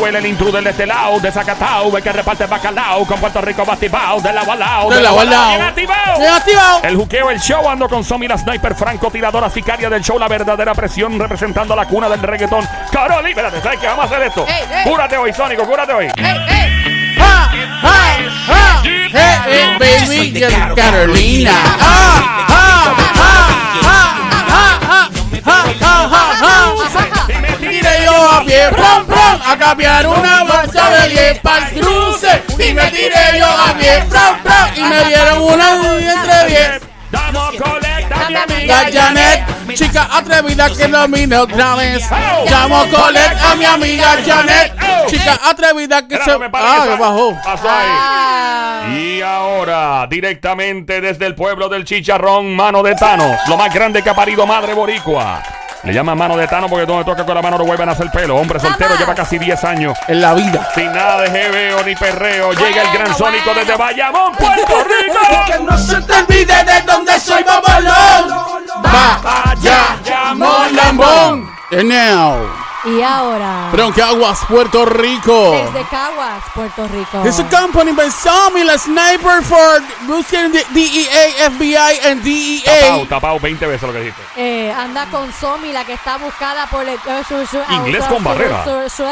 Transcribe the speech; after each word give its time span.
Joel, 0.00 0.16
el 0.16 0.26
intruder 0.26 0.64
de 0.64 0.70
este 0.70 0.86
lado, 0.86 1.20
de 1.20 1.28
el 1.28 2.02
que 2.02 2.12
reparte 2.12 2.46
bacalao, 2.46 3.06
con 3.06 3.20
Puerto 3.20 3.42
Rico 3.42 3.66
batibao, 3.66 4.18
de 4.20 4.32
la 4.32 4.44
balao, 4.44 4.88
de 4.90 5.02
la 5.02 5.10
balao. 5.10 5.60
El 6.82 6.96
juqueo, 6.96 7.30
el 7.30 7.38
show, 7.38 7.68
ando 7.68 7.86
con 7.86 8.02
Somi, 8.02 8.26
la 8.26 8.38
sniper 8.38 8.74
franco, 8.74 9.10
tiradora 9.10 9.50
sicaria 9.50 9.90
del 9.90 10.02
show, 10.02 10.18
la 10.18 10.26
verdadera 10.26 10.74
presión, 10.74 11.18
representando 11.18 11.76
la 11.76 11.84
cuna 11.84 12.08
del 12.08 12.22
reggaetón. 12.22 12.66
Carol, 12.90 13.26
espérate, 13.26 13.60
¿sabes 13.60 13.78
qué? 13.78 13.88
Vamos 13.88 14.06
a 14.06 14.08
hacer 14.08 14.22
esto. 14.26 14.46
Hey, 14.48 14.64
hey. 14.70 14.84
Cúrate 14.84 15.18
hoy, 15.18 15.34
Sónico, 15.34 15.66
cúrate 15.66 15.92
hoy. 15.92 16.08
Just 20.32 20.76
Carolina. 20.76 21.52
Y 27.28 27.32
me 27.34 27.50
tiré 27.52 28.04
yo 28.04 28.30
a 28.30 28.44
pie, 28.44 28.70
a 29.44 29.56
cambiar 29.56 30.06
una 30.06 30.44
bolsa 30.44 30.90
de 30.90 31.08
10 31.08 31.38
para 31.40 31.68
el 31.68 31.80
cruce. 31.80 32.42
Y 32.58 32.74
me 32.74 32.90
tiré 32.90 33.38
yo 33.38 33.46
a 33.46 33.74
pie, 33.78 34.04
prom, 34.08 34.42
prom, 34.42 34.68
y 34.76 34.80
me 34.80 35.04
dieron 35.04 35.42
una 35.42 35.74
entre 35.74 36.46
10. 36.48 36.90
Damos 37.10 37.54
colecta, 37.56 38.28
mi 38.28 38.36
amiga 38.36 38.88
Janet, 38.92 39.74
chica 39.74 40.08
atrevida 40.12 40.70
que 40.70 40.86
lo 40.86 41.08
mine 41.08 41.38
otra 41.38 41.74
vez. 41.74 42.08
Llamo 42.48 42.86
Colette 42.88 43.36
a 43.42 43.54
mi 43.56 43.64
amiga 43.64 44.16
Janet, 44.24 44.72
chica 45.08 45.40
atrevida 45.44 46.06
que 46.06 46.16
se. 46.18 46.30
Ah, 46.52 46.86
que 46.88 46.96
bajó. 46.96 47.36
Pasó 47.42 47.68
ahí. 47.68 48.96
Y 48.96 49.22
ahora, 49.22 50.06
directamente 50.08 51.00
desde 51.00 51.26
el 51.26 51.34
pueblo 51.34 51.68
del 51.68 51.84
Chicharrón, 51.84 52.54
Mano 52.54 52.82
de 52.84 52.94
Thanos, 52.94 53.40
lo 53.48 53.56
más 53.56 53.74
grande 53.74 54.02
que 54.02 54.10
ha 54.10 54.14
parido 54.14 54.46
Madre 54.46 54.74
Boricua. 54.74 55.42
Le 55.82 55.94
llaman 55.94 56.16
Mano 56.18 56.36
de 56.36 56.46
Thanos 56.46 56.68
porque 56.70 56.84
donde 56.84 57.04
toca 57.04 57.24
con 57.24 57.34
la 57.34 57.40
mano 57.42 57.56
no 57.58 57.64
vuelven 57.64 57.88
a 57.88 57.92
hacer 57.92 58.10
pelo. 58.10 58.36
Hombre 58.36 58.60
soltero, 58.60 58.96
lleva 58.96 59.14
casi 59.14 59.38
10 59.38 59.64
años. 59.64 59.96
En 60.08 60.20
la 60.20 60.34
vida. 60.34 60.68
Sin 60.74 60.92
nada 60.92 61.22
de 61.22 61.30
jeveo 61.30 61.82
ni 61.84 61.94
perreo, 61.96 62.52
llega 62.52 62.82
el 62.82 62.88
Bueno, 62.88 62.92
gran 63.04 63.16
sónico 63.16 63.44
bueno. 63.46 63.60
desde 63.60 63.76
Bayamón, 63.76 64.32
Puerto 64.34 64.84
Rico. 64.84 65.64
no 65.64 65.78
se 65.78 66.00
te 66.02 66.12
olvide 66.12 66.64
de 66.64 66.82
dónde 66.82 67.18
soy 67.18 67.42
Babalón. 67.42 68.60
Bayamón 68.82 70.76
Lambón. 70.76 71.50
And 71.72 71.88
now, 71.88 72.46
Y 72.84 73.02
ahora, 73.02 73.68
from 73.72 73.92
Caguas, 73.92 74.38
Puerto 74.48 74.86
Rico. 74.86 75.52
desde 75.52 75.84
Caguas, 75.90 76.42
Puerto 76.54 76.88
Rico. 76.88 77.22
It's 77.26 77.38
a 77.38 77.44
company 77.50 77.92
by 77.92 78.10
Sammy, 78.10 78.64
la 78.64 78.78
sniper 78.78 79.42
for 79.44 79.82
busquen 80.06 80.50
de- 80.50 80.64
DEA, 80.70 81.50
FBI 81.50 81.98
and 82.10 82.22
E 82.26 82.62
Tapao, 82.64 82.96
DEA. 83.00 83.08
tapao 83.08 83.38
20 83.40 83.66
veces 83.66 83.82
lo 83.86 83.92
que 83.92 84.00
dijiste. 84.00 84.22
Eh, 84.36 84.72
anda 84.72 85.04
con 85.10 85.30
Somi, 85.32 85.72
la 85.74 85.84
que 85.84 85.92
está 85.92 86.16
buscada 86.16 86.66
por 86.68 86.88
el... 86.88 86.98
su- 87.28 87.46
su- 87.46 87.62
Inglés 87.74 88.02
con 88.06 88.18
su- 88.18 88.24
barrera. 88.24 88.64
su- 88.64 88.88
su- 88.88 89.04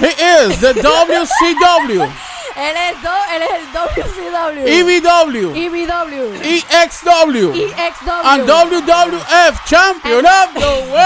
He 0.00 0.08
is 0.48 0.58
the 0.58 0.72
WCW, 0.74 2.02
Él 2.56 2.76
es, 2.76 3.00
do, 3.02 3.10
él 3.34 3.42
es 3.42 3.50
el 3.50 3.72
WCW. 3.72 4.66
EBW, 4.66 5.52
EBW. 5.56 6.34
EXW, 6.42 7.52
EXW. 7.54 8.24
and 8.24 8.46
WWF 8.46 9.64
Champion 9.64 10.26
of 10.26 10.52
the 10.54 10.60
World. 10.92 11.02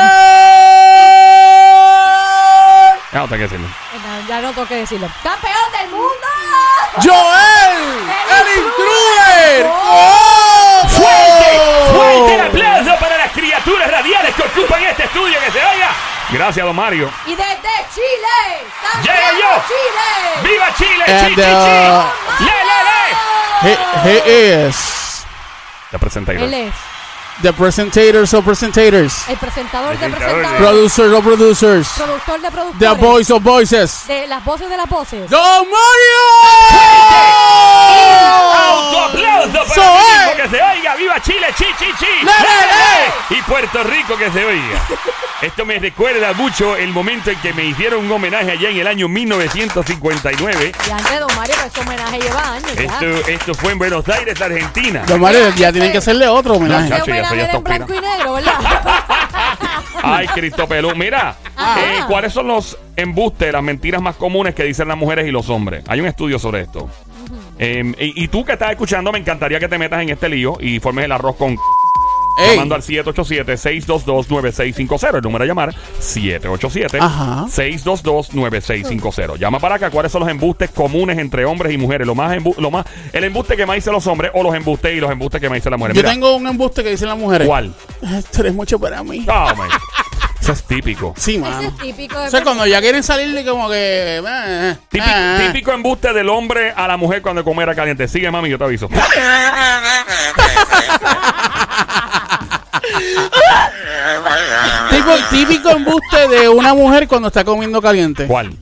Ya 3.13 3.21
no 3.21 3.29
tengo 3.29 3.37
que 3.37 3.43
decirlo. 3.45 3.67
Eh, 3.67 3.71
Ya 4.29 4.41
no 4.41 4.49
tengo 4.53 4.67
que 4.69 4.75
decirlo. 4.77 5.09
¡Campeón 5.23 5.73
del 5.79 5.89
mundo! 5.91 6.27
Joel, 6.97 7.77
el 8.37 8.47
intruder. 8.59 9.67
¡Oh! 9.71 10.83
Fuerte 10.89 12.35
el 12.35 12.41
aplauso 12.41 12.97
para 13.01 13.17
las 13.19 13.31
criaturas 13.33 13.91
radiales 13.91 14.35
que 14.35 14.43
ocupan 14.43 14.83
este 14.83 15.05
estudio 15.05 15.39
que 15.45 15.51
se 15.53 15.59
oiga. 15.65 15.91
Gracias, 16.33 16.67
don 16.67 16.75
Mario. 16.77 17.11
Y 17.27 17.31
desde 17.37 17.55
Chile. 17.95 18.67
¡Campeón 18.93 19.15
Llego 19.17 19.29
yo. 19.41 19.63
Chile! 19.69 20.51
¡Viva 20.51 20.75
Chile! 20.77 21.05
And, 21.07 21.21
¡Chi, 21.29 21.35
chi, 21.35 21.41
uh, 21.41 21.45
chi! 21.45 22.45
¡Le, 22.45 22.53
le, 22.67 22.79
le! 22.89 23.73
He, 23.73 23.75
he 24.05 24.67
is 24.69 25.25
Te 25.91 25.99
presenté. 25.99 26.33
Él 26.33 26.53
es 26.55 26.75
the 27.43 27.53
presentators 27.53 28.33
of 28.33 28.45
presentators, 28.47 29.29
el 29.29 29.37
presentador 29.37 29.91
de 29.99 30.09
Presentador 30.09 30.37
de- 30.41 30.43
presentadores. 30.49 30.59
producers 30.59 31.13
of 31.13 31.23
producers, 31.25 31.89
Productor 31.89 32.41
de 32.41 32.51
productores. 32.51 32.79
the 32.79 32.95
voice 33.07 33.31
of 33.33 33.43
voices. 33.43 34.07
De 34.07 34.27
las 34.27 34.43
voces 34.43 34.71
de 34.71 34.77
las 34.79 34.89
voces. 34.89 35.29
¡Don 35.29 35.67
Mario! 35.71 36.23
¡Autoaplauso 38.59 39.53
para 39.53 39.75
So, 39.75 39.83
el 39.83 39.89
eh. 39.89 40.19
mismo 40.19 40.35
que 40.43 40.49
se 40.49 40.63
oiga! 40.63 40.86
¡Viva 40.99 41.21
Chile! 41.23 41.47
¡Chi, 41.57 41.65
chi, 41.79 41.87
chi! 41.99 42.07
Le, 42.25 43.35
le, 43.35 43.39
Y 43.39 43.43
Puerto 43.43 43.83
Rico 43.85 44.17
que 44.17 44.31
se 44.31 44.45
oiga. 44.45 44.81
Esto 45.43 45.67
me 45.67 45.79
recuerda 45.79 46.33
mucho 46.33 46.77
el 46.77 46.89
momento 46.93 47.31
en 47.31 47.39
que 47.41 47.53
me 47.53 47.65
hicieron 47.67 48.07
un 48.07 48.11
homenaje 48.13 48.53
allá 48.53 48.71
en 48.71 48.79
el 48.79 48.87
año 48.87 49.07
1959. 49.09 50.73
Y 50.87 50.91
antes, 50.91 51.21
don 51.21 51.37
Mario, 51.37 51.55
ese 51.67 51.81
homenaje 51.81 52.19
lleva 52.21 52.53
años 52.55 52.75
ya. 52.75 52.83
Esto, 52.83 53.07
esto 53.29 53.55
fue 53.55 53.73
en 53.73 53.79
Buenos 53.79 54.09
Aires, 54.09 54.41
Argentina. 54.41 55.03
Don 55.07 55.21
Mario, 55.21 55.51
ya 55.55 55.71
tienen 55.73 55.93
que 55.93 55.99
hacerle 55.99 56.27
otro 56.27 56.55
homenaje. 56.55 56.87
Ese 56.87 56.97
Chacho, 56.97 57.07
ya 57.07 57.13
homenaje 57.13 57.29
soy 57.29 57.39
era 57.41 57.51
en 57.51 57.57
estúpido. 57.57 57.77
blanco 57.87 57.95
y 57.95 58.01
negro, 58.17 58.33
¿verdad? 58.35 59.03
Ay, 60.03 60.27
Cristo 60.29 60.67
Pelú. 60.67 60.95
Mira, 60.97 61.37
Ajá. 61.57 61.81
eh, 61.83 62.05
¿cuáles 62.09 62.33
son 62.33 62.47
los 62.49 62.79
embustes, 62.97 63.53
las 63.53 63.63
mentiras 63.63 64.01
más 64.01 64.17
comunes 64.17 64.55
que 64.55 64.63
dicen 64.65 64.89
las 64.89 64.97
mujeres 64.97 65.27
y 65.27 65.31
los 65.31 65.51
hombres? 65.51 65.85
Hay 65.89 66.01
un 66.01 66.07
estudio 66.07 66.39
sobre 66.39 66.63
esto. 66.63 66.89
Eh, 67.59 67.83
y, 67.99 68.25
y 68.25 68.29
tú 68.29 68.45
que 68.45 68.53
estás 68.53 68.71
escuchando, 68.71 69.11
me 69.13 69.19
encantaría 69.19 69.59
que 69.61 69.69
te 69.69 69.79
metas 69.79 70.03
en 70.03 70.11
este 70.11 70.29
lío 70.29 70.57
y 70.61 70.79
formes 70.81 71.05
el 71.07 71.13
arroz 71.13 71.37
con 71.37 71.57
Ey, 72.39 72.51
llamando 72.51 72.75
al 72.75 72.83
787-622-9650. 72.83 75.17
El 75.17 75.23
número 75.23 75.45
a 75.45 75.47
llamar, 75.47 75.75
787 75.99 76.99
Ajá. 77.01 77.47
622-9650. 77.49 79.39
Llama 79.39 79.59
para 79.59 79.77
acá. 79.77 79.89
¿Cuáles 79.91 80.13
son 80.13 80.21
los 80.21 80.29
embustes 80.31 80.71
comunes 80.71 81.17
entre 81.19 81.45
hombres 81.47 81.73
y 81.73 81.79
mujeres? 81.79 82.07
Lo 82.07 82.15
más, 82.15 82.37
embu- 82.37 82.57
lo 82.59 82.71
más, 82.71 82.85
el 83.13 83.25
embuste 83.25 83.57
que 83.57 83.65
más 83.67 83.77
dicen 83.77 83.93
los 83.95 84.07
hombres 84.07 84.31
o 84.35 84.43
los 84.43 84.55
embustes 84.55 84.95
y 84.95 85.01
los 85.01 85.11
embustes 85.11 85.41
que 85.41 85.49
más 85.49 85.57
dicen 85.57 85.71
las 85.71 85.79
mujeres. 85.79 85.97
yo 85.97 86.03
Mira, 86.03 86.13
tengo 86.13 86.37
un 86.37 86.47
embuste 86.47 86.85
que 86.85 86.91
dicen 86.91 87.09
las 87.09 87.17
mujeres. 87.19 87.49
¿Cuál? 87.49 87.73
Es 88.47 88.55
mucho 88.55 88.79
para 88.79 89.03
mí. 89.03 89.21
Man. 89.27 89.71
Eso 90.47 90.53
es 90.53 90.63
típico. 90.63 91.13
Sí, 91.17 91.39
mano. 91.39 91.61
es 91.61 91.77
típico 91.77 92.21
de 92.21 92.29
O 92.29 92.31
sea, 92.31 92.41
cuando 92.45 92.65
ya 92.69 92.81
quieren 92.81 93.03
salirle 93.03 93.45
como 93.45 93.69
que... 93.69 94.23
eh, 94.25 94.77
Típico, 94.89 95.11
eh, 95.11 95.39
eh. 95.41 95.47
típico 95.49 95.73
embuste 95.73 96.13
del 96.13 96.29
hombre 96.29 96.71
a 96.77 96.87
la 96.87 96.97
mujer 96.97 97.21
cuando 97.21 97.43
comer 97.43 97.75
caliente. 97.75 98.07
Sigue, 98.07 98.31
mami, 98.31 98.49
yo 98.51 98.57
te 98.57 98.63
aviso. 98.63 98.89
Típico, 104.91 105.15
típico 105.31 105.71
embuste 105.71 106.29
de 106.29 106.49
una 106.49 106.75
mujer 106.75 107.07
cuando 107.09 107.29
está 107.29 107.45
comiendo 107.45 107.81
caliente. 107.83 108.27
¿Cuál? 108.27 108.53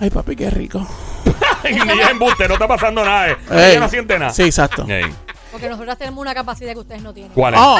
Ay, 0.00 0.10
papi, 0.10 0.36
qué 0.36 0.50
rico. 0.50 0.86
Ni 1.64 2.00
es 2.00 2.10
embuste, 2.10 2.46
no 2.48 2.54
está 2.54 2.68
pasando 2.68 3.04
nada. 3.04 3.30
eh. 3.30 3.36
Ey. 3.50 3.70
Ella 3.72 3.80
no 3.80 3.88
siente 3.88 4.18
nada. 4.18 4.32
Sí, 4.32 4.42
exacto. 4.42 4.86
Ey. 4.88 5.04
Porque 5.56 5.70
nosotros 5.70 5.96
tenemos 5.96 6.20
una 6.20 6.34
capacidad 6.34 6.72
que 6.74 6.78
ustedes 6.80 7.02
no 7.02 7.14
tienen. 7.14 7.32
¿Cuál 7.32 7.54
es? 7.54 7.60
Oh. 7.62 7.78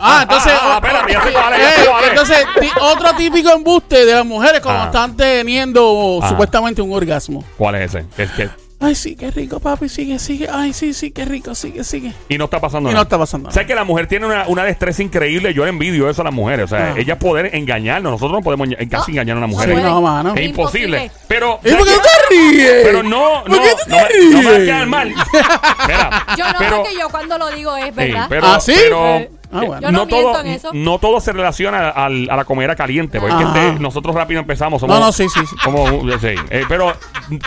Ah, 0.00 0.20
entonces. 0.22 0.52
ah, 0.54 0.60
ah, 0.62 0.74
espérate, 0.76 1.12
ya 1.12 1.22
sé 1.24 1.32
cuál 1.32 1.52
es, 1.54 1.58
ya 1.60 1.70
sé 1.72 1.82
eh, 1.82 1.86
cuál 1.88 2.04
es. 2.04 2.10
entonces, 2.10 2.46
otro 2.80 3.12
típico 3.14 3.50
embuste 3.50 4.04
de 4.04 4.14
las 4.14 4.24
mujeres 4.26 4.60
cuando 4.60 4.82
Ah. 4.82 4.86
están 4.86 5.16
teniendo 5.16 6.20
Ah. 6.22 6.28
supuestamente 6.28 6.82
un 6.82 6.92
orgasmo. 6.92 7.42
¿Cuál 7.56 7.76
es 7.76 7.94
ese? 7.94 8.06
Es 8.22 8.30
que, 8.32 8.48
Ay, 8.80 8.94
sí, 8.94 9.16
qué 9.16 9.32
rico, 9.32 9.58
papi, 9.58 9.88
sigue, 9.88 10.20
sigue. 10.20 10.48
Ay, 10.48 10.72
sí, 10.72 10.94
sí, 10.94 11.10
qué 11.10 11.24
rico, 11.24 11.52
sigue, 11.56 11.82
sigue. 11.82 12.12
y 12.28 12.38
no 12.38 12.44
está 12.44 12.60
pasando 12.60 12.88
Y 12.88 12.92
nada. 12.92 13.00
no 13.00 13.02
está 13.02 13.18
pasando 13.18 13.44
nada. 13.48 13.54
¿Sabes 13.54 13.66
que 13.66 13.74
la 13.74 13.82
mujer 13.82 14.06
tiene 14.06 14.26
una, 14.26 14.46
una 14.46 14.62
destreza 14.62 15.02
increíble? 15.02 15.52
Yo 15.52 15.66
envidio 15.66 16.08
eso 16.08 16.22
a 16.22 16.24
las 16.26 16.32
mujeres. 16.34 16.66
O 16.66 16.68
sea, 16.68 16.92
Ah. 16.92 16.98
ellas 16.98 17.18
poder 17.18 17.54
engañarnos. 17.56 18.12
Nosotros 18.12 18.38
no 18.38 18.42
podemos 18.42 18.68
enga- 18.68 18.88
casi 18.88 19.10
engañar 19.10 19.34
a 19.36 19.38
una 19.38 19.46
mujer. 19.48 19.74
Sí, 19.74 19.82
no, 19.82 20.00
mano. 20.00 20.32
es 20.36 20.46
imposible. 20.48 21.10
Pero. 21.26 21.58
¿Y 21.64 21.70
por 21.72 21.78
qué 21.84 21.90
¿sabes 21.90 21.96
no 21.96 22.02
te 22.02 22.34
ríes? 22.34 22.72
Pero 22.84 23.02
no, 23.02 23.42
¿Por 23.44 23.50
no, 23.56 23.62
qué 23.62 23.70
tú 23.84 23.90
no, 23.90 23.96
te 23.96 24.14
me- 24.18 24.30
no 24.30 24.38
me 24.38 24.44
va 24.44 24.50
a 24.50 24.54
ríes? 24.54 24.64
quedar 24.68 24.86
mal. 24.86 25.08
Mira, 25.88 26.26
Yo 26.36 26.46
no, 26.46 26.58
pero, 26.58 26.76
porque 26.82 26.94
yo 26.98 27.08
cuando 27.08 27.38
lo 27.38 27.50
digo 27.50 27.76
es 27.76 27.84
sí, 27.86 27.90
verdad. 27.94 28.26
pero, 28.28 28.46
¿Ah, 28.46 28.60
sí? 28.60 28.74
pero, 28.76 29.06
Eh, 29.16 29.30
Ah, 29.50 29.62
bueno. 29.64 29.80
Yo 29.80 29.90
no 29.92 30.06
todo, 30.06 30.40
en 30.40 30.46
eso. 30.48 30.70
no 30.74 30.98
todo 30.98 31.20
se 31.20 31.32
relaciona 31.32 31.88
al- 31.88 32.28
a 32.30 32.36
la 32.36 32.44
comida 32.44 32.74
caliente. 32.76 33.18
Porque 33.20 33.34
es 33.34 33.40
que 33.40 33.46
Ajá. 33.46 33.68
este- 33.68 33.80
nosotros 33.80 34.14
rápido 34.14 34.40
empezamos. 34.40 34.80
Somos, 34.80 34.98
No, 34.98 35.06
no, 35.06 35.12
sí, 35.12 35.26
sí, 35.28 35.40
sí. 35.48 35.56
Como, 35.64 35.86
sí, 36.18 36.34
eh, 36.50 36.64
pero 36.68 36.92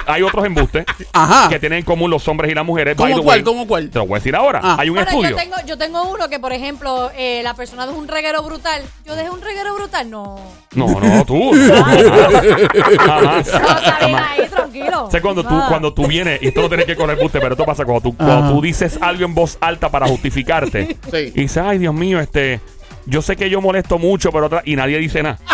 hay 0.08 0.22
otros 0.24 0.46
embustes 0.46 0.86
Ajá. 1.14 1.50
que 1.50 1.60
tienen 1.60 1.80
en 1.80 1.86
común 1.86 2.10
los 2.10 2.28
hombres 2.28 2.52
y 2.52 2.56
las 2.56 2.66
mujeres. 2.66 2.96
¿Cómo 2.96 3.08
the 3.10 3.14
cuál? 3.22 3.38
way. 3.38 3.44
¿Cómo 3.44 3.68
cuál? 3.68 3.90
Te 3.90 4.00
lo 4.00 4.06
voy 4.08 4.16
a 4.16 4.20
decir 4.20 4.36
ahora. 4.36 4.60
Ah. 4.64 4.78
Hay 4.80 4.90
un 4.90 4.96
Bueno, 4.96 5.10
estudio. 5.10 5.30
yo 5.32 5.36
tengo, 5.36 5.56
yo 5.68 5.78
tengo 5.78 6.04
uno 6.12 6.28
que, 6.30 6.40
por 6.40 6.54
ejemplo, 6.54 7.12
eh, 7.16 7.42
la 7.44 7.54
persona 7.54 7.86
es 7.86 7.92
un 7.92 8.08
reguero 8.08 8.42
brutal. 8.44 8.82
¿Yo 9.06 9.16
dejé 9.16 9.30
un 9.30 9.42
reguero 9.42 9.74
brutal? 9.76 10.10
No. 10.10 10.40
No, 10.74 10.88
no, 11.00 11.26
tú. 11.26 11.54
no, 11.54 11.84
jamás. 11.84 12.98
Jamás. 12.98 13.48
No, 13.52 13.60
está 13.60 13.98
bien 14.00 14.00
jamás. 14.00 14.24
ahí, 14.32 14.48
tranquilo. 14.50 15.06
O 15.06 15.12
sea, 15.12 15.22
cuando 15.22 15.44
tú, 15.44 15.56
cuando 15.68 15.94
tú 15.94 16.08
vienes, 16.08 16.42
y 16.42 16.48
esto 16.48 16.62
lo 16.62 16.68
tienes 16.68 16.86
que 16.86 16.96
correr 16.96 17.18
buste, 17.22 17.40
pero 17.40 17.54
esto 17.54 17.66
pasa 17.66 17.86
cuando 17.86 18.02
tú, 18.02 18.16
cuando 18.18 18.54
tú 18.54 18.62
dices 18.62 18.98
algo 19.02 19.26
en 19.26 19.34
voz 19.34 19.58
alta 19.62 19.90
para 19.90 20.08
justificarte. 20.08 20.98
Sí. 21.12 21.18
Y 21.36 21.42
dices, 21.42 21.58
ay, 21.64 21.78
Dios 21.78 21.91
mío, 21.94 22.20
este, 22.20 22.60
yo 23.06 23.22
sé 23.22 23.36
que 23.36 23.50
yo 23.50 23.62
molesto 23.62 23.98
mucho, 23.98 24.32
pero 24.32 24.48
otra, 24.48 24.62
y 24.66 24.76
nadie 24.76 24.98
dice 24.98 25.24
nada. 25.24 25.40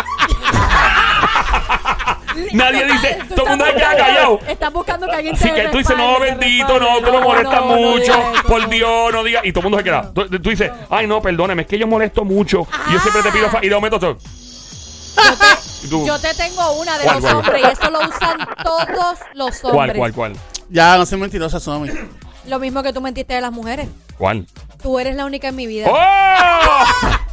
nadie 2.52 2.84
dice, 2.86 3.18
todo 3.34 3.44
el 3.46 3.50
mundo 3.50 3.66
se 3.66 3.74
queda 3.74 3.96
callado. 3.96 4.40
Estás 4.46 4.72
buscando 4.72 5.06
que 5.06 5.16
alguien 5.16 5.34
Así 5.34 5.48
te 5.50 5.54
que 5.54 5.68
tú 5.68 5.78
dices, 5.78 5.96
no, 5.96 6.20
bendito, 6.20 6.78
no, 6.78 6.98
tú 7.00 7.12
lo 7.12 7.20
molestas 7.20 7.60
no, 7.60 7.76
no 7.76 7.76
mucho, 7.76 8.12
por 8.46 8.62
no. 8.62 8.68
Dios, 8.68 9.12
no 9.12 9.24
digas. 9.24 9.44
Y 9.44 9.52
todo 9.52 9.60
el 9.60 9.64
mundo 9.64 9.78
se 9.78 9.84
queda. 9.84 10.12
Tú, 10.12 10.28
tú 10.28 10.50
dices, 10.50 10.70
ay, 10.90 11.06
no, 11.06 11.20
perdóname, 11.20 11.62
es 11.62 11.68
que 11.68 11.78
yo 11.78 11.86
molesto 11.86 12.24
mucho. 12.24 12.66
Y 12.88 12.92
yo 12.92 13.00
siempre 13.00 13.22
te 13.22 13.32
pido, 13.32 13.50
fa-". 13.50 13.60
y 13.62 13.68
de 13.68 13.74
momento 13.74 13.98
tú, 13.98 14.16
Yo 16.06 16.18
te, 16.18 16.28
Yo 16.28 16.36
tengo 16.36 16.72
una 16.80 16.98
de 16.98 17.04
¿Cuál, 17.04 17.16
los 17.16 17.24
cuál? 17.24 17.36
hombres 17.36 17.62
y 17.62 17.72
eso 17.72 17.90
lo 17.90 18.00
usan 18.00 18.38
todos 18.62 19.18
los 19.34 19.58
¿Cuál, 19.60 19.74
hombres. 19.74 19.98
cuál, 19.98 20.12
cuál? 20.12 20.32
Ya, 20.70 20.96
no 20.96 21.06
seas 21.06 21.20
mentirosa, 21.20 21.58
Somi. 21.60 21.90
Lo 22.48 22.58
mismo 22.58 22.82
que 22.82 22.92
tú 22.92 23.00
mentiste 23.00 23.34
de 23.34 23.40
las 23.40 23.52
mujeres. 23.52 23.88
¿Cuál? 24.16 24.46
Tú 24.82 24.98
eres 24.98 25.14
la 25.16 25.24
única 25.26 25.48
en 25.48 25.56
mi 25.56 25.66
vida. 25.66 25.86
¡Oh! 25.90 26.84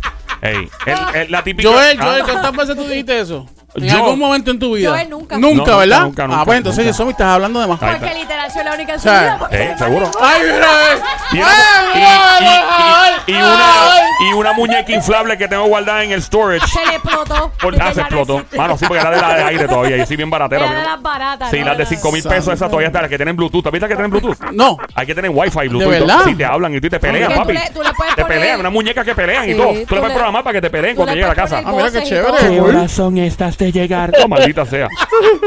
Ey, 0.41 0.69
el- 0.85 1.15
el- 1.21 1.31
la 1.31 1.43
típica. 1.43 1.69
Joel, 1.69 1.97
Ah, 1.99 2.03
Joel, 2.05 2.23
¿cuántas 2.23 2.51
veces 2.55 2.75
tú 2.75 2.83
dijiste 2.87 3.19
eso? 3.19 3.47
¿En 3.75 3.83
Yo- 3.89 3.97
algún 3.97 4.19
momento 4.19 4.51
en 4.51 4.59
tu 4.59 4.75
vida? 4.75 5.03
Nunca. 5.09 5.37
Nunca, 5.37 5.71
No, 5.71 5.77
¿verdad? 5.79 6.01
nunca, 6.03 6.27
nunca, 6.27 6.41
ah, 6.41 6.45
pues 6.45 6.57
entonces, 6.59 6.85
nunca. 6.85 6.97
Somi, 6.97 7.11
estás 7.11 7.27
hablando 7.27 7.59
de 7.59 7.67
más. 7.67 7.79
Porque 7.79 8.13
literal 8.13 8.51
soy 8.51 8.63
la 8.63 8.73
única 8.73 8.93
en 8.93 8.97
O 8.97 9.01
su 9.01 9.07
sea, 9.09 9.21
vida. 9.35 9.47
Eh, 9.51 9.69
me 9.73 9.77
seguro. 9.77 10.11
¡Ay, 10.21 10.41
mira! 10.43 10.67
eh! 10.93 10.99
Y 11.33 11.37
una, 11.39 11.49
¡Ay, 11.49 13.13
y- 13.27 13.31
y- 13.31 13.35
una, 13.35 13.95
y 14.29 14.33
una 14.33 14.53
muñeca 14.53 14.91
inflable 14.93 15.37
que 15.37 15.47
tengo 15.47 15.65
guardada 15.65 16.03
en 16.03 16.11
el 16.11 16.21
storage. 16.21 16.65
Se 16.67 16.85
le 16.85 16.95
explotó. 16.95 17.35
Por, 17.35 17.51
Porque 17.61 17.79
ah, 17.81 17.93
se 17.93 17.99
explotó. 18.01 18.43
Mano, 18.55 18.77
sí, 18.77 18.85
porque 18.87 19.01
era 19.01 19.11
de 19.11 19.21
la 19.21 19.35
de 19.35 19.43
aire 19.43 19.67
todavía. 19.67 19.97
Y 19.97 20.05
sí, 20.05 20.15
bien 20.15 20.29
baratera. 20.29 20.65
Era 20.67 20.79
de 20.79 20.85
las 20.85 21.01
baratas. 21.01 21.49
Sí, 21.51 21.59
no, 21.59 21.65
las 21.65 21.77
de 21.77 21.83
no, 21.83 21.89
5 21.89 22.11
mil 22.11 22.23
pesos, 22.23 22.53
esas 22.53 22.69
todavía 22.69 22.87
están. 22.87 23.01
Las 23.01 23.09
que 23.09 23.17
tienen 23.17 23.35
Bluetooth. 23.35 23.65
¿Has 23.65 23.71
visto 23.73 23.87
que 23.87 23.95
tienen 23.95 24.11
Bluetooth? 24.11 24.37
No. 24.51 24.77
Hay 24.93 25.05
que 25.05 25.15
tener 25.15 25.31
Wi-Fi, 25.33 25.67
Bluetooth. 25.67 25.91
¿De 25.91 25.99
verdad? 25.99 26.19
Sí, 26.25 26.35
te 26.35 26.45
hablan 26.45 26.73
y 26.75 26.79
tú 26.81 26.89
te 26.89 26.99
pelean, 26.99 27.33
papi. 27.33 27.53
le- 27.53 27.69
tú 27.73 27.83
le 27.83 27.93
puedes 27.93 28.15
te 28.15 28.21
poner- 28.21 28.39
pelean, 28.39 28.59
una 28.61 28.69
muñeca 28.69 29.03
que 29.03 29.13
pelean 29.15 29.49
y 29.49 29.53
todo. 29.55 29.73
Tú, 29.73 29.85
tú 29.87 29.95
le 29.95 30.01
puedes 30.01 30.15
programar 30.15 30.43
para 30.43 30.53
que 30.53 30.61
te 30.61 30.69
peleen 30.69 30.95
cuando 30.95 31.11
le 31.13 31.17
llegue 31.17 31.25
a 31.25 31.29
la 31.29 31.35
casa. 31.35 31.61
Ah, 31.65 31.71
mira 31.71 31.91
qué 31.91 32.03
chévere. 32.03 32.37
¿Qué 32.39 32.61
horas 32.61 32.91
son 32.91 33.17
estas 33.17 33.57
llegar? 33.71 34.11
Oh, 34.23 34.27
maldita 34.27 34.65
sea. 34.65 34.87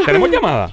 ¿Tenemos 0.07 0.31
llamada? 0.31 0.71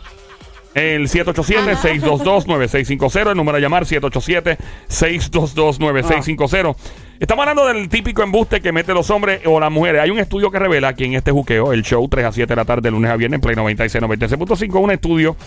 El 0.73 1.07
787-622-9650, 1.07 3.31
el 3.31 3.37
número 3.37 3.57
a 3.57 3.61
llamar 3.61 3.85
787-622-9650. 3.85 6.75
Estamos 7.17 7.47
hablando 7.47 7.65
del 7.65 7.87
típico 7.87 8.23
embuste 8.23 8.59
que 8.59 8.73
mete 8.73 8.93
los 8.93 9.09
hombres 9.09 9.39
o 9.45 9.57
las 9.57 9.71
mujeres. 9.71 10.01
Hay 10.01 10.09
un 10.09 10.19
estudio 10.19 10.51
que 10.51 10.59
revela 10.59 10.93
que 10.93 11.05
en 11.05 11.13
este 11.13 11.31
juqueo, 11.31 11.71
el 11.71 11.81
show 11.81 12.05
3 12.09 12.25
a 12.25 12.33
7 12.33 12.51
de 12.51 12.55
la 12.57 12.65
tarde, 12.65 12.81
de 12.81 12.91
lunes 12.91 13.09
a 13.09 13.15
viernes, 13.15 13.37
en 13.37 13.41
Play 13.41 13.55
96, 13.55 14.03
96.5, 14.03 14.81
un 14.81 14.91
estudio 14.91 15.37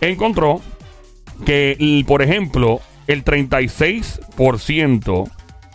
encontró 0.00 0.60
que, 1.46 2.04
por 2.06 2.22
ejemplo, 2.22 2.80
el 3.06 3.24
36% 3.24 5.30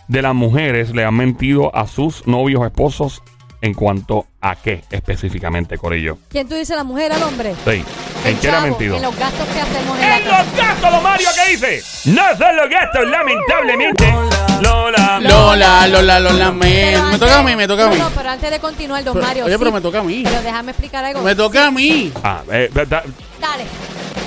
de 0.08 0.22
las 0.22 0.34
mujeres 0.34 0.94
le 0.94 1.04
han 1.04 1.14
mentido 1.14 1.74
a 1.74 1.86
sus 1.86 2.26
novios 2.26 2.60
o 2.60 2.66
esposos 2.66 3.22
en 3.62 3.74
cuanto 3.74 4.26
a 4.40 4.56
qué 4.56 4.82
específicamente, 4.90 5.76
Corillo. 5.78 6.18
¿Quién 6.30 6.48
tú 6.48 6.54
dices, 6.54 6.74
la 6.76 6.84
mujer 6.84 7.12
al 7.12 7.22
hombre? 7.22 7.54
Sí. 7.64 7.84
¿En 8.24 8.36
qué 8.38 8.48
chavo, 8.48 8.62
mentido? 8.66 8.96
En 8.96 9.02
los 9.02 9.16
gastos 9.18 9.46
que 9.48 9.60
hacemos 9.60 9.98
en 9.98 10.08
la 10.08 10.16
¡En 10.18 10.24
casa. 10.24 10.42
los 10.44 10.56
gastos, 10.56 10.90
don 10.92 11.02
Mario, 11.02 11.28
¿qué 11.34 11.52
dice? 11.52 11.82
No 12.10 12.22
son 12.38 12.56
los 12.56 12.70
gastos, 12.70 13.06
lamentablemente. 13.08 14.14
Lola. 14.62 15.20
Lola, 15.20 15.86
Lola, 15.88 16.20
Lola, 16.20 16.54
Pero 16.60 17.04
me. 17.10 17.18
Toca 17.18 17.38
a 17.38 17.42
mí, 17.42 17.56
me 17.56 17.66
toca 17.68 17.86
a 17.86 17.88
mí. 17.88 17.96
No, 17.96 18.08
no, 18.08 18.10
pero 18.16 18.30
antes 18.30 18.50
de 18.50 18.58
continuar, 18.60 19.04
don 19.04 19.14
Pero- 19.14 19.26
Mario. 19.26 19.44
oye, 19.46 19.58
pero 19.58 19.70
sí. 19.70 19.74
me 19.74 19.80
toca 19.80 19.98
a 20.00 20.02
mí. 20.02 20.22
Pero 20.24 20.42
déjame 20.42 20.70
explicar 20.72 21.04
algo. 21.04 21.22
Me 21.22 21.34
toca 21.34 21.66
a 21.66 21.70
mí. 21.70 22.12
Ah, 22.22 22.42
eh, 22.50 22.70
da- 22.72 22.84
da- 22.84 23.04
Dale. 23.40 23.64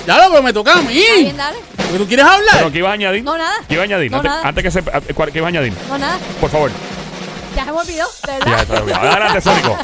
Ya 0.06 0.16
lo, 0.18 0.30
pero 0.30 0.42
me 0.42 0.52
toca 0.52 0.72
a 0.74 0.80
Está 0.80 0.90
bien, 0.90 1.24
mí. 1.26 1.32
dale. 1.32 1.58
Porque 1.76 1.98
tú 1.98 2.06
quieres 2.06 2.26
¿Pero 2.26 2.36
hablar. 2.56 2.72
qué 2.72 2.78
ibas 2.78 2.90
a 2.90 2.94
añadir? 2.94 3.22
No, 3.24 3.38
nada. 3.38 3.54
¿Qué 3.68 3.74
ibas 3.74 3.82
a 3.84 3.84
añadir? 3.94 4.10
No, 4.10 4.16
antes, 4.18 4.30
nada. 4.30 4.48
antes 4.48 4.64
que 4.64 4.70
se... 4.70 4.78
eh, 4.80 5.14
¿cuál- 5.14 5.32
¿Qué 5.32 5.38
ibas 5.38 5.46
a 5.48 5.50
añadir? 5.50 5.72
No, 5.88 5.98
nada. 5.98 6.18
Por 6.40 6.50
favor. 6.50 6.70
Ya 7.56 7.64
se 7.64 7.72
me 7.72 7.78
olvidó, 7.78 8.06
de 8.26 8.32
Ya, 8.32 8.38
verdad. 8.38 8.62
está 8.62 8.80
bien. 8.82 8.96
Adelante, 8.98 9.40
Sónico. 9.40 9.78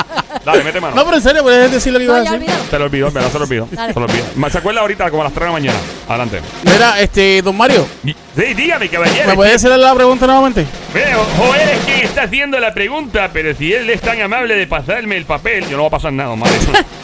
Dale, 0.44 0.64
mete 0.64 0.81
mano. 0.81 0.96
No, 0.96 1.05
pero 1.05 1.17
en 1.17 1.22
serio, 1.22 1.43
puedes 1.43 1.70
decir 1.70 1.93
lo 1.93 1.99
que 1.99 2.05
No, 2.06 2.12
ibas 2.14 2.25
ya 2.25 2.31
a 2.31 2.38
decir. 2.38 2.50
olvidó. 2.50 2.70
Se 2.70 2.78
lo 2.78 2.84
olvidó, 2.87 3.08
en 3.08 3.14
verdad 3.14 3.31
se 3.32 3.38
lo 3.38 3.44
olvidó. 3.44 3.69
Dale. 3.70 3.93
Se 3.94 4.00
lo 4.00 4.06
olvidó. 4.06 4.25
Ma- 4.37 4.50
¿Se 4.50 4.58
acuerda 4.58 4.81
ahorita 4.81 5.11
como 5.11 5.22
a 5.22 5.25
las 5.25 5.32
3 5.34 5.40
de 5.43 5.46
la 5.46 5.52
mañana? 5.52 5.78
Adelante. 6.08 6.40
Mira, 6.64 7.00
este, 7.00 7.43
don 7.43 7.56
Mario, 7.56 7.87
Y- 8.05 8.14
Sí, 8.37 8.55
dígame, 8.55 8.88
caballero. 8.88 9.26
¿me 9.28 9.34
puedes 9.34 9.56
hacer 9.56 9.76
la 9.76 9.93
pregunta 9.94 10.25
nuevamente? 10.26 10.64
Bueno, 10.93 11.19
Joel 11.37 11.69
es 11.69 11.78
quien 11.84 12.00
está 12.00 12.22
haciendo 12.22 12.58
la 12.61 12.72
pregunta, 12.72 13.28
pero 13.32 13.55
si 13.56 13.73
él 13.73 13.90
es 13.90 14.00
tan 14.00 14.20
amable 14.23 14.55
de 14.55 14.66
pasarme 14.69 15.16
el 15.16 15.25
papel, 15.26 15.69
yo 15.69 15.76
no 15.76 15.82
va 15.82 15.88
a 15.88 15.90
pasar 15.90 16.12
nada, 16.12 16.34
madre. 16.37 16.55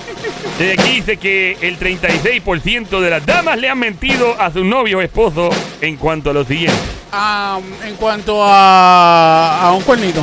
Eh, 0.59 0.75
Aquí 0.79 0.91
dice 0.93 1.19
que 1.19 1.59
el 1.61 1.79
36% 1.79 3.01
de 3.01 3.11
las 3.11 3.27
damas 3.27 3.59
le 3.59 3.69
han 3.69 3.79
mentido 3.79 4.41
a 4.41 4.51
su 4.51 4.65
novio 4.65 4.99
o 4.99 5.03
esposo 5.03 5.51
en 5.83 5.97
cuanto 5.97 6.31
a 6.31 6.33
lo 6.33 6.45
siguiente. 6.45 6.79
Ah, 7.13 7.59
en 7.85 7.95
cuanto 7.97 8.43
a, 8.45 9.61
a 9.69 9.73
un 9.73 9.83
cuernito. 9.83 10.23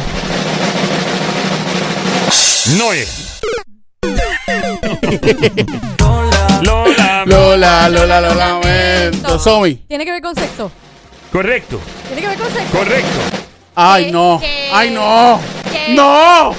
No 2.78 2.94
es. 2.94 3.40
Lola. 6.62 7.24
Lola, 7.26 7.90
Lola, 7.90 8.22
lo 8.22 8.34
lamento. 8.36 9.40
Somi. 9.40 9.76
Tiene 9.76 10.06
que 10.06 10.12
ver 10.12 10.22
con 10.22 10.36
sexo. 10.36 10.72
Correcto, 11.32 11.80
Tiene 12.08 12.22
que 12.22 12.28
ver 12.28 12.38
con 12.38 12.48
sexo. 12.54 12.78
correcto. 12.78 13.20
Ay, 13.76 14.12
no. 14.12 14.40
Ay, 14.72 14.92
no. 14.92 15.40
que- 15.72 15.94
No. 15.96 16.54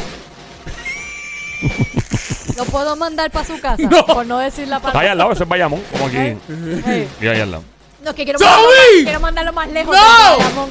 Lo 2.57 2.65
puedo 2.67 2.97
mandar 2.97 3.31
para 3.31 3.45
su 3.47 3.61
casa. 3.61 3.83
No. 3.83 4.05
Por 4.07 4.27
no 4.27 4.39
decir 4.39 4.67
la 4.69 4.77
Está 4.77 4.89
ahí 4.89 4.93
palabra. 4.93 5.13
al 5.13 5.19
lado, 5.19 5.33
ese 5.33 5.43
es 5.45 5.49
Bayamón, 5.49 5.83
como 5.93 6.07
aquí. 6.07 6.17
Ey. 6.17 7.09
Y 7.21 7.27
ahí 7.27 7.41
al 7.41 7.51
lado. 7.53 7.65
No, 8.05 8.11
es 8.11 8.17
que 8.17 8.25
quiero 8.25 8.39
mandarlo, 8.39 8.67
más, 8.67 8.77
quiero 9.03 9.21
mandarlo 9.21 9.53
más 9.55 9.69
lejos. 9.71 9.97
¡No! 9.97 10.69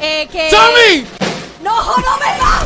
Eh, 0.00 0.26
que... 0.32 0.50
¡No, 1.62 1.96
no 1.98 2.16
me 2.16 2.38
va! 2.40 2.64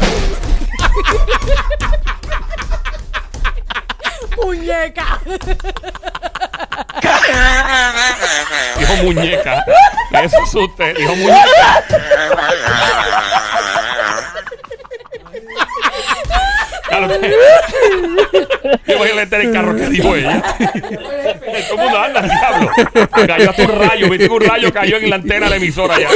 ¡Muñeca! 4.44 5.20
Dijo 8.78 8.94
muñeca. 9.02 9.64
Eso 10.22 10.36
es 10.44 10.54
usted, 10.54 10.96
dijo 10.96 11.16
muñeca. 11.16 11.84
Claro 16.98 17.14
Yo 18.86 18.98
voy 18.98 19.10
a 19.10 19.14
meter 19.14 19.40
el 19.42 19.52
carro 19.52 19.76
que 19.76 19.86
dijo 19.88 20.14
ella. 20.16 20.42
Todo 20.58 20.72
el 21.72 21.78
mundo 21.78 21.98
anda, 21.98 22.22
diablo. 22.22 22.70
Cayó 23.26 23.50
hasta 23.50 23.62
un 23.62 23.72
rayo, 23.78 24.08
viste 24.10 24.28
que 24.28 24.34
un 24.34 24.40
rayo 24.40 24.72
cayó 24.72 24.96
en 24.96 25.10
la 25.10 25.16
antena 25.16 25.44
de 25.46 25.50
la 25.50 25.56
emisora 25.56 25.98
ya. 25.98 26.08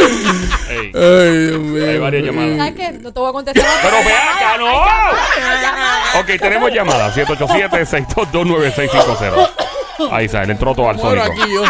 Ey, 0.70 0.92
Ay, 0.94 1.46
Dios 1.48 1.60
mío. 1.60 1.86
hay 1.88 1.98
varias 1.98 2.24
llamadas. 2.24 2.56
¿Sabes 2.56 2.74
qué? 2.74 2.92
No 2.98 3.12
te 3.12 3.20
voy 3.20 3.28
a 3.28 3.32
contestar. 3.32 3.64
Pero 3.82 3.96
ve 4.04 4.12
acá, 4.12 4.56
no. 4.58 4.82
Ok, 6.20 6.26
tenemos 6.40 6.72
llamada 6.72 7.12
787-622-9650. 7.14 9.48
Ahí 10.10 10.28
sale, 10.28 10.46
le 10.46 10.52
entró 10.52 10.74
todo 10.74 10.88
al 10.90 10.96
yo. 10.98 11.62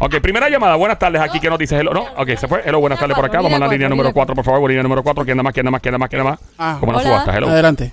Ok, 0.00 0.16
primera 0.20 0.48
llamada. 0.48 0.74
Buenas 0.76 0.98
tardes. 0.98 1.20
Aquí 1.22 1.38
que 1.40 1.48
nos 1.48 1.58
dice 1.58 1.76
hello. 1.78 1.92
No, 1.94 2.02
ok, 2.16 2.28
se 2.36 2.46
fue. 2.48 2.62
Hello, 2.64 2.80
buenas 2.80 2.98
tardes 2.98 3.14
por 3.16 3.24
acá. 3.24 3.38
Vamos 3.40 3.54
a 3.54 3.58
la 3.58 3.68
línea 3.68 3.88
número 3.88 4.12
4, 4.12 4.34
por 4.34 4.44
favor. 4.44 4.68
Línea 4.68 4.82
número 4.82 5.02
4. 5.02 5.24
¿Quién 5.24 5.36
da 5.36 5.42
más? 5.42 5.52
¿Quién 5.54 5.64
da 5.64 5.70
más? 5.70 5.80
¿Quién 5.80 5.92
da 5.92 5.98
más? 5.98 6.08
¿Quién 6.10 6.22
da 6.24 6.30
más? 6.30 6.38
Ah. 6.58 6.76
¿Cómo 6.80 6.92
nos 6.92 7.00
Hola. 7.02 7.10
subasta? 7.10 7.36
Hello. 7.36 7.48
Adelante. 7.48 7.92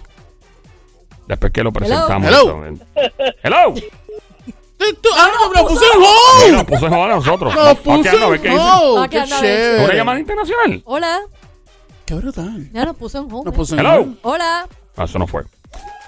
Después 1.32 1.54
que 1.54 1.64
lo 1.64 1.72
presentamos. 1.72 2.28
Hello. 2.28 2.62
Hello. 3.42 3.74
Tú- 3.74 4.94
tú- 5.02 5.10
Ah, 5.18 5.30
no, 5.34 5.50
me 5.50 5.62
lo 5.62 5.68
puse 5.70 5.86
en 5.86 6.02
hold. 6.02 6.54
nos 6.56 6.64
puso 6.66 6.86
en 6.88 6.92
joda 6.92 7.06
a 7.06 7.16
nosotros. 7.16 7.56
Nos 7.56 7.78
qué 8.42 8.48
en 8.50 8.60
hold. 8.60 9.10
Qué 9.10 9.24
chévere. 9.24 9.86
¿Una 9.86 9.94
llamada 9.94 10.20
internacional? 10.20 10.82
Hola. 10.84 11.22
Qué 12.06 12.16
brutal. 12.16 12.70
Ya 12.74 12.84
nos 12.84 12.98
puso 12.98 13.20
en 13.20 13.32
home. 13.32 13.44
Nos 13.46 13.54
puso 13.56 13.76
en 13.76 13.80
Hello. 13.80 13.94
hold. 14.02 14.18
Hola. 14.24 14.68
Ah, 14.98 15.04
eso 15.06 15.20
no 15.20 15.26
fue. 15.28 15.44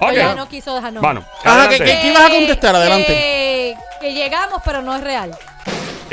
Ok. 0.01 0.11
Ella 0.11 0.35
no 0.35 0.49
quiso 0.49 0.75
dejarnos. 0.75 1.01
Bueno, 1.01 1.23
Ajá, 1.45 1.69
¿qué- 1.69 2.01
ibas 2.11 2.23
a 2.25 2.29
contestar? 2.29 2.75
Adelante. 2.75 3.07
Que, 3.07 3.75
que 4.01 4.13
llegamos, 4.13 4.61
pero 4.65 4.81
no 4.81 4.93
es 4.93 5.01
real. 5.01 5.33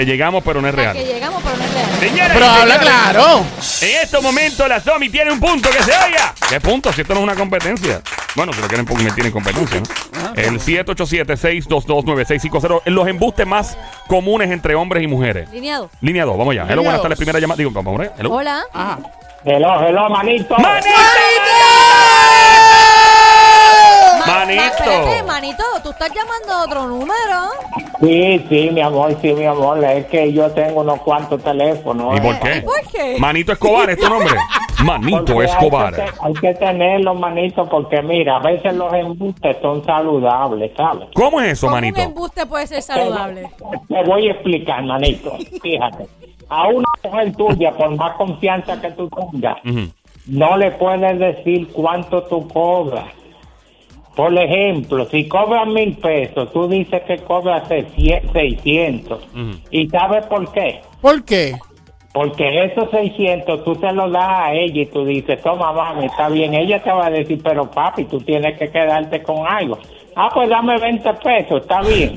Que 0.00 0.06
llegamos, 0.06 0.42
pero 0.42 0.62
no 0.62 0.68
es 0.68 0.74
Que 0.74 0.80
real. 0.80 0.96
llegamos, 0.96 1.42
pero 1.42 1.56
no 1.58 1.64
es 1.64 1.74
real. 1.74 1.86
Pero 2.32 2.46
habla 2.46 2.78
señores, 2.78 2.88
claro. 2.88 3.44
En 3.82 3.96
estos 4.02 4.22
momentos 4.22 4.66
la 4.66 4.80
Somi 4.80 5.10
tiene 5.10 5.30
un 5.30 5.38
punto 5.38 5.68
que 5.68 5.82
se 5.82 5.92
oiga. 5.92 6.32
¿Qué 6.48 6.58
punto? 6.58 6.90
Si 6.90 7.02
esto 7.02 7.12
no 7.12 7.20
es 7.20 7.24
una 7.24 7.34
competencia. 7.34 8.00
Bueno, 8.34 8.50
si 8.54 8.62
lo 8.62 8.68
quieren 8.68 8.86
me 8.90 9.10
tienen 9.12 9.30
competencia, 9.30 9.78
¿no? 9.78 9.84
El 10.36 10.58
787-622-9650. 10.58 12.80
Los 12.86 13.08
embustes 13.08 13.46
más 13.46 13.76
comunes 14.06 14.50
entre 14.50 14.74
hombres 14.74 15.04
y 15.04 15.06
mujeres. 15.06 15.50
Lineado. 15.50 15.90
Línea 16.00 16.24
2, 16.24 16.38
vamos 16.38 16.52
allá. 16.52 16.64
Hello, 16.66 16.82
buenas 16.82 17.02
tardes. 17.02 17.18
Primera 17.18 17.38
llamada. 17.38 17.58
Digo, 17.58 17.70
vamos 17.70 17.96
a 17.96 17.98
ver. 18.04 18.12
Hello. 18.18 18.32
Hola. 18.32 18.62
Ah. 18.72 18.96
Hello, 19.44 19.86
hello, 19.86 20.08
manito. 20.08 20.56
¡Manito! 20.56 20.88
Ma- 20.96 22.39
Manito. 24.40 24.62
ma- 24.62 24.68
espérate, 24.68 25.22
manito, 25.24 25.62
tú 25.82 25.90
estás 25.90 26.10
llamando 26.14 26.52
a 26.52 26.64
otro 26.64 26.86
número. 26.88 27.50
Sí, 28.00 28.44
sí, 28.48 28.70
mi 28.72 28.80
amor, 28.80 29.16
sí, 29.20 29.32
mi 29.34 29.44
amor. 29.44 29.84
Es 29.84 30.06
que 30.06 30.32
yo 30.32 30.50
tengo 30.52 30.80
unos 30.80 31.00
cuantos 31.02 31.42
teléfonos. 31.42 32.14
¿Y 32.14 32.18
¿eh? 32.18 32.20
por 32.22 32.38
qué? 32.40 32.62
¿Por 32.62 32.90
qué? 32.92 33.16
Manito 33.18 33.52
Escobar 33.52 33.90
es 33.90 33.98
tu 33.98 34.08
nombre. 34.08 34.34
Manito 34.84 35.18
Porque 35.26 35.32
hay 35.32 35.38
que 35.46 35.52
Escobar. 35.66 35.94
te- 35.94 36.02
Hay 36.22 36.32
que, 36.40 36.54
tenerlos, 36.54 37.18
manito, 37.20 37.68
porque 37.68 38.00
mira, 38.00 38.36
a 38.36 38.40
veces 38.40 38.72
los 38.74 38.90
embustes 38.94 39.56
son 39.60 39.84
saludables, 39.84 40.72
¿sabes? 40.74 41.08
¿Cómo 41.14 41.38
es 41.42 41.52
eso, 41.52 41.66
¿Cómo 41.66 41.76
manito? 41.76 42.00
un 42.00 42.06
embuste 42.06 42.46
puede 42.46 42.66
ser 42.66 42.80
saludable? 42.80 43.50
Te 43.88 44.02
voy 44.04 44.28
a 44.28 44.32
explicar, 44.32 44.82
manito. 44.84 45.36
Fíjate. 45.62 46.06
A 46.48 46.66
una 46.68 46.86
mujer 47.04 47.36
tuya, 47.36 47.72
por 47.72 47.94
más 47.96 48.16
confianza 48.16 48.80
que 48.80 48.90
tú 48.92 49.08
tengas, 49.30 49.58
Ujú. 49.66 49.90
no 50.26 50.56
le 50.56 50.70
puedes 50.72 51.18
decir 51.18 51.68
cuánto 51.72 52.22
tú 52.22 52.48
cobras. 52.48 53.04
Por 54.14 54.36
ejemplo, 54.36 55.06
si 55.06 55.28
cobras 55.28 55.66
mil 55.68 55.96
pesos, 55.96 56.52
tú 56.52 56.68
dices 56.68 57.02
que 57.02 57.18
cobras 57.18 57.68
600. 57.68 59.22
Ujú. 59.32 59.50
¿Y 59.70 59.88
sabes 59.88 60.26
por 60.26 60.50
qué? 60.52 60.80
¿Por 61.00 61.24
qué? 61.24 61.54
Porque 62.12 62.64
esos 62.64 62.90
600 62.90 63.64
tú 63.64 63.76
se 63.76 63.92
los 63.92 64.10
das 64.10 64.28
a 64.28 64.52
ella 64.52 64.82
y 64.82 64.86
tú 64.86 65.04
dices, 65.04 65.40
toma 65.42 65.72
mami, 65.72 66.06
está 66.06 66.28
bien. 66.28 66.54
Ella 66.54 66.82
te 66.82 66.90
va 66.90 67.06
a 67.06 67.10
decir, 67.10 67.40
pero 67.42 67.70
papi, 67.70 68.04
tú 68.04 68.18
tienes 68.20 68.58
que 68.58 68.68
quedarte 68.68 69.22
con 69.22 69.46
algo. 69.46 69.78
Ah, 70.16 70.28
pues 70.34 70.48
dame 70.48 70.76
20 70.76 71.14
pesos, 71.14 71.62
está 71.62 71.80
bien. 71.82 72.16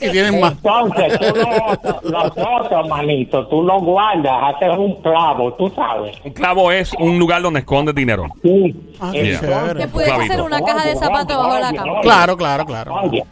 Y 0.00 0.10
tienen 0.10 0.40
más. 0.40 0.52
Entonces, 0.52 1.18
tú 1.18 1.34
los, 1.34 2.04
los 2.04 2.32
otros, 2.36 2.88
manito, 2.88 3.46
tú 3.46 3.62
los 3.62 3.82
guardas, 3.82 4.54
haces 4.54 4.76
un 4.76 4.94
clavo, 5.02 5.52
tú 5.54 5.70
sabes. 5.70 6.16
Un 6.24 6.32
clavo 6.32 6.72
es 6.72 6.92
un 6.94 7.18
lugar 7.18 7.42
donde 7.42 7.60
escondes 7.60 7.94
dinero. 7.94 8.26
Sí. 8.42 8.74
Ah, 9.00 9.10
chévere. 9.12 9.84
Que 9.84 9.88
clavito. 9.88 10.32
ser 10.32 10.42
una 10.42 10.60
caja 10.60 10.88
de 10.88 10.96
zapatos 10.96 11.36
bajo 11.36 11.58
la 11.58 11.72
cama. 11.72 12.00
Claro, 12.02 12.36
claro, 12.36 12.66
claro. 12.66 12.94
Oye, 12.94 13.24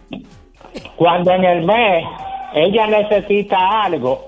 cuando 0.97 1.33
en 1.33 1.45
el 1.45 1.65
mes 1.65 2.05
ella 2.55 2.87
necesita 2.87 3.83
algo 3.83 4.27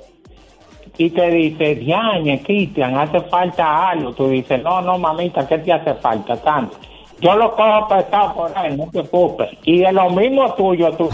y 0.98 1.10
te 1.10 1.30
dice, 1.30 1.74
Diane, 1.76 2.42
Cristian, 2.42 2.96
hace 2.96 3.20
falta 3.22 3.88
algo, 3.88 4.12
tú 4.12 4.28
dices, 4.28 4.62
no, 4.62 4.82
no, 4.82 4.98
mamita, 4.98 5.46
¿qué 5.48 5.58
te 5.58 5.72
hace 5.72 5.94
falta 5.94 6.36
tanto? 6.36 6.76
Yo 7.22 7.36
lo 7.36 7.54
cojo 7.54 7.86
prestado 7.88 8.34
por 8.34 8.58
ahí, 8.58 8.76
no 8.76 8.84
te 8.86 9.04
preocupes. 9.04 9.50
Y 9.62 9.78
de 9.78 9.92
lo 9.92 10.10
mismo 10.10 10.52
tuyo, 10.54 10.90
sí, 10.98 11.04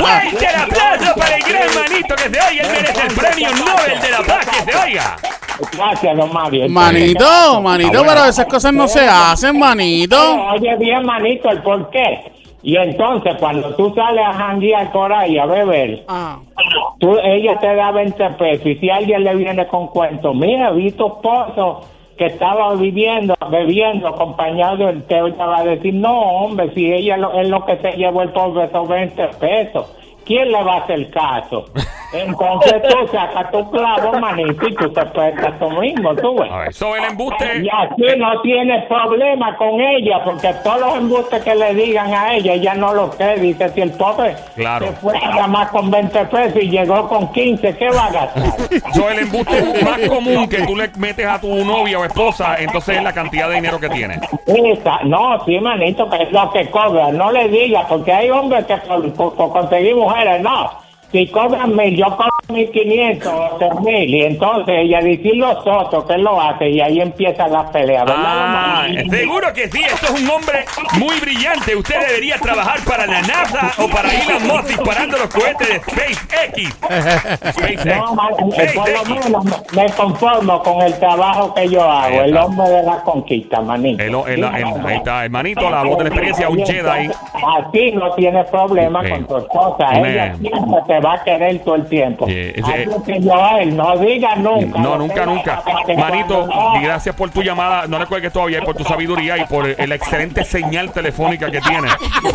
¡Fuerte 0.00 0.46
el 0.46 0.60
aplauso 0.62 1.14
para 1.16 1.36
el 1.36 1.42
gran 1.42 1.68
manito 1.74 2.14
que 2.14 2.22
se 2.30 2.40
oiga! 2.40 2.62
Él 2.62 2.68
merece 2.70 3.02
el 3.06 3.14
premio 3.14 3.48
Nobel 3.50 4.00
de 4.00 4.10
la 4.10 4.18
Paz 4.18 4.46
que 4.46 4.72
se 4.72 4.78
oiga. 4.78 5.16
Gracias, 5.76 6.16
don 6.16 6.32
Mario. 6.32 6.68
Manito, 6.68 7.60
manito, 7.60 8.02
pero 8.06 8.24
esas 8.24 8.46
cosas 8.46 8.72
no 8.72 8.86
se 8.88 9.00
hacen, 9.00 9.58
manito. 9.58 10.16
Oye 10.52 10.76
bien, 10.76 11.04
manito, 11.04 11.50
el 11.50 11.62
por 11.62 11.90
qué. 11.90 12.32
Y 12.62 12.76
entonces, 12.76 13.34
cuando 13.40 13.74
tú 13.74 13.92
sales 13.94 14.24
a 14.26 14.32
janguear 14.32 14.92
por 14.92 15.12
ahí 15.12 15.38
a 15.38 15.46
beber, 15.46 16.04
Ah. 16.08 16.38
tú, 16.98 17.18
ella 17.22 17.58
te 17.58 17.74
da 17.74 17.90
20 17.90 18.30
pesos 18.30 18.66
y 18.66 18.76
si 18.76 18.90
alguien 18.90 19.24
le 19.24 19.34
viene 19.34 19.66
con 19.66 19.88
cuento, 19.88 20.32
mira, 20.34 20.70
vi 20.70 20.92
tu 20.92 21.06
esposo 21.08 21.80
que 22.20 22.26
estaba 22.26 22.74
viviendo, 22.74 23.34
bebiendo, 23.50 24.06
acompañado 24.08 24.76
del 24.88 25.02
té, 25.04 25.20
ella 25.20 25.46
va 25.46 25.60
a 25.60 25.64
decir, 25.64 25.94
no, 25.94 26.20
hombre, 26.20 26.70
si 26.74 26.92
ella 26.92 27.16
lo- 27.16 27.32
es 27.40 27.48
lo 27.48 27.64
que 27.64 27.78
se 27.78 27.92
llevó 27.92 28.20
el 28.20 28.28
pobre 28.28 28.64
esos 28.64 28.86
20 28.86 29.26
pesos, 29.40 29.96
¿quién 30.26 30.52
le 30.52 30.62
va 30.62 30.74
a 30.74 30.78
hacer 30.80 31.10
caso? 31.10 31.64
Entonces 32.12 32.82
tú 32.88 33.06
sacas 33.12 33.50
tu 33.52 33.70
clavo, 33.70 34.18
manito, 34.18 34.66
y 34.68 34.74
tú 34.74 34.92
te 34.92 35.00
tú 35.58 35.70
mismo, 35.80 36.14
tú 36.16 36.38
ves. 36.38 36.50
A 36.50 36.58
ver, 36.58 36.74
sobre 36.74 37.00
el 37.00 37.10
embuste. 37.10 37.44
Y 37.62 37.68
así 37.68 38.18
no 38.18 38.40
tiene 38.42 38.82
problema 38.88 39.56
con 39.56 39.80
ella, 39.80 40.22
porque 40.24 40.52
todos 40.64 40.80
los 40.80 40.96
embustes 40.96 41.42
que 41.44 41.54
le 41.54 41.74
digan 41.74 42.12
a 42.12 42.34
ella, 42.34 42.52
ella 42.54 42.74
no 42.74 42.92
lo 42.94 43.10
cree. 43.10 43.38
Dice, 43.38 43.68
si 43.70 43.80
el 43.82 43.92
pobre 43.92 44.34
Claro. 44.56 44.86
se 44.86 44.92
fue 44.94 45.14
más 45.48 45.68
con 45.70 45.90
20 45.90 46.24
pesos 46.26 46.62
y 46.62 46.68
llegó 46.70 47.08
con 47.08 47.32
15, 47.32 47.76
¿qué 47.76 47.88
va 47.90 48.06
a 48.06 48.10
gastar? 48.10 48.92
Sobre 48.94 49.14
el 49.14 49.18
embuste 49.20 49.84
más 49.84 50.00
común 50.08 50.48
que 50.48 50.62
tú 50.62 50.76
le 50.76 50.90
metes 50.96 51.26
a 51.26 51.40
tu 51.40 51.64
novia 51.64 51.98
o 51.98 52.04
esposa, 52.04 52.56
entonces 52.58 52.96
es 52.96 53.02
la 53.02 53.12
cantidad 53.12 53.48
de 53.48 53.54
dinero 53.56 53.78
que 53.78 53.88
tiene. 53.88 54.18
Esa, 54.46 55.00
no, 55.04 55.42
sí, 55.44 55.58
manito, 55.60 56.08
que 56.10 56.22
es 56.24 56.32
lo 56.32 56.50
que 56.50 56.68
cobra. 56.70 57.10
No 57.12 57.30
le 57.30 57.48
diga, 57.48 57.86
porque 57.88 58.12
hay 58.12 58.30
hombres 58.30 58.64
que 58.66 58.76
por, 58.78 59.12
por- 59.14 59.34
por 59.34 59.50
conseguir 59.52 59.94
mujeres, 59.94 60.40
no. 60.42 60.70
Si 61.12 61.26
cobran 61.26 61.74
mil, 61.74 61.96
yo 61.96 62.06
mil 62.48 62.70
quinientos 62.70 63.32
o 63.32 63.56
tres 63.58 63.72
mil, 63.80 64.14
y 64.14 64.22
entonces 64.22 64.74
ella 64.78 65.00
dice, 65.00 65.28
"Y 65.28 65.36
los 65.36 65.56
otros, 65.66 66.04
¿qué 66.06 66.18
lo 66.18 66.40
hace? 66.40 66.68
Y 66.70 66.80
ahí 66.80 67.00
empieza 67.00 67.46
la 67.48 67.70
pelea, 67.70 68.04
¿verdad? 68.04 68.16
Ah, 68.18 68.86
seguro 69.10 69.52
que 69.52 69.68
sí, 69.68 69.80
esto 69.82 70.06
es 70.14 70.22
un 70.22 70.28
hombre 70.30 70.64
muy 70.98 71.18
brillante. 71.20 71.76
Usted 71.76 72.06
debería 72.08 72.36
trabajar 72.38 72.78
para 72.86 73.06
la 73.06 73.20
NASA 73.22 73.72
o 73.78 73.88
para 73.88 74.08
Elon 74.12 74.46
Musk 74.48 74.66
disparando 74.68 75.16
los 75.18 75.28
cohetes 75.28 75.68
de 75.68 75.80
SpaceX. 75.80 76.74
SpaceX. 77.52 77.84
No, 77.86 77.92
eh, 78.56 78.72
por 78.74 78.90
lo 78.90 78.98
SpaceX. 79.00 79.24
menos 79.24 79.44
me, 79.72 79.86
conformo 79.96 80.62
con 80.62 80.82
el 80.82 80.94
trabajo 80.98 81.54
que 81.54 81.68
yo 81.68 81.82
hago, 81.82 82.22
el 82.22 82.36
hombre 82.36 82.68
de 82.68 82.82
la 82.82 82.96
conquista, 83.02 83.60
manito. 83.60 84.02
El- 84.02 84.14
el- 84.32 84.44
el- 84.44 84.86
ahí 84.86 84.96
está, 84.96 85.24
hermanito, 85.24 85.70
la 85.70 85.82
voz 85.84 85.98
de 85.98 86.04
la 86.04 86.08
experiencia, 86.10 86.48
un 86.48 86.58
Jedi. 86.64 87.10
Así 87.58 87.92
no 87.92 88.10
tienes 88.14 88.46
problema 88.50 89.02
Sí. 89.04 89.10
con 89.10 89.26
tu 89.26 89.36
esposa, 89.38 89.86
ella 89.98 90.26
Man. 90.26 90.38
siempre 90.40 90.80
te 90.86 91.00
va 91.00 91.14
a 91.14 91.24
querer 91.24 91.58
todo 91.60 91.74
el 91.76 91.86
tiempo. 91.88 92.26
Sí, 92.30 92.52
ese- 92.54 92.72
Así 92.94 93.02
que 93.04 93.20
yo 93.20 93.44
a 93.44 93.60
él, 93.60 93.76
no 93.76 93.98
diga 93.98 94.36
nunca. 94.36 94.78
No, 94.80 94.96
nunca, 94.96 95.26
nunca. 95.26 95.62
Manito, 95.96 96.48
y 96.76 96.82
gracias 96.84 97.14
por 97.14 97.30
tu 97.30 97.42
llamada. 97.42 97.86
No 97.88 97.98
le 97.98 98.06
cuelgues 98.06 98.32
todavía 98.32 98.60
por 98.62 98.76
tu 98.76 98.84
sabiduría 98.84 99.36
y 99.38 99.44
por 99.46 99.68
eh, 99.68 99.86
la 99.86 99.94
excelente 99.96 100.44
señal 100.44 100.92
telefónica 100.92 101.50
que 101.50 101.60
tiene 101.60 101.88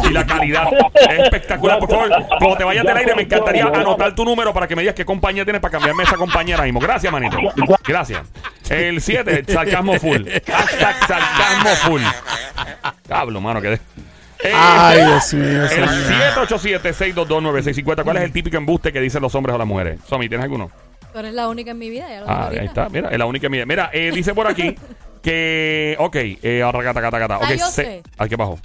y 0.09 0.11
la 0.11 0.25
calidad. 0.25 0.67
Es 1.09 1.19
espectacular. 1.19 1.79
Por 1.79 1.89
favor, 1.89 2.09
cuando 2.39 2.57
te 2.57 2.63
vayas 2.63 2.83
del 2.85 2.97
aire, 2.97 3.15
me 3.15 3.21
encantaría 3.23 3.65
anotar 3.65 4.13
tu 4.15 4.25
número 4.25 4.53
para 4.53 4.67
que 4.67 4.75
me 4.75 4.81
digas 4.81 4.95
qué 4.95 5.05
compañía 5.05 5.43
tienes 5.45 5.61
para 5.61 5.71
cambiarme 5.71 6.03
esa 6.03 6.17
compañía 6.17 6.55
ahora 6.55 6.65
mismo. 6.65 6.79
Gracias, 6.79 7.11
manito. 7.11 7.37
Gracias. 7.87 8.21
El 8.69 8.99
7, 9.01 9.43
sarcasmo 9.47 9.93
full. 9.93 10.23
Hashtag 10.47 10.95
sarcasmo 11.07 11.69
full. 11.83 12.01
Cablo, 13.07 13.39
mano, 13.39 13.61
que 13.61 13.69
de. 13.69 13.79
Eh, 14.47 14.51
Ay, 14.53 14.97
Dios 15.05 15.33
mío. 15.33 15.63
el 15.63 15.69
señor. 15.69 15.89
787-622-9650. 16.47 18.03
¿Cuál 18.03 18.17
es 18.17 18.23
el 18.23 18.31
típico 18.31 18.57
embuste 18.57 18.91
que 18.91 18.99
dicen 18.99 19.21
los 19.21 19.33
hombres 19.35 19.55
o 19.55 19.57
las 19.57 19.67
mujeres? 19.67 19.99
Somi, 20.07 20.27
¿tienes 20.29 20.43
alguno? 20.43 20.69
tú 21.11 21.19
eres 21.19 21.33
la 21.33 21.47
única 21.47 21.71
en 21.71 21.77
mi 21.77 21.89
vida. 21.89 22.07
Ya 22.09 22.19
lo 22.21 22.29
Ah, 22.29 22.49
ahí 22.51 22.65
está. 22.65 22.89
Mira, 22.89 23.09
es 23.09 23.17
la 23.17 23.25
única 23.25 23.47
mía. 23.47 23.65
Mira, 23.65 23.89
eh, 23.93 24.11
dice 24.13 24.33
por 24.35 24.47
aquí 24.47 24.75
que. 25.23 25.95
Ok, 25.99 26.15
eh, 26.17 26.61
ahora 26.61 26.81
gata, 26.83 26.99
gata, 27.01 27.19
gata. 27.19 27.35
Ah, 27.35 27.39
Ok, 27.43 27.49
yo 27.57 27.65
se- 27.67 27.83
sé. 27.83 28.03
Aquí 28.17 28.33
abajo. 28.33 28.59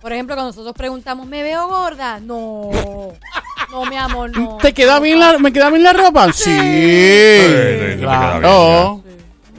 Por 0.00 0.12
ejemplo, 0.12 0.36
cuando 0.36 0.50
nosotros 0.50 0.74
preguntamos, 0.76 1.26
¿me 1.26 1.42
veo 1.42 1.66
gorda? 1.68 2.20
No. 2.20 2.70
No, 3.70 3.84
mi 3.84 3.98
amor, 3.98 4.30
no. 4.34 4.56
¿Te 4.62 4.72
queda 4.72 4.98
bien 4.98 5.18
la, 5.20 5.38
¿Me 5.38 5.52
queda 5.52 5.68
bien 5.68 5.82
la 5.82 5.92
ropa? 5.92 6.32
Sí. 6.32 6.44
sí, 6.44 6.50
te 6.54 7.96
queda 7.98 8.38
Claro. 8.40 8.97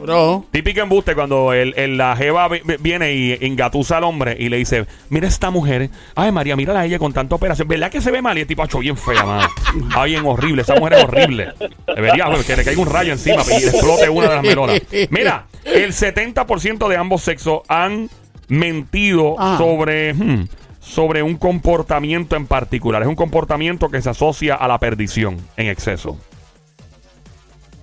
Bro. 0.01 0.45
Típico 0.51 0.81
embuste 0.81 1.13
cuando 1.15 1.51
el, 1.53 1.73
el- 1.77 1.97
la 1.97 2.15
jeva 2.15 2.47
vi- 2.47 2.61
vi- 2.63 2.75
viene 2.79 3.13
y 3.13 3.37
engatusa 3.41 3.97
al 3.97 4.03
hombre 4.05 4.35
y 4.39 4.49
le 4.49 4.57
dice: 4.57 4.85
Mira 5.09 5.27
esta 5.27 5.49
mujer. 5.51 5.89
Ay, 6.15 6.31
María, 6.31 6.55
mírala 6.55 6.81
a 6.81 6.85
ella 6.85 6.97
con 6.99 7.11
tanta 7.13 7.35
operación. 7.35 7.67
¿Verdad 7.67 7.91
que 7.91 8.01
se 8.01 8.11
ve 8.11 8.21
mal? 8.21 8.37
Y 8.37 8.41
el 8.41 8.47
tipo, 8.47 8.63
acho, 8.63 8.79
bien 8.79 8.95
fea, 8.97 9.23
mano. 9.25 9.47
Ah, 9.95 10.05
bien 10.05 10.23
horrible. 10.25 10.61
Esa 10.61 10.75
mujer 10.75 10.93
es 10.93 11.03
horrible. 11.03 11.53
Debería 11.95 12.25
que 12.45 12.55
le 12.55 12.63
caiga 12.63 12.81
un 12.81 12.89
rayo 12.89 13.11
encima 13.13 13.43
y 13.43 13.61
le 13.61 13.67
explote 13.69 14.09
una 14.09 14.29
de 14.29 14.35
las 14.35 14.43
melonas. 14.43 14.81
Mira, 15.09 15.45
el 15.65 15.91
70% 15.93 16.87
de 16.87 16.97
ambos 16.97 17.21
sexos 17.21 17.61
han 17.67 18.09
mentido 18.47 19.35
Ah. 19.37 19.55
sobre. 19.57 20.13
hmm, 20.13 20.47
sobre 20.81 21.21
un 21.21 21.35
comportamiento 21.35 22.35
en 22.35 22.47
particular. 22.47 23.01
Es 23.03 23.07
un 23.07 23.15
comportamiento 23.15 23.89
que 23.89 24.01
se 24.01 24.09
asocia 24.09 24.55
a 24.55 24.67
la 24.67 24.79
perdición 24.79 25.37
en 25.55 25.67
exceso. 25.67 26.17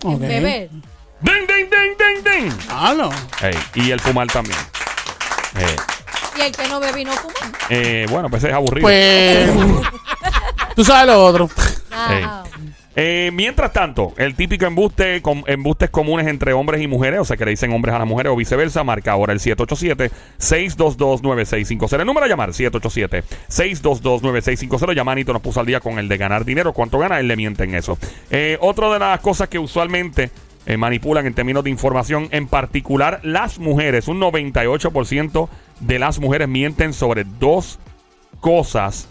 En 0.02 0.14
Ok. 0.14 0.20
beber. 0.20 0.70
¡Ding, 1.20 1.46
ding, 1.46 1.68
ding, 1.70 1.96
ding, 1.98 2.22
ding! 2.24 2.50
Ah, 2.70 2.94
no. 2.96 3.10
Ey, 3.46 3.54
y 3.74 3.90
el 3.90 4.00
fumar 4.00 4.26
también. 4.28 4.56
Eh, 5.58 5.76
Y 6.38 6.42
el 6.42 6.52
que 6.52 6.68
no 6.68 6.78
bebe 6.80 7.00
y 7.00 7.04
no 7.06 7.12
fuma. 7.12 7.34
eh, 7.70 8.04
bueno, 8.10 8.28
pues 8.28 8.44
es 8.44 8.52
aburrido. 8.52 8.86
Pues. 8.86 9.48
Tú 10.76 10.84
sabes 10.84 11.06
lo 11.06 11.24
otro. 11.24 11.48
Ah, 11.90 12.42
Eh, 12.98 13.30
mientras 13.32 13.72
tanto, 13.74 14.12
el 14.16 14.34
típico 14.34 14.64
embuste, 14.66 15.20
com- 15.22 15.44
embustes 15.46 15.90
comunes 15.90 16.26
entre 16.28 16.52
hombres 16.54 16.80
y 16.82 16.86
mujeres, 16.86 17.20
o 17.20 17.24
sea 17.26 17.36
que 17.36 17.44
le 17.44 17.50
dicen 17.52 17.70
hombres 17.72 17.94
a 17.94 17.98
las 17.98 18.06
mujeres 18.08 18.32
o 18.32 18.36
viceversa, 18.36 18.84
marca 18.84 19.12
ahora 19.12 19.32
el 19.34 19.40
787-622-9650. 19.40 22.00
El 22.00 22.06
número 22.06 22.24
a 22.26 22.28
llamar, 22.28 22.50
787-622-9650. 22.52 24.94
Ya 24.94 25.04
Manito 25.04 25.32
nos 25.32 25.42
puso 25.42 25.60
al 25.60 25.66
día 25.66 25.80
con 25.80 25.98
el 25.98 26.08
de 26.08 26.16
ganar 26.16 26.44
dinero. 26.44 26.72
¿Cuánto 26.72 26.98
gana? 26.98 27.20
Él 27.20 27.28
le 27.28 27.36
miente 27.36 27.64
en 27.64 27.74
eso. 27.74 27.98
Eh, 28.30 28.56
otra 28.60 28.92
de 28.92 28.98
las 28.98 29.20
cosas 29.20 29.48
que 29.48 29.58
usualmente 29.58 30.30
eh, 30.66 30.76
manipulan 30.76 31.26
en 31.26 31.34
términos 31.34 31.64
de 31.64 31.70
información, 31.70 32.28
en 32.32 32.48
particular 32.48 33.20
las 33.22 33.58
mujeres, 33.58 34.08
un 34.08 34.20
98% 34.20 35.48
de 35.80 35.98
las 35.98 36.18
mujeres 36.18 36.48
mienten 36.48 36.92
sobre 36.92 37.24
dos 37.24 37.78
cosas 38.40 39.08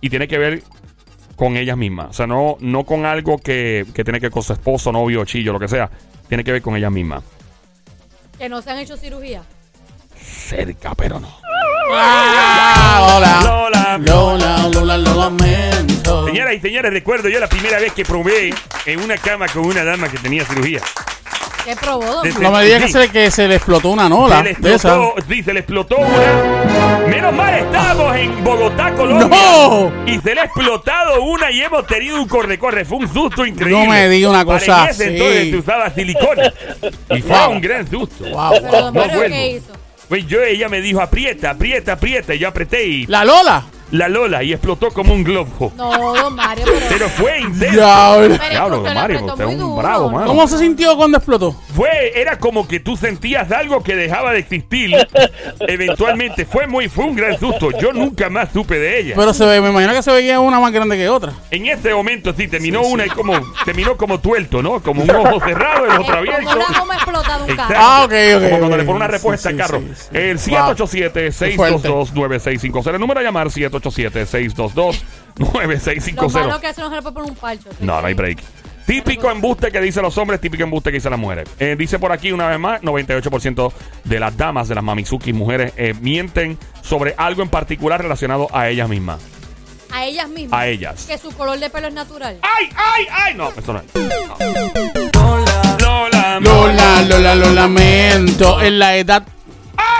y 0.00 0.10
tiene 0.10 0.28
que 0.28 0.38
ver 0.38 0.62
con 1.36 1.56
ellas 1.56 1.76
mismas. 1.76 2.10
O 2.10 2.12
sea, 2.12 2.26
no, 2.26 2.56
no 2.60 2.84
con 2.84 3.06
algo 3.06 3.38
que, 3.38 3.86
que 3.94 4.04
tiene 4.04 4.20
que 4.20 4.26
ver 4.26 4.32
con 4.32 4.42
su 4.42 4.52
esposo, 4.52 4.92
novio, 4.92 5.24
chillo, 5.24 5.52
lo 5.52 5.60
que 5.60 5.68
sea. 5.68 5.90
Tiene 6.28 6.44
que 6.44 6.52
ver 6.52 6.62
con 6.62 6.76
ellas 6.76 6.92
mismas. 6.92 7.22
que 8.38 8.48
no 8.48 8.60
se 8.60 8.70
han 8.70 8.78
hecho 8.78 8.96
cirugía. 8.96 9.42
Cerca, 10.16 10.94
pero 10.94 11.20
no. 11.20 11.28
Ah, 11.94 13.08
hola. 13.16 13.40
Lola. 13.44 13.98
Lola, 13.98 14.68
Lola, 14.72 14.98
lo 14.98 15.14
lamento. 15.14 16.26
Señoras 16.26 16.54
y 16.54 16.60
señores, 16.60 16.92
recuerdo 16.92 17.28
yo 17.28 17.38
la 17.38 17.48
primera 17.48 17.78
vez 17.78 17.92
que 17.92 18.04
probé 18.04 18.54
en 18.86 19.00
una 19.00 19.16
cama 19.18 19.46
con 19.48 19.66
una 19.66 19.84
dama 19.84 20.08
que 20.08 20.18
tenía 20.18 20.44
cirugía. 20.44 20.80
¿Qué 21.64 21.76
probó, 21.76 22.04
don 22.04 22.24
Desde- 22.24 22.40
No 22.40 22.50
me 22.50 22.64
digas 22.64 22.80
que 22.82 22.86
Sí. 22.88 22.92
se, 22.94 23.08
que 23.10 23.30
se 23.30 23.46
le 23.46 23.54
explotó 23.56 23.90
una 23.90 24.08
nola. 24.08 24.38
Se 24.38 24.42
le 24.44 24.54
de 24.54 24.74
esa. 24.74 24.88
explotó, 24.88 25.14
sí, 25.28 25.42
se 25.44 25.52
le 25.52 25.60
explotó 25.60 25.96
una. 25.98 27.06
Menos 27.06 27.32
mal 27.34 27.54
estábamos 27.54 28.16
en 28.16 28.42
Bogotá, 28.42 28.92
Colombia. 28.94 29.28
¡No! 29.28 29.92
Y 30.06 30.18
se 30.18 30.34
le 30.34 30.40
ha 30.40 30.44
explotado 30.44 31.22
una 31.22 31.50
y 31.52 31.62
hemos 31.62 31.86
tenido 31.86 32.20
un 32.20 32.26
corre-corre. 32.26 32.84
Fue 32.84 32.98
un 32.98 33.12
susto 33.12 33.46
increíble. 33.46 33.84
No 33.84 33.90
me 33.92 34.08
diga 34.08 34.30
una 34.30 34.44
cosa 34.44 34.66
Para 34.66 34.84
en 34.84 34.90
ese 34.90 35.04
así. 35.04 35.12
entonces 35.14 35.50
se 35.50 35.56
usaba 35.56 35.90
silicona. 35.90 36.52
Y 37.10 37.22
fue 37.22 37.38
Wow. 37.38 37.50
un 37.52 37.60
gran 37.60 37.88
susto. 37.90 38.24
Wow. 38.24 38.50
Pero 38.50 38.70
don 38.70 38.94
No 38.94 39.00
Mario, 39.00 39.16
vuelvo. 39.18 39.34
¿qué 39.36 39.46
hizo? 39.50 39.72
Pues 40.08 40.26
yo, 40.26 40.42
ella 40.42 40.68
me 40.68 40.80
dijo, 40.80 41.00
aprieta, 41.00 41.50
aprieta, 41.50 41.92
aprieta. 41.92 42.34
Y 42.34 42.38
yo 42.38 42.48
apreté 42.48 42.84
y 42.84 43.06
La 43.06 43.24
Lola. 43.24 43.64
La 43.92 44.08
Lola 44.08 44.42
y 44.42 44.52
explotó 44.52 44.90
como 44.90 45.12
un 45.14 45.22
globo. 45.24 45.72
No, 45.76 46.14
don 46.14 46.34
Mario, 46.34 46.64
pero. 46.66 46.86
Pero 46.88 47.08
fue 47.08 47.40
intenso. 47.40 47.74
Diablo. 47.76 48.36
Pero 48.38 48.50
Diablo, 48.50 48.76
usted 48.78 48.94
lo 48.94 49.00
Mario, 49.00 49.20
usted 49.24 49.32
es 49.32 49.38
muy 49.46 49.54
un 49.54 49.60
duro. 49.60 49.76
bravo, 49.76 50.10
mano. 50.10 50.26
¿Cómo 50.26 50.48
se 50.48 50.58
sintió 50.58 50.96
cuando 50.96 51.18
explotó? 51.18 51.52
Fue, 51.74 52.12
era 52.20 52.38
como 52.38 52.66
que 52.66 52.80
tú 52.80 52.96
sentías 52.96 53.50
algo 53.52 53.82
que 53.82 53.94
dejaba 53.94 54.32
de 54.32 54.38
existir. 54.40 54.96
Eventualmente 55.60 56.44
fue 56.46 56.66
muy, 56.66 56.88
fue 56.88 57.04
un 57.04 57.16
gran 57.16 57.38
susto. 57.38 57.70
Yo 57.78 57.92
nunca 57.92 58.28
más 58.28 58.48
supe 58.52 58.78
de 58.78 58.98
ella. 59.00 59.14
Pero 59.16 59.32
se 59.34 59.44
ve, 59.44 59.60
me 59.60 59.70
imagino 59.70 59.92
que 59.92 60.02
se 60.02 60.12
veía 60.12 60.40
una 60.40 60.58
más 60.60 60.72
grande 60.72 60.96
que 60.96 61.08
otra. 61.08 61.32
En 61.50 61.66
este 61.66 61.94
momento 61.94 62.32
sí 62.36 62.48
terminó 62.48 62.82
una 62.82 63.06
y 63.06 63.10
como 63.10 63.34
terminó 63.64 63.96
como 63.96 64.20
tuerto, 64.20 64.62
¿no? 64.62 64.80
Como 64.82 65.02
un 65.02 65.10
ojo 65.10 65.40
cerrado, 65.40 65.84
el 65.86 66.00
otro 66.00 66.16
abierto. 66.18 66.44
como 66.50 66.64
una 66.66 66.78
goma 66.80 66.94
explotada 66.94 67.44
un 67.44 67.56
carro. 67.56 67.74
Ah, 67.78 68.02
ok, 68.04 68.12
ok. 68.36 68.42
Como 68.42 68.48
cuando 68.58 68.66
ok. 68.68 68.76
le 68.76 68.84
pone 68.84 68.96
una 68.96 69.06
respuesta 69.08 69.48
Sí, 69.50 69.54
al 69.54 69.60
carro. 69.60 69.80
sí, 69.80 69.88
sí. 69.94 70.08
El 70.12 70.36
Wow. 70.38 70.74
787-622-9650. 70.76 72.94
El 72.94 73.00
número 73.00 73.20
a 73.20 73.22
llamar, 73.22 73.48
787-622-9650. 73.90 76.14
Lo 76.14 76.28
malo 76.28 76.60
que 76.60 76.68
eso 76.68 76.82
no 76.82 76.90
se 76.90 76.96
le 76.96 77.02
puede 77.02 77.14
poner 77.14 77.30
un 77.30 77.36
parcho. 77.36 77.70
No, 77.80 78.00
no 78.00 78.06
hay 78.06 78.14
break. 78.14 78.38
Típico 78.86 79.30
embuste 79.30 79.70
que 79.70 79.80
dicen 79.80 80.02
los 80.02 80.18
hombres, 80.18 80.40
típico 80.40 80.64
embuste 80.64 80.90
que 80.90 80.96
dicen 80.96 81.10
las 81.12 81.20
mujeres. 81.20 81.48
Eh, 81.58 81.76
dice 81.78 81.98
por 81.98 82.12
aquí 82.12 82.32
una 82.32 82.48
vez 82.48 82.58
más, 82.58 82.82
98% 82.82 83.72
de 84.04 84.20
las 84.20 84.36
damas, 84.36 84.68
de 84.68 84.74
las 84.74 84.82
mamizuki 84.82 85.32
mujeres, 85.32 85.72
eh, 85.76 85.94
mienten 86.00 86.58
sobre 86.82 87.14
algo 87.16 87.42
en 87.42 87.48
particular 87.48 88.02
relacionado 88.02 88.48
a 88.52 88.68
ellas 88.68 88.88
mismas. 88.88 89.20
A 89.92 90.04
ellas 90.06 90.28
mismas. 90.28 90.58
A 90.58 90.66
ellas. 90.66 91.04
Que 91.06 91.18
su 91.18 91.30
color 91.32 91.58
de 91.58 91.70
pelo 91.70 91.88
es 91.88 91.94
natural. 91.94 92.38
¡Ay, 92.42 92.68
ay, 92.74 93.06
ay! 93.10 93.34
No, 93.34 93.50
eso 93.50 93.72
no 93.72 93.80
es. 93.80 93.94
No. 93.94 94.36
Lola. 95.78 96.40
Lola, 96.40 97.02
Lola, 97.02 97.34
lo 97.34 97.50
lamento. 97.52 98.60
En 98.62 98.78
la 98.78 98.96
edad. 98.96 99.22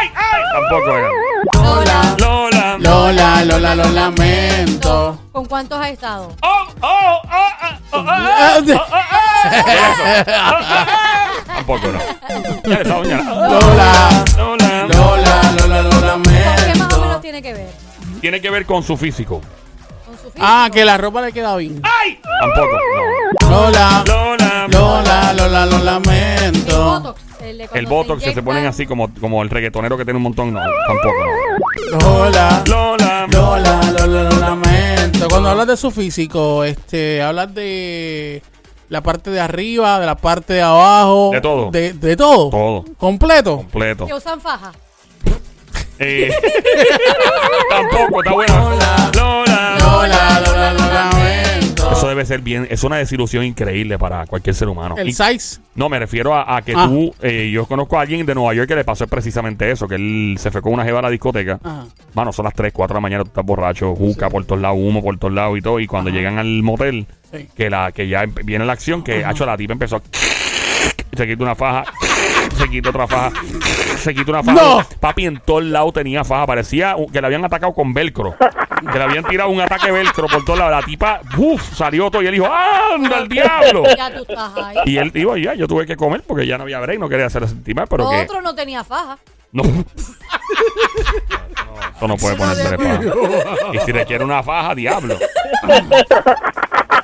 ¡Ay, 0.03 0.11
ay! 0.15 0.43
Tampoco 0.53 0.97
era. 0.97 1.09
Lola. 1.55 2.17
Lola. 2.19 2.79
Lola, 2.79 3.45
Lola, 3.45 3.75
lo 3.77 3.89
lamento. 3.91 5.19
¿Con 5.31 5.45
cuántos 5.47 5.81
has 5.81 5.91
estado? 5.91 6.35
¡Oh, 6.43 6.67
oh, 6.81 7.21
oh, 7.23 7.23
oh, 7.33 7.79
oh, 7.93 7.99
oh, 7.99 8.03
oh, 8.03 8.89
oh! 8.91 9.05
Tampoco 11.47 11.87
no. 11.89 11.99
Ya 12.65 12.77
esa 12.77 12.95
doña. 12.95 13.23
Lola, 13.23 14.25
Lola. 14.37 14.87
Lola, 14.89 15.53
Lola, 15.59 15.83
lo 15.83 15.91
¿Con 15.91 16.23
qué 16.23 16.75
más 16.79 16.93
o 16.93 16.99
menos 16.99 17.01
lamento. 17.01 17.21
tiene 17.21 17.43
que 17.43 17.53
ver? 17.53 17.71
Tiene 18.21 18.41
que 18.41 18.51
ver 18.51 18.67
con 18.67 18.83
su 18.83 18.97
físico. 18.97 19.41
Con 20.05 20.17
su 20.17 20.25
físico. 20.25 20.41
Ah, 20.41 20.69
que 20.73 20.85
la 20.85 20.99
ropa 20.99 21.21
le 21.23 21.33
queda 21.33 21.55
bien. 21.57 21.81
¡Ay! 21.85 22.21
Tampoco. 22.41 22.77
No. 23.43 23.51
Lola, 23.51 24.05
Lola. 24.07 24.67
Lola, 24.69 25.33
Lola, 25.35 25.67
lo 25.67 25.79
lamento. 25.79 26.85
botox. 26.85 27.32
El, 27.43 27.59
de 27.59 27.65
El 27.65 27.71
cuando 27.71 27.91
botox 27.91 28.23
que 28.23 28.33
se 28.35 28.43
ponen 28.43 28.67
así 28.67 28.87
como, 28.87 29.13
como 29.15 29.43
el 29.43 29.51
reggaetonero 29.51 29.97
que 29.97 30.05
tiene 30.05 30.17
un 30.17 30.23
montón. 30.23 30.53
No, 30.53 30.61
tampoco. 30.87 31.15
Lola, 32.01 32.63
Lola. 32.67 33.27
Lola, 33.31 33.81
Lola, 33.99 34.31
lo 34.31 34.39
lamento. 34.39 35.29
Cuando 35.29 35.51
hablas 35.51 35.67
de 35.67 35.77
su 35.77 35.91
físico, 35.91 36.65
este, 36.65 37.23
hablas 37.23 37.55
de 37.55 38.43
la 38.89 39.03
parte 39.03 39.31
de 39.31 39.41
arriba, 39.41 39.99
de 39.99 40.07
la 40.07 40.17
parte 40.17 40.55
de 40.55 40.63
abajo. 40.63 41.31
De 41.33 41.41
todo. 41.41 41.71
De, 41.71 41.93
de 41.95 42.17
todo. 42.17 42.51
Todo. 42.51 42.85
Completo. 42.97 43.57
Completo. 43.57 44.07
Que 44.07 44.15
usan 44.15 44.41
faja. 44.41 44.73
Eh, 45.99 46.31
tampoco, 47.71 48.23
está 48.23 48.33
bueno. 48.33 48.71
Lola. 48.71 49.11
Lola. 49.15 49.79
Lola, 49.79 50.41
Lola, 50.45 50.73
lo 50.73 50.93
lamento. 50.93 51.52
Eso 51.93 52.09
debe 52.09 52.25
ser 52.25 52.41
bien. 52.41 52.67
Es 52.71 52.85
una 52.85 52.97
desilusión 52.97 53.45
increíble 53.45 53.99
para 53.99 54.27
cualquier 54.27 54.55
ser 54.55 54.69
humano. 54.69 54.95
El 54.99 55.09
Y- 55.09 55.13
size. 55.13 55.61
No, 55.75 55.89
me 55.89 55.99
refiero 55.99 56.35
a, 56.35 56.57
a 56.57 56.63
que 56.63 56.73
Ah. 56.77 56.87
tú, 56.87 57.15
eh, 57.23 57.51
yo 57.53 57.67
conozco 57.67 57.99
a 57.99 58.03
alguien 58.03 58.25
de 58.27 58.35
Nueva 58.35 58.55
York 58.55 58.69
que 58.69 58.75
le 58.75 58.85
pasó 58.85 59.07
precisamente 59.07 59.71
eso, 59.71 59.87
que 59.89 59.95
él 59.97 60.37
se 60.39 60.51
fue 60.51 60.61
con 60.63 60.73
una 60.73 60.85
jeva 60.85 60.99
a 61.01 61.03
la 61.03 61.11
discoteca. 61.11 61.59
Ajá. 61.63 61.87
Mano, 62.15 62.33
son 62.33 62.45
las 62.45 62.55
3, 62.55 62.73
4 62.73 62.95
de 62.95 62.97
la 62.99 63.01
mañana, 63.01 63.25
tú 63.25 63.29
estás 63.29 63.45
borracho, 63.45 63.95
juca 63.95 64.29
por 64.31 64.45
todos 64.45 64.61
lados, 64.61 64.79
humo 64.81 65.03
por 65.03 65.19
todos 65.19 65.33
lados 65.35 65.59
y 65.59 65.63
todo. 65.63 65.81
Y 65.81 65.87
cuando 65.87 66.11
llegan 66.11 66.39
al 66.39 66.63
motel, 66.63 67.07
Sí. 67.33 67.49
que 67.57 67.71
la 67.71 67.93
que 67.93 68.09
ya 68.09 68.23
empe- 68.25 68.45
viene 68.45 68.65
la 68.67 68.73
acción, 68.75 69.03
que 69.03 69.21
hecho 69.29 69.47
la 69.47 69.57
tipa 69.57 69.73
empezó 69.73 69.97
a... 69.97 70.03
Se 71.17 71.27
quita 71.27 71.43
una 71.45 71.55
faja, 71.55 71.85
se 72.57 72.69
quita 72.71 72.89
otra 72.89 73.07
faja, 73.07 73.31
se 74.03 74.15
quita 74.15 74.31
una 74.31 74.43
faja. 74.43 74.61
¡No! 74.61 74.87
Papi 75.01 75.27
en 75.27 75.41
todos 75.41 75.65
lados 75.65 75.93
tenía 75.95 76.25
faja, 76.25 76.47
parecía 76.47 76.97
que 77.13 77.21
le 77.21 77.27
habían 77.27 77.45
atacado 77.45 77.73
con 77.73 77.95
velcro. 77.95 78.35
Que 78.37 78.99
le 78.99 79.05
habían 79.05 79.25
tirado 79.25 79.51
un 79.51 79.61
ataque 79.61 79.91
velcro 79.91 80.27
por 80.27 80.45
todos 80.45 80.59
lados. 80.59 80.73
La 80.81 80.83
tipa, 80.83 81.21
¡buf! 81.37 81.63
Salió 81.75 82.11
todo 82.11 82.23
y 82.23 82.27
él 82.27 82.33
dijo, 82.33 82.47
¡anda 82.47 83.19
el 83.19 83.29
diablo! 83.29 83.85
Ya 83.97 84.15
tú 84.15 84.23
estás 84.23 84.53
ahí. 84.57 84.77
Y 84.87 84.97
él 84.99 85.11
dijo, 85.13 85.37
ya, 85.37 85.55
yo 85.55 85.67
tuve 85.69 85.87
que 85.87 85.97
comer 85.97 86.23
porque 86.27 86.47
ya 86.47 86.59
no 86.59 86.65
había 86.65 86.81
break, 86.81 86.99
no 86.99 87.09
quería 87.09 87.27
hacer 87.27 87.47
sentir 87.49 87.75
mal, 87.75 87.87
pero 87.89 88.09
que... 88.09 88.17
Otro 88.17 88.43
no 88.43 88.55
tenía 88.55 88.85
faja. 88.85 89.19
No. 89.53 89.63
Esto 91.95 92.09
no 92.09 92.17
puede 92.17 92.37
poner 92.37 92.57
trepa. 92.67 93.01
Y 93.73 93.79
si 93.81 93.93
requiere 93.93 94.25
una 94.25 94.43
faja, 94.43 94.75
diablo. 94.75 95.19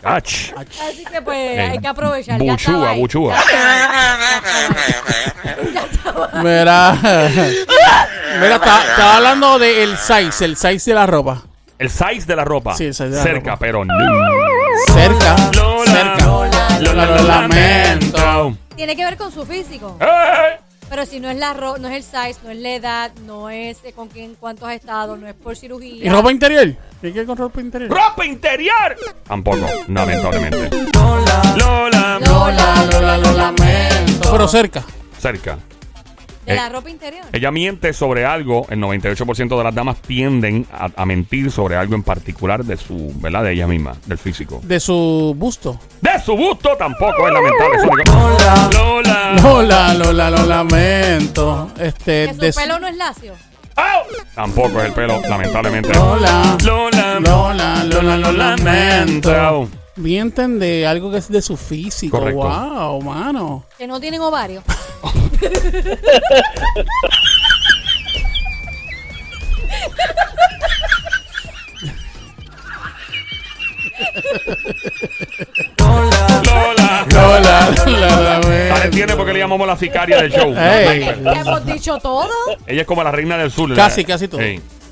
Ach. 0.04 0.52
Así 0.56 1.04
que 1.10 1.20
pues 1.22 1.36
Eh, 1.36 1.60
hay 1.72 1.78
que 1.78 1.88
aprovechar. 1.88 2.38
Buchúa, 2.38 2.92
buchúa. 2.92 3.34
Ya 5.74 5.82
estaba 5.82 6.30
ahí. 6.32 6.42
Mira. 6.42 6.96
Mira, 8.40 8.54
está- 8.56 8.82
estaba 8.90 9.16
hablando 9.16 9.58
del 9.58 9.96
size, 9.96 10.44
el 10.44 10.56
size 10.56 10.90
de 10.90 10.94
la 10.94 11.06
ropa. 11.06 11.42
El 11.78 11.90
size 11.90 12.26
de 12.26 12.36
la 12.36 12.44
ropa. 12.44 12.74
Sí, 12.74 12.86
el 12.86 12.94
size 12.94 13.10
de 13.10 13.16
la 13.16 13.22
Cerca, 13.22 13.50
ropa. 13.52 13.58
pero 13.60 13.84
no. 13.84 13.94
Cerca. 14.92 15.36
Lola, 15.54 15.90
cerca. 15.92 16.24
Lola, 16.26 16.78
Lola, 16.80 17.06
lo 17.06 17.22
lamento. 17.22 18.56
Tiene 18.76 18.96
que 18.96 19.04
ver 19.04 19.16
con 19.16 19.30
su 19.32 19.44
físico. 19.44 19.96
¡Eh! 20.00 20.58
Pero 20.88 21.05
si 21.05 21.20
no 21.20 21.29
es 21.31 21.37
la 21.37 21.53
ro 21.53 21.77
no 21.79 21.88
es 21.88 21.96
el 21.96 22.03
size, 22.03 22.40
no 22.42 22.51
es 22.51 22.59
la 22.59 22.70
edad, 22.74 23.12
no 23.27 23.51
es 23.51 23.79
eh, 23.85 23.92
con 23.92 24.09
quién, 24.09 24.35
cuántos 24.38 24.68
has 24.68 24.77
estado, 24.77 25.16
no 25.16 25.27
es 25.27 25.35
por 25.35 25.57
cirugía. 25.57 26.05
¿Y 26.05 26.09
ropa 26.09 26.33
interior? 26.33 26.74
¿Qué 27.01 27.12
que 27.12 27.27
con 27.27 27.37
ropa 27.37 27.61
interior? 27.61 27.90
¡Ropa 27.90 28.24
interior! 28.24 28.96
Tampoco, 29.27 29.66
lamentablemente. 29.87 30.70
Lola. 30.94 31.42
Lola, 31.59 32.18
Lola, 32.20 33.18
lo 33.18 33.33
lamento. 33.33 34.33
Pero 34.33 34.48
cerca. 34.48 34.85
Cerca. 35.18 35.59
De 36.48 36.54
Eh, 36.54 36.56
la 36.56 36.68
ropa 36.70 36.88
interior. 36.90 37.24
Ella 37.32 37.50
miente 37.50 37.92
sobre 37.92 38.24
algo, 38.24 38.66
el 38.70 38.80
98% 38.80 39.56
de 39.58 39.64
las 39.64 39.74
damas 39.74 39.98
tienden 40.02 40.66
a, 40.72 40.88
a 40.96 41.06
mentir 41.06 41.50
sobre 41.50 41.76
algo 41.76 41.94
en 41.94 42.02
particular 42.02 42.64
de 42.64 42.76
su, 42.76 43.12
¿verdad? 43.16 43.44
De 43.44 43.52
ella 43.52 43.66
misma, 43.66 43.94
del 44.06 44.18
físico. 44.18 44.61
De 44.64 44.80
su 44.80 45.34
busto. 45.37 45.78
De 46.00 46.18
su 46.24 46.34
gusto 46.34 46.70
tampoco 46.78 47.26
es 47.28 47.32
lamentable. 47.34 47.76
eso 47.76 48.78
Lola. 48.78 49.37
Lola, 49.42 49.94
Lola, 49.94 50.30
lo 50.30 50.46
lamento. 50.46 51.70
Este, 51.78 52.26
que 52.28 52.34
su 52.34 52.40
de 52.40 52.52
su- 52.52 52.61
pelo 52.61 52.78
no 52.78 52.88
es 52.88 52.96
lacio. 52.96 53.34
¡Au! 53.76 54.02
Tampoco 54.34 54.80
es 54.80 54.87
el 54.87 54.92
pelo, 54.92 55.20
lamentablemente. 55.28 55.92
Lola, 55.94 56.56
Lola. 56.64 57.20
Lola, 57.20 57.84
Lola, 57.84 58.16
lo 58.16 58.32
lamento. 58.32 59.68
Mienten 59.98 60.58
de 60.61 60.87
algo 60.87 61.11
que 61.11 61.18
es 61.18 61.28
de 61.28 61.42
su 61.42 61.56
físico. 61.56 62.18
Correcto. 62.18 62.40
Wow, 62.40 63.02
mano. 63.02 63.64
Que 63.76 63.87
no 63.87 63.98
tienen 64.00 64.20
ovario. 64.20 64.62
Lola. 75.78 76.44
Lola, 76.44 77.06
Lola, 77.11 77.70
lo 77.70 77.84
Dale, 77.84 78.24
lamento. 78.24 78.84
entiende 78.84 79.16
por 79.16 79.26
qué 79.26 79.32
le 79.32 79.38
llamamos 79.40 79.66
la 79.66 79.76
sicaria 79.76 80.22
del 80.22 80.32
show. 80.32 80.54
Ey. 80.56 81.02
Hemos 81.24 81.66
dicho 81.66 81.98
todo. 81.98 82.30
Ella 82.66 82.82
es 82.82 82.87
como 82.87 83.02
la 83.02 83.11
reina 83.11 83.37
del 83.37 83.50
sur. 83.50 83.74
Casi, 83.74 84.04
casi 84.04 84.28
todo. 84.28 84.40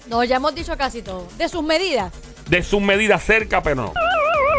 No, 0.09 0.25
ya 0.25 0.37
hemos 0.37 0.55
dicho 0.55 0.77
casi 0.77 1.03
todo. 1.03 1.27
De 1.37 1.49
sus 1.49 1.63
medidas. 1.63 2.13
De 2.49 2.63
sus 2.63 2.81
medidas 2.81 3.25
cerca, 3.25 3.63
pero 3.63 3.77
no. 3.77 3.93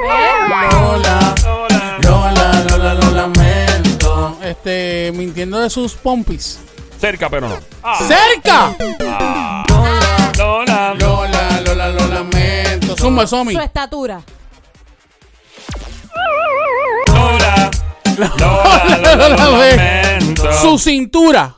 Lola, 0.01 1.35
Lola. 1.43 1.97
Lola, 2.01 2.65
Lola, 2.69 2.93
lo 2.93 3.11
lamento. 3.11 4.37
Este, 4.43 5.11
mintiendo 5.15 5.59
de 5.59 5.69
sus 5.69 5.93
pompis. 5.93 6.59
Cerca, 6.99 7.29
pero 7.29 7.49
no. 7.49 7.59
Ah. 7.83 7.99
¡Cerca! 8.07 8.75
Lola. 10.37 10.93
Lola, 10.93 11.61
Lola, 11.65 11.89
lo 11.89 12.07
lamento. 12.07 12.95
Zumba, 12.97 13.27
Somi. 13.27 13.53
Su 13.53 13.59
estatura. 13.59 14.21
Lola. 17.07 17.71
Lola. 18.17 18.97
Lola. 18.97 19.17
lo 19.17 19.29
lamento. 19.29 20.53
Su 20.53 20.77
cintura. 20.77 21.55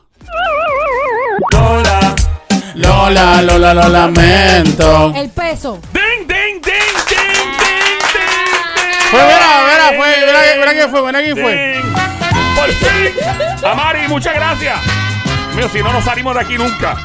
Lola. 1.52 2.14
Lola, 2.74 3.42
Lola, 3.42 3.74
lo 3.74 3.88
lamento. 3.88 5.12
El 5.14 5.30
peso. 5.30 5.80
Ding, 5.92 6.26
ding, 6.26 6.60
ding, 6.62 6.99
Fue, 9.10 9.20
mira, 9.24 9.46
mira, 9.70 9.86
fue, 9.96 10.16
mira, 10.26 10.42
que- 10.42 10.58
mira 10.58 10.72
quién 10.72 10.90
fue, 10.90 11.02
mira 11.02 11.20
quién 11.20 11.36
fue. 11.36 11.82
Por 12.56 12.68
fin. 12.72 13.14
Amari, 13.66 14.08
muchas 14.08 14.34
gracias. 14.34 14.78
Mío, 15.54 15.68
si 15.72 15.82
no 15.82 15.92
nos 15.92 16.04
salimos 16.04 16.34
de 16.34 16.40
aquí 16.40 16.56
nunca. 16.56 16.96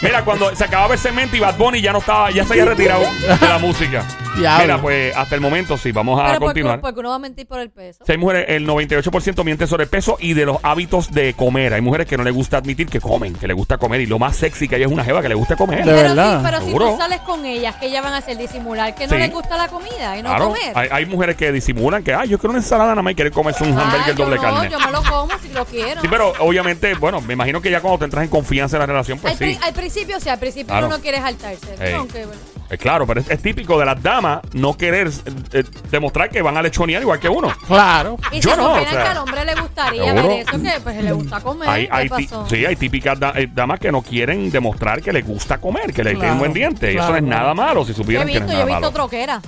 Mira, 0.00 0.22
cuando 0.22 0.54
se 0.54 0.64
acababa 0.64 0.94
el 0.94 1.00
cemento 1.00 1.36
y 1.36 1.40
Bad 1.40 1.56
Bunny 1.56 1.80
ya 1.80 1.92
no 1.92 1.98
estaba, 1.98 2.30
ya 2.30 2.44
se 2.44 2.52
había 2.52 2.64
retirado 2.64 3.02
de 3.02 3.48
la 3.48 3.58
música. 3.58 4.04
Diablo. 4.40 4.62
Mira, 4.64 4.82
pues 4.82 5.16
hasta 5.16 5.34
el 5.34 5.40
momento 5.40 5.76
sí, 5.76 5.92
vamos 5.92 6.18
a 6.20 6.24
Pero 6.26 6.40
porque, 6.40 6.44
continuar. 6.46 6.80
porque 6.80 7.00
uno 7.00 7.08
va 7.10 7.14
a 7.16 7.18
mentir 7.18 7.46
por 7.46 7.60
el 7.60 7.70
peso. 7.70 8.04
Si 8.04 8.12
hay 8.12 8.18
mujeres, 8.18 8.46
el 8.48 8.66
98% 8.66 9.44
miente 9.44 9.66
sobre 9.66 9.84
el 9.84 9.90
peso 9.90 10.16
y 10.20 10.34
de 10.34 10.46
los 10.46 10.56
hábitos 10.62 11.10
de 11.12 11.34
comer. 11.34 11.74
Hay 11.74 11.80
mujeres 11.80 12.06
que 12.06 12.16
no 12.16 12.24
les 12.24 12.34
gusta 12.34 12.58
admitir 12.58 12.88
que 12.88 13.00
comen, 13.00 13.34
que 13.34 13.46
les 13.46 13.56
gusta 13.56 13.78
comer. 13.78 14.00
Y 14.00 14.06
lo 14.06 14.18
más 14.18 14.36
sexy 14.36 14.68
que 14.68 14.76
hay 14.76 14.82
es 14.82 14.88
una 14.88 15.04
jeva 15.04 15.22
que 15.22 15.28
le 15.28 15.34
gusta 15.34 15.56
comer. 15.56 15.78
De 15.84 15.84
pero 15.92 15.96
verdad. 16.08 16.38
Sí, 16.38 16.44
pero 16.44 16.60
si 16.60 16.72
tú 16.72 16.96
sales 16.98 17.20
con 17.20 17.44
ellas, 17.46 17.76
que 17.76 17.86
ellas 17.86 18.02
van 18.02 18.14
a 18.14 18.18
hacer 18.18 18.36
disimular 18.38 18.94
que 18.94 19.06
no 19.06 19.12
Sí. 19.14 19.18
les 19.18 19.32
gusta 19.32 19.56
la 19.56 19.68
comida 19.68 20.16
y 20.18 20.22
no 20.22 20.28
Claro, 20.30 20.46
comer. 20.48 20.72
hay, 20.74 20.88
hay 20.90 21.06
mujeres 21.06 21.36
que 21.36 21.52
disimulan 21.52 22.02
que, 22.02 22.14
ay, 22.14 22.28
yo 22.28 22.38
quiero 22.38 22.50
una 22.50 22.58
ensalada 22.60 22.90
nada 22.90 23.02
más 23.02 23.12
y 23.12 23.14
quieren 23.16 23.32
comerse 23.32 23.64
un 23.64 23.76
Ah, 23.78 23.82
hamburger 23.82 24.14
yo 24.16 24.24
doble 24.24 24.36
no, 24.36 24.42
carne. 24.42 24.70
Yo 24.70 24.78
me 24.80 24.90
lo 24.92 25.02
como 25.02 25.38
si 25.40 25.48
lo 25.52 25.64
quiero. 25.64 26.00
Sí, 26.00 26.08
pero 26.08 26.32
obviamente, 26.40 26.94
bueno, 26.94 27.20
me 27.20 27.32
imagino 27.34 27.60
que 27.60 27.70
ya 27.70 27.80
cuando 27.80 27.98
te 27.98 28.04
entras 28.06 28.24
en 28.24 28.30
confianza 28.30 28.76
en 28.76 28.80
la 28.80 28.86
relación, 28.86 29.18
pues 29.18 29.32
al, 29.32 29.38
sí. 29.38 29.44
pri- 29.44 29.58
al 29.66 29.72
principio, 29.74 30.20
sí, 30.20 30.28
al 30.28 30.38
principio 30.38 30.68
Claro. 30.68 30.86
uno 30.86 30.96
no 30.96 31.02
quiere 31.02 31.18
saltarse. 31.18 31.74
Ey. 31.80 31.94
Aunque, 31.94 32.26
bueno. 32.26 32.40
Eh, 32.70 32.78
claro, 32.78 33.06
pero 33.06 33.20
es, 33.20 33.28
es 33.28 33.42
típico 33.42 33.78
de 33.78 33.84
las 33.84 34.00
damas 34.02 34.40
no 34.52 34.76
querer 34.76 35.10
eh, 35.52 35.64
demostrar 35.90 36.30
que 36.30 36.40
van 36.40 36.56
a 36.56 36.62
lechonear 36.62 37.02
igual 37.02 37.18
que 37.18 37.28
uno. 37.28 37.52
Claro. 37.66 38.16
Y 38.30 38.40
Yo 38.40 38.52
si 38.52 38.56
no, 38.56 38.72
o 38.74 38.78
sea, 38.80 38.88
que 38.90 38.96
al 38.96 39.16
hombre 39.18 39.44
le 39.44 39.54
gustaría 39.60 40.12
ver 40.14 40.24
eso, 40.48 40.62
que 40.62 40.80
pues 40.82 41.02
le 41.02 41.12
gusta 41.12 41.40
comer. 41.40 41.68
Hay, 41.68 41.86
¿Qué 41.88 41.92
hay 41.92 42.08
ti- 42.08 42.26
pasó? 42.28 42.46
sí, 42.48 42.64
hay 42.64 42.76
típicas 42.76 43.18
da- 43.18 43.32
eh, 43.34 43.48
damas 43.52 43.80
que 43.80 43.90
no 43.90 44.02
quieren 44.02 44.50
demostrar 44.50 45.02
que 45.02 45.12
les 45.12 45.26
gusta 45.26 45.58
comer, 45.58 45.92
que 45.92 46.04
le 46.04 46.10
tienen 46.10 46.20
Claro, 46.20 46.38
buen 46.38 46.52
diente. 46.52 46.92
y 46.92 46.96
eso 46.96 47.08
no 47.10 47.16
es 47.16 47.22
claro. 47.24 47.40
nada 47.42 47.54
malo 47.54 47.84
si 47.84 47.88
Yo 47.88 47.92
he 47.92 47.96
supieran 47.96 48.26
que 48.28 48.34
no 48.34 48.46
visto, 48.46 48.52
es 48.52 48.58
yo 48.58 48.62
he 48.62 48.66
nada 48.66 48.78
visto 48.78 48.80
malo. 48.80 48.92
troquera. 48.92 49.42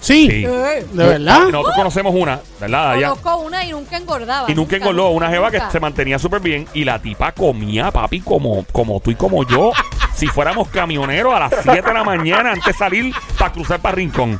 Sí. 0.00 0.28
Sí. 0.30 0.44
Eh, 0.44 0.86
¿De 0.92 1.04
verdad? 1.08 1.40
Nosotros 1.50 1.74
conocemos 1.74 2.14
una, 2.14 2.38
¿verdad? 2.60 2.94
Conozco 2.94 3.36
una 3.38 3.64
y 3.64 3.72
nunca 3.72 3.96
engordaba. 3.96 4.48
y 4.50 4.54
nunca 4.54 4.76
engordó, 4.76 5.08
una 5.10 5.28
jeva 5.30 5.50
que 5.50 5.58
nunca. 5.58 5.70
se 5.70 5.80
mantenía 5.80 6.18
súper 6.18 6.40
bien 6.40 6.66
y 6.74 6.84
la 6.84 7.00
tipa 7.00 7.32
comía, 7.32 7.90
papi, 7.90 8.20
como, 8.20 8.64
como 8.72 9.00
tú 9.00 9.10
y 9.10 9.14
como 9.16 9.44
yo. 9.46 9.72
si 10.16 10.26
fuéramos 10.26 10.68
camioneros 10.68 11.32
a 11.34 11.38
las 11.40 11.52
7 11.62 11.82
de 11.82 11.94
la 11.94 12.02
mañana 12.04 12.50
antes 12.52 12.64
de 12.66 12.72
salir 12.72 13.14
para 13.38 13.52
cruzar 13.52 13.78
para 13.80 13.94
Rincón. 13.94 14.38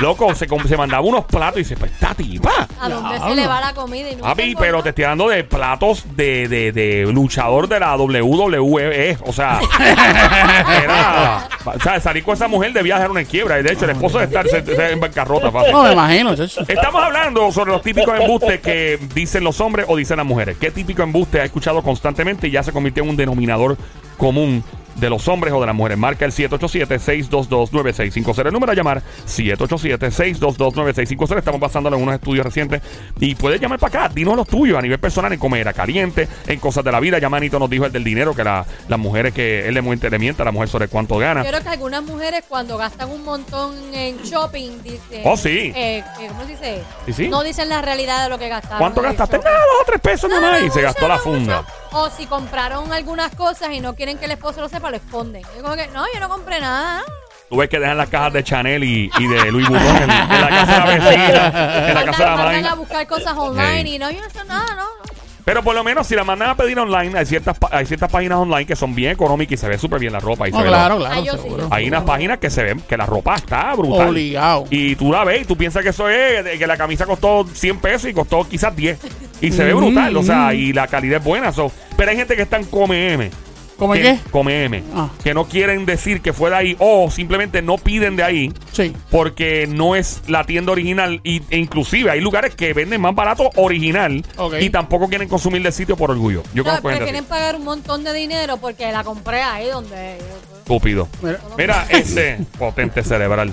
Loco, 0.00 0.32
se, 0.32 0.46
com- 0.46 0.62
se 0.64 0.76
mandaba 0.76 1.02
unos 1.04 1.24
platos 1.24 1.56
y 1.56 1.64
dice, 1.64 1.76
pues 1.76 1.90
tipa. 2.16 2.68
¿A 2.80 2.88
dónde 2.88 3.18
se 3.18 3.34
le 3.34 3.48
va 3.48 3.60
la 3.60 3.74
comida 3.74 4.08
y 4.08 4.14
nunca 4.14 4.28
Papi, 4.28 4.42
engordó? 4.42 4.60
pero 4.60 4.82
te 4.84 4.88
estoy 4.90 5.02
hablando 5.04 5.28
de 5.28 5.42
platos 5.42 6.04
de, 6.14 6.46
de, 6.46 6.70
de 6.70 7.12
luchador 7.12 7.66
de 7.66 7.80
la 7.80 7.96
WWE. 7.96 9.18
O 9.26 9.32
sea, 9.32 9.58
era. 10.84 11.48
O 11.64 11.80
sea, 11.80 12.00
salir 12.00 12.22
con 12.22 12.34
esa 12.34 12.48
mujer 12.48 12.72
debía 12.72 12.94
dejar 12.94 13.10
una 13.10 13.24
quiebra. 13.24 13.58
Y 13.58 13.62
de 13.62 13.72
hecho, 13.72 13.84
el 13.86 13.90
esposo 13.90 14.18
de 14.18 14.24
estar 14.26 14.46
se- 14.48 14.64
se- 14.64 14.92
en 14.92 15.00
bancarrota, 15.00 15.50
papi. 15.50 15.72
No, 15.72 15.82
me 15.82 15.92
imagino, 15.92 16.36
chacho. 16.36 16.60
Estamos 16.68 17.02
hablando 17.02 17.50
sobre 17.52 17.72
los 17.72 17.82
típicos 17.82 18.18
embustes 18.18 18.60
que 18.60 18.98
dicen 19.14 19.44
los 19.44 19.60
hombres 19.60 19.86
o 19.88 19.96
dicen 19.96 20.16
las 20.18 20.26
mujeres. 20.26 20.56
¿Qué 20.60 20.70
típico 20.70 21.02
embuste 21.02 21.40
ha 21.40 21.44
escuchado 21.44 21.82
constantemente 21.82 22.48
y 22.48 22.50
ya 22.52 22.62
se 22.62 22.72
convirtió 22.72 23.02
en 23.02 23.10
un 23.10 23.16
denominador 23.16 23.76
común 24.16 24.62
de 24.98 25.10
los 25.10 25.26
hombres 25.28 25.52
o 25.54 25.60
de 25.60 25.66
las 25.66 25.74
mujeres? 25.74 25.98
Marca 25.98 26.24
el 26.24 26.32
787-622-9650. 26.32 28.46
El 28.46 28.52
número 28.52 28.72
a 28.72 28.74
llamar 28.74 29.02
787-622-9650. 29.26 31.38
Estamos 31.38 31.60
basándolo 31.60 31.96
en 31.96 32.02
unos 32.02 32.14
estudios 32.16 32.44
recientes. 32.44 32.82
Y 33.20 33.34
puedes 33.34 33.60
llamar 33.60 33.78
para 33.78 34.04
acá. 34.06 34.14
Dinos 34.14 34.36
los 34.36 34.46
tuyos 34.46 34.78
a 34.78 34.82
nivel 34.82 34.98
personal 34.98 35.32
en 35.32 35.38
comer 35.38 35.66
a 35.68 35.72
caliente, 35.72 36.28
en 36.46 36.58
cosas 36.60 36.84
de 36.84 36.92
la 36.92 37.00
vida. 37.00 37.18
Ya 37.18 37.28
Manito 37.28 37.58
nos 37.58 37.70
dijo 37.70 37.86
el 37.86 37.92
del 37.92 38.04
dinero, 38.04 38.34
que 38.34 38.44
la- 38.44 38.64
las 38.88 38.98
mujeres 38.98 39.32
que 39.34 39.66
él 39.68 39.74
le, 39.74 39.82
le 39.82 40.18
miente 40.18 40.42
a 40.42 40.44
la 40.44 40.52
mujer 40.52 40.68
sobre 40.68 40.88
cuánto 40.88 41.16
gana. 41.18 41.42
Yo 41.42 41.48
creo 41.50 41.62
que 41.62 41.68
algunas 41.68 42.02
mujeres 42.02 42.44
cuando 42.48 42.76
gastan 42.78 43.10
un 43.10 43.24
montón 43.24 43.74
en 43.94 44.18
shopping 44.22 44.82
dicen... 44.82 45.22
Oh, 45.24 45.36
sí. 45.36 45.72
eh, 45.74 46.02
eh, 46.20 46.28
¿Cómo 46.28 46.42
se 46.42 46.46
dice? 46.48 46.82
Sí, 47.06 47.12
sí. 47.12 47.28
No 47.28 47.42
dicen 47.42 47.68
la 47.68 47.82
realidad 47.82 48.24
de 48.24 48.30
lo 48.30 48.38
que 48.38 48.48
gastaron. 48.48 48.78
¿Cuánto 48.78 49.02
gastaste? 49.02 49.38
Nada, 49.38 49.50
dos 49.50 49.82
o 49.82 49.84
tres 49.86 50.00
pesos 50.00 50.30
No, 50.30 50.40
nomás. 50.40 50.60
no, 50.60 50.66
Y 50.66 50.70
se 50.70 50.82
gastó 50.82 51.08
la 51.08 51.18
funda. 51.18 51.62
mucho. 51.62 51.72
O 51.92 52.10
si 52.10 52.26
compraron 52.26 52.92
algunas 52.92 53.34
cosas 53.34 53.70
y 53.72 53.80
no 53.80 53.94
quieren 53.94 54.18
que 54.18 54.26
el 54.26 54.32
esposo 54.32 54.60
lo 54.60 54.68
sepa, 54.68 54.90
lo 54.90 54.96
esconden. 54.96 55.42
Yo 55.56 55.62
como 55.62 55.74
que, 55.76 55.86
no, 55.88 56.04
yo 56.12 56.20
no 56.20 56.28
compré 56.28 56.60
nada. 56.60 57.02
Tú 57.48 57.56
ves 57.56 57.70
que 57.70 57.78
dejan 57.78 57.96
las 57.96 58.10
cajas 58.10 58.32
de 58.34 58.44
Chanel 58.44 58.84
y, 58.84 59.10
y 59.18 59.26
de 59.26 59.50
Louis 59.50 59.66
Vuitton 59.66 59.96
en, 59.96 60.02
en 60.02 60.40
la 60.40 60.48
casa 60.50 60.72
de 60.72 60.78
la 60.78 60.86
vecina, 60.86 61.88
en 61.88 61.94
la 61.94 62.04
casa 62.04 62.24
de 62.24 62.30
la 62.30 62.36
mandan 62.36 62.66
a 62.66 62.74
buscar 62.74 63.06
cosas 63.06 63.34
online 63.34 63.88
y 63.88 63.98
no, 63.98 64.10
yo 64.10 64.20
no 64.20 64.28
sé 64.28 64.44
nada, 64.44 64.74
no. 64.74 64.82
no. 64.84 65.17
Pero 65.48 65.62
por 65.62 65.74
lo 65.74 65.82
menos 65.82 66.06
si 66.06 66.14
la 66.14 66.24
mandan 66.24 66.50
a 66.50 66.54
pedir 66.56 66.78
online, 66.78 67.18
hay 67.18 67.24
ciertas, 67.24 67.56
hay 67.70 67.86
ciertas 67.86 68.10
páginas 68.12 68.36
online 68.36 68.66
que 68.66 68.76
son 68.76 68.94
bien 68.94 69.12
económicas 69.12 69.52
y 69.54 69.56
se 69.56 69.66
ve 69.66 69.78
súper 69.78 69.98
bien 69.98 70.12
la 70.12 70.20
ropa. 70.20 70.46
Y 70.46 70.50
se 70.52 70.58
No, 70.58 70.62
ve 70.62 70.68
claro, 70.68 70.98
la- 70.98 71.08
claro, 71.08 71.22
Ah, 71.32 71.36
seguro. 71.38 71.68
Hay 71.70 71.88
unas 71.88 72.02
páginas 72.02 72.36
que 72.36 72.50
se 72.50 72.62
ven 72.62 72.80
que 72.86 72.98
la 72.98 73.06
ropa 73.06 73.34
está 73.36 73.74
brutal. 73.74 74.10
Obligado. 74.10 74.66
Y 74.68 74.94
tú 74.96 75.10
la 75.10 75.24
ves 75.24 75.40
y 75.40 75.44
tú 75.46 75.56
piensas 75.56 75.82
que 75.82 75.88
eso 75.88 76.06
es, 76.10 76.44
de 76.44 76.58
que 76.58 76.66
la 76.66 76.76
camisa 76.76 77.06
costó 77.06 77.46
100 77.50 77.78
pesos 77.80 78.10
y 78.10 78.12
costó 78.12 78.46
quizás 78.46 78.76
10. 78.76 78.98
Y 79.40 79.50
se 79.50 79.64
ve 79.64 79.72
brutal, 79.72 80.14
o 80.18 80.22
sea, 80.22 80.52
y 80.52 80.74
la 80.74 80.86
calidad 80.86 81.20
es 81.20 81.24
buena. 81.24 81.50
so. 81.50 81.72
Pero 81.96 82.10
hay 82.10 82.16
gente 82.18 82.36
que 82.36 82.42
está 82.42 82.58
en 82.58 82.64
Come 82.64 83.14
M. 83.14 83.30
¿Cómo 83.78 83.94
es 83.94 84.00
que- 84.02 84.14
qué? 84.16 84.30
Come 84.30 84.64
M. 84.64 84.82
Ah. 84.94 85.08
Que 85.22 85.32
no 85.34 85.44
quieren 85.46 85.86
decir 85.86 86.20
que 86.20 86.32
fue 86.32 86.50
de 86.50 86.56
ahí 86.56 86.76
o 86.80 87.10
simplemente 87.10 87.62
no 87.62 87.78
piden 87.78 88.16
de 88.16 88.24
ahí 88.24 88.52
Sí. 88.72 88.92
porque 89.10 89.66
no 89.68 89.94
es 89.94 90.22
la 90.26 90.44
tienda 90.44 90.72
original 90.72 91.20
y, 91.24 91.42
e 91.50 91.58
inclusive 91.58 92.10
hay 92.10 92.20
lugares 92.20 92.54
que 92.56 92.72
venden 92.74 93.00
más 93.00 93.14
barato 93.14 93.50
original 93.56 94.24
Ok. 94.36 94.54
y 94.60 94.70
tampoco 94.70 95.08
quieren 95.08 95.28
consumir 95.28 95.62
del 95.62 95.72
sitio 95.72 95.96
por 95.96 96.10
orgullo. 96.10 96.42
Yo 96.54 96.64
No, 96.64 96.80
prefieren 96.82 97.14
así. 97.16 97.24
pagar 97.28 97.56
un 97.56 97.64
montón 97.64 98.02
de 98.04 98.12
dinero 98.12 98.56
porque 98.56 98.90
la 98.90 99.04
compré 99.04 99.42
ahí 99.42 99.68
donde... 99.68 100.18
Estúpido. 100.58 101.08
Mira. 101.22 101.40
Mira, 101.56 101.86
ese 101.88 102.38
potente 102.58 103.02
cerebral. 103.04 103.52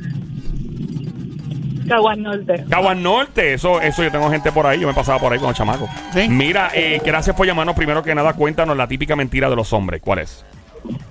Caguas 1.88 2.18
Norte. 2.18 2.64
Caguas 2.68 2.96
Norte. 2.96 3.54
Eso, 3.54 3.80
eso 3.80 4.02
yo 4.02 4.10
tengo 4.10 4.30
gente 4.30 4.52
por 4.52 4.66
ahí. 4.66 4.80
Yo 4.80 4.88
me 4.88 4.94
pasaba 4.94 5.18
por 5.18 5.32
ahí 5.32 5.38
con 5.38 5.48
el 5.48 5.54
chamaco. 5.54 5.88
Sí. 6.12 6.28
Mira, 6.28 6.70
eh, 6.74 7.00
gracias 7.04 7.34
por 7.34 7.46
llamarnos. 7.46 7.74
Primero 7.74 8.02
que 8.02 8.14
nada, 8.14 8.32
cuéntanos 8.34 8.76
la 8.76 8.86
típica 8.86 9.16
mentira 9.16 9.48
de 9.48 9.56
los 9.56 9.72
hombres. 9.72 10.00
¿Cuál 10.02 10.20
es? 10.20 10.44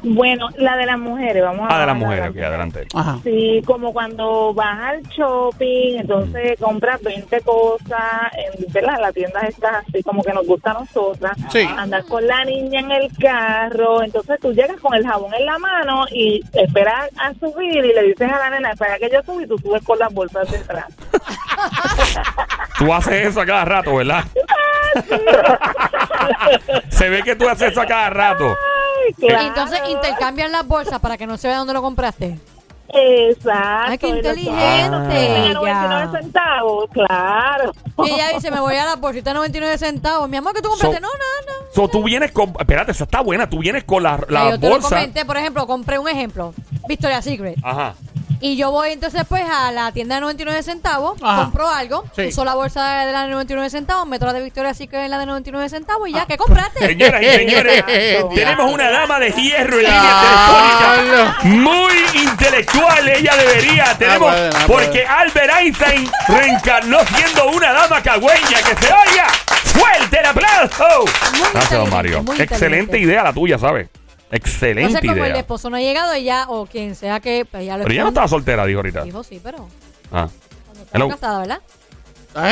Bueno, 0.04 0.48
la 0.58 0.76
de 0.78 0.86
las 0.86 0.98
mujeres, 1.00 1.44
vamos 1.44 1.68
a 1.70 1.76
Ah, 1.76 1.80
de 1.82 1.86
las 1.88 1.96
mujeres. 1.98 2.30
Ok, 2.30 2.38
adelante. 2.38 2.88
Ajá. 2.94 3.18
Sí, 3.24 3.62
como 3.66 3.92
cuando 3.94 4.54
vas 4.54 4.80
al 4.80 5.02
shopping, 5.04 5.98
entonces 6.00 6.60
compras 6.60 7.02
20 7.02 7.42
cosas, 7.42 8.32
en 8.34 8.72
¿verdad? 8.72 9.00
la 9.02 9.12
tienda 9.12 9.42
está 9.42 9.80
así 9.88 10.02
como 10.04 10.24
que 10.24 10.34
nos 10.34 10.46
gusta 10.48 10.72
a 10.72 10.74
nosotras. 10.76 11.38
Sí. 11.52 11.68
Andas 11.78 12.06
con 12.06 12.26
la 12.26 12.44
niña 12.46 12.80
en 12.80 12.92
el 12.92 13.10
carro, 13.18 14.02
entonces 14.04 14.40
tú 14.40 14.54
llegas 14.54 14.80
con 14.80 14.94
el 14.94 15.06
jabón 15.06 15.34
en 15.34 15.46
la 15.46 15.58
mano 15.58 16.06
y 16.12 16.42
esperas 16.54 17.10
a 17.20 17.34
subir 17.34 17.84
y 17.86 17.94
le 17.94 18.04
dices 18.04 18.32
a 18.32 18.38
la 18.40 18.50
nena, 18.50 18.72
espera 18.72 18.98
que 19.00 19.10
yo 19.12 19.22
suba 19.24 19.44
y 19.44 19.48
tú 19.48 19.58
subes 19.58 19.84
con 19.84 20.00
las 20.00 20.13
bolsas 20.13 20.50
detrás. 20.52 20.86
Tú 22.78 22.94
haces 22.94 23.28
eso 23.30 23.42
a 23.42 23.46
cada 23.46 23.66
rato, 23.66 23.96
¿verdad? 23.96 24.24
Se 26.89 27.10
ve 27.10 27.23
que 27.23 27.36
tú 27.36 27.47
haces 27.47 27.71
eso 27.71 27.82
a 27.82 27.86
cada 27.86 28.10
rato. 28.10 28.56
Claro. 29.19 29.47
entonces 29.47 29.80
intercambian 29.89 30.52
las 30.52 30.67
bolsas 30.67 31.00
para 31.00 31.17
que 31.17 31.26
no 31.26 31.38
se 31.38 31.47
vea 31.47 31.58
dónde 31.60 31.73
lo 31.73 31.82
compraste. 31.82 32.38
Exacto. 32.89 33.91
Ay, 33.91 33.97
qué 33.97 34.08
inteligente 34.08 35.45
ella. 35.45 35.54
99 35.54 36.21
centavos, 36.21 36.89
claro. 36.91 37.71
Y 38.06 38.12
ella 38.12 38.30
dice, 38.34 38.50
me 38.50 38.60
voy 38.62 38.76
a 38.76 38.86
la 38.86 38.95
bolsita 38.95 39.32
de 39.32 39.36
99 39.36 39.78
centavos. 39.78 40.30
Mi 40.30 40.38
amor, 40.38 40.54
que 40.54 40.62
tú 40.62 40.69
compraste? 40.69 40.95
So- 40.95 41.02
no, 41.02 41.08
no, 41.10 41.13
no. 41.52 41.67
So, 41.73 41.88
tú 41.89 42.04
vienes 42.04 42.32
con. 42.32 42.54
Espérate, 42.60 42.91
esa 42.91 43.04
está 43.04 43.21
buena. 43.21 43.50
Tú 43.50 43.60
vienes 43.60 43.84
con 43.84 44.04
la, 44.04 44.19
la 44.30 44.52
yo 44.52 44.60
te 44.60 44.67
lo 44.67 44.76
bolsa. 44.76 44.89
comenté, 44.89 45.26
por 45.26 45.38
ejemplo, 45.38 45.67
compré 45.67 46.00
un 46.00 46.08
ejemplo, 46.08 46.54
Victoria's 46.88 47.26
Secret. 47.26 47.58
Ajá. 47.62 47.93
Y 48.39 48.56
yo 48.56 48.69
voy 48.71 48.91
entonces 48.91 49.23
pues 49.28 49.43
a 49.50 49.71
la 49.71 49.91
tienda 49.91 50.15
de 50.15 50.21
99 50.21 50.62
centavos, 50.63 51.17
Ajá. 51.21 51.43
compro 51.43 51.67
algo, 51.69 52.06
Sí. 52.15 52.28
uso 52.28 52.45
la 52.45 52.54
bolsa 52.56 53.06
de 53.06 53.12
la 53.12 53.23
de 53.23 53.32
99 53.32 53.69
centavos, 53.69 54.08
meto 54.08 54.26
la 54.28 54.34
de 54.34 54.43
Victoria's 54.43 54.78
Secret 54.78 55.06
en 55.06 55.12
la 55.12 55.17
de 55.17 55.26
99 55.26 55.69
centavos 55.69 56.08
y 56.08 56.13
ya, 56.13 56.26
¿qué 56.28 56.38
compraste? 56.38 56.80
Señoras 56.88 57.21
y 57.21 57.26
señores, 57.26 57.84
tenemos 58.36 58.71
una 58.71 58.91
dama 58.91 59.19
de 59.19 59.32
hierro 59.32 59.78
en 59.80 59.86
línea 59.86 60.21
telefónica. 60.21 61.38
Muy 61.43 61.93
intelectual 62.21 63.08
ella 63.10 63.36
debería. 63.36 63.95
Tenemos, 63.97 64.32
puede, 64.34 64.50
no 64.50 64.67
porque. 64.67 65.06
Albert 65.06 65.54
Einstein 65.60 66.10
reencarnó 66.28 67.00
siendo 67.15 67.50
una 67.52 67.73
dama 67.73 68.02
cagüeña. 68.04 68.58
Que 68.63 68.76
se 68.86 68.93
oiga. 68.93 69.28
¡Fuerte 69.63 70.19
el 70.19 70.26
aplauso! 70.26 70.86
Muy 71.34 71.39
Gracias, 71.54 71.54
don 71.54 71.86
inteligente, 71.88 71.91
Mario. 71.95 72.23
muy 72.23 72.41
Excelente 72.41 73.00
idea 73.00 73.23
la 73.23 73.34
tuya, 73.34 73.58
¿sabes? 73.60 73.88
Excelente 74.32 74.82
Entonces, 74.88 75.10
como 75.10 75.24
el 75.24 75.32
idea. 75.32 75.40
esposo 75.42 75.70
no 75.70 75.78
ha 75.78 75.82
llegado, 75.82 76.13
ella, 76.13 76.46
o 76.50 76.66
quien 76.66 76.96
sea 76.96 77.20
que, 77.20 77.46
pues 77.50 77.66
ya 77.66 77.78
lo 77.78 77.84
Pero 77.84 77.94
ella 77.94 78.04
no 78.04 78.10
estaba 78.10 78.28
soltera, 78.28 78.66
dijo 78.66 78.80
ahorita. 78.80 79.04
Dijo 79.04 79.24
sí, 79.24 79.40
pero 79.42 79.68
Ah. 80.12 80.28
cuando 80.66 80.84
estaba 80.84 80.90
Hello. 80.94 81.08
casada, 81.10 81.40
¿verdad? 81.40 81.62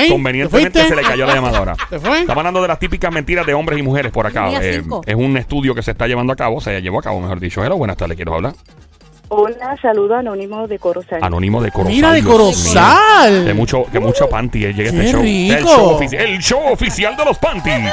Convenientemente 0.09 0.81
¿te 0.81 0.87
se 0.87 0.95
le 0.95 1.03
cayó 1.03 1.25
la 1.27 1.35
llamadora. 1.35 1.75
¿Se 1.89 1.99
fue? 1.99 2.21
Estamos 2.21 2.37
hablando 2.39 2.61
de 2.61 2.67
las 2.69 2.79
típicas 2.79 3.11
mentiras 3.11 3.45
de 3.45 3.53
hombres 3.53 3.77
y 3.77 3.83
mujeres 3.83 4.11
por 4.11 4.25
acá. 4.25 4.49
Eh, 4.61 4.81
es 5.05 5.15
un 5.15 5.37
estudio 5.37 5.75
que 5.75 5.83
se 5.83 5.91
está 5.91 6.07
llevando 6.07 6.33
a 6.33 6.35
cabo, 6.35 6.59
se 6.59 6.81
llevó 6.81 6.99
a 6.99 7.03
cabo, 7.03 7.19
mejor 7.19 7.39
dicho. 7.39 7.63
Hello, 7.63 7.77
buenas 7.77 7.97
tardes, 7.97 8.15
quiero 8.15 8.33
hablar. 8.33 8.53
Hola, 9.27 9.75
saludo 9.81 10.15
anónimo 10.15 10.67
de 10.67 10.77
Corozal. 10.79 11.23
Anónimo 11.23 11.61
de 11.61 11.71
Corozal. 11.71 11.93
Mira, 11.95 12.11
de. 12.13 12.23
Corozal. 12.23 13.45
Que 13.45 13.53
mucho, 13.53 13.85
que 13.91 13.99
mucho 13.99 14.29
panty 14.29 14.65
eh, 14.65 14.73
llega 14.73 14.89
este 14.89 15.01
¡Qué 15.01 15.63
show. 15.63 15.99
El 16.01 16.13
el 16.15 16.39
show 16.39 16.61
oficial 16.71 17.15
de 17.17 17.25
los 17.25 17.37
panties. 17.37 17.91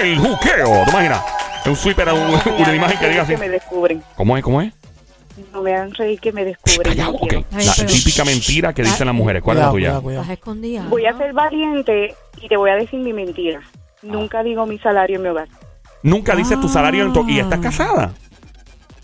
El 0.00 0.18
juqueo. 0.18 0.84
¿Te 0.84 0.90
imaginas? 0.90 1.22
Es 1.62 1.66
un 1.66 1.76
sweeper, 1.76 2.08
un- 2.12 2.32
No 2.32 2.38
me 2.46 2.62
una 2.62 2.74
imagen 2.74 2.98
que 2.98 3.04
reír 3.04 3.10
diga 3.12 3.22
así. 3.22 3.32
que 3.32 3.38
me 3.38 3.48
descubren. 3.48 4.02
¿Cómo 4.16 4.36
es? 4.36 4.42
¿Cómo 4.44 4.62
es? 4.62 4.72
No 5.52 5.62
me 5.62 5.74
hagan 5.74 5.92
reír 5.94 6.18
que 6.20 6.32
me 6.32 6.44
descubren. 6.44 6.82
callado, 6.82 7.12
no 7.12 7.18
ok. 7.18 7.28
quiero. 7.28 7.44
Ay, 7.52 7.64
La 7.66 7.72
pero- 7.76 7.88
típica 7.88 8.24
mentira 8.24 8.72
que 8.72 8.82
dicen 8.82 9.06
las 9.06 9.14
mujeres. 9.14 9.42
¿Cuál 9.42 9.58
es 9.58 9.64
la 9.64 9.70
Cuidado, 9.70 10.00
tuya? 10.00 10.22
cuidado, 10.24 10.40
cuidado. 10.56 10.88
Voy 10.88 11.06
a 11.06 11.16
ser 11.16 11.32
valiente 11.32 12.14
y 12.42 12.48
te 12.48 12.56
voy 12.56 12.70
a 12.70 12.74
decir 12.76 12.98
mi 13.00 13.12
mentira. 13.12 13.60
Nunca 14.02 14.42
digo 14.42 14.66
mi 14.66 14.78
salario 14.78 15.16
en 15.16 15.22
mi 15.22 15.28
hogar. 15.28 15.48
Nunca 16.02 16.34
dices 16.36 16.60
tu 16.60 16.68
salario 16.68 17.04
en 17.04 17.12
tu- 17.12 17.28
y 17.28 17.38
Ah. 17.38 17.42
estás 17.42 17.60
casada. 17.60 18.12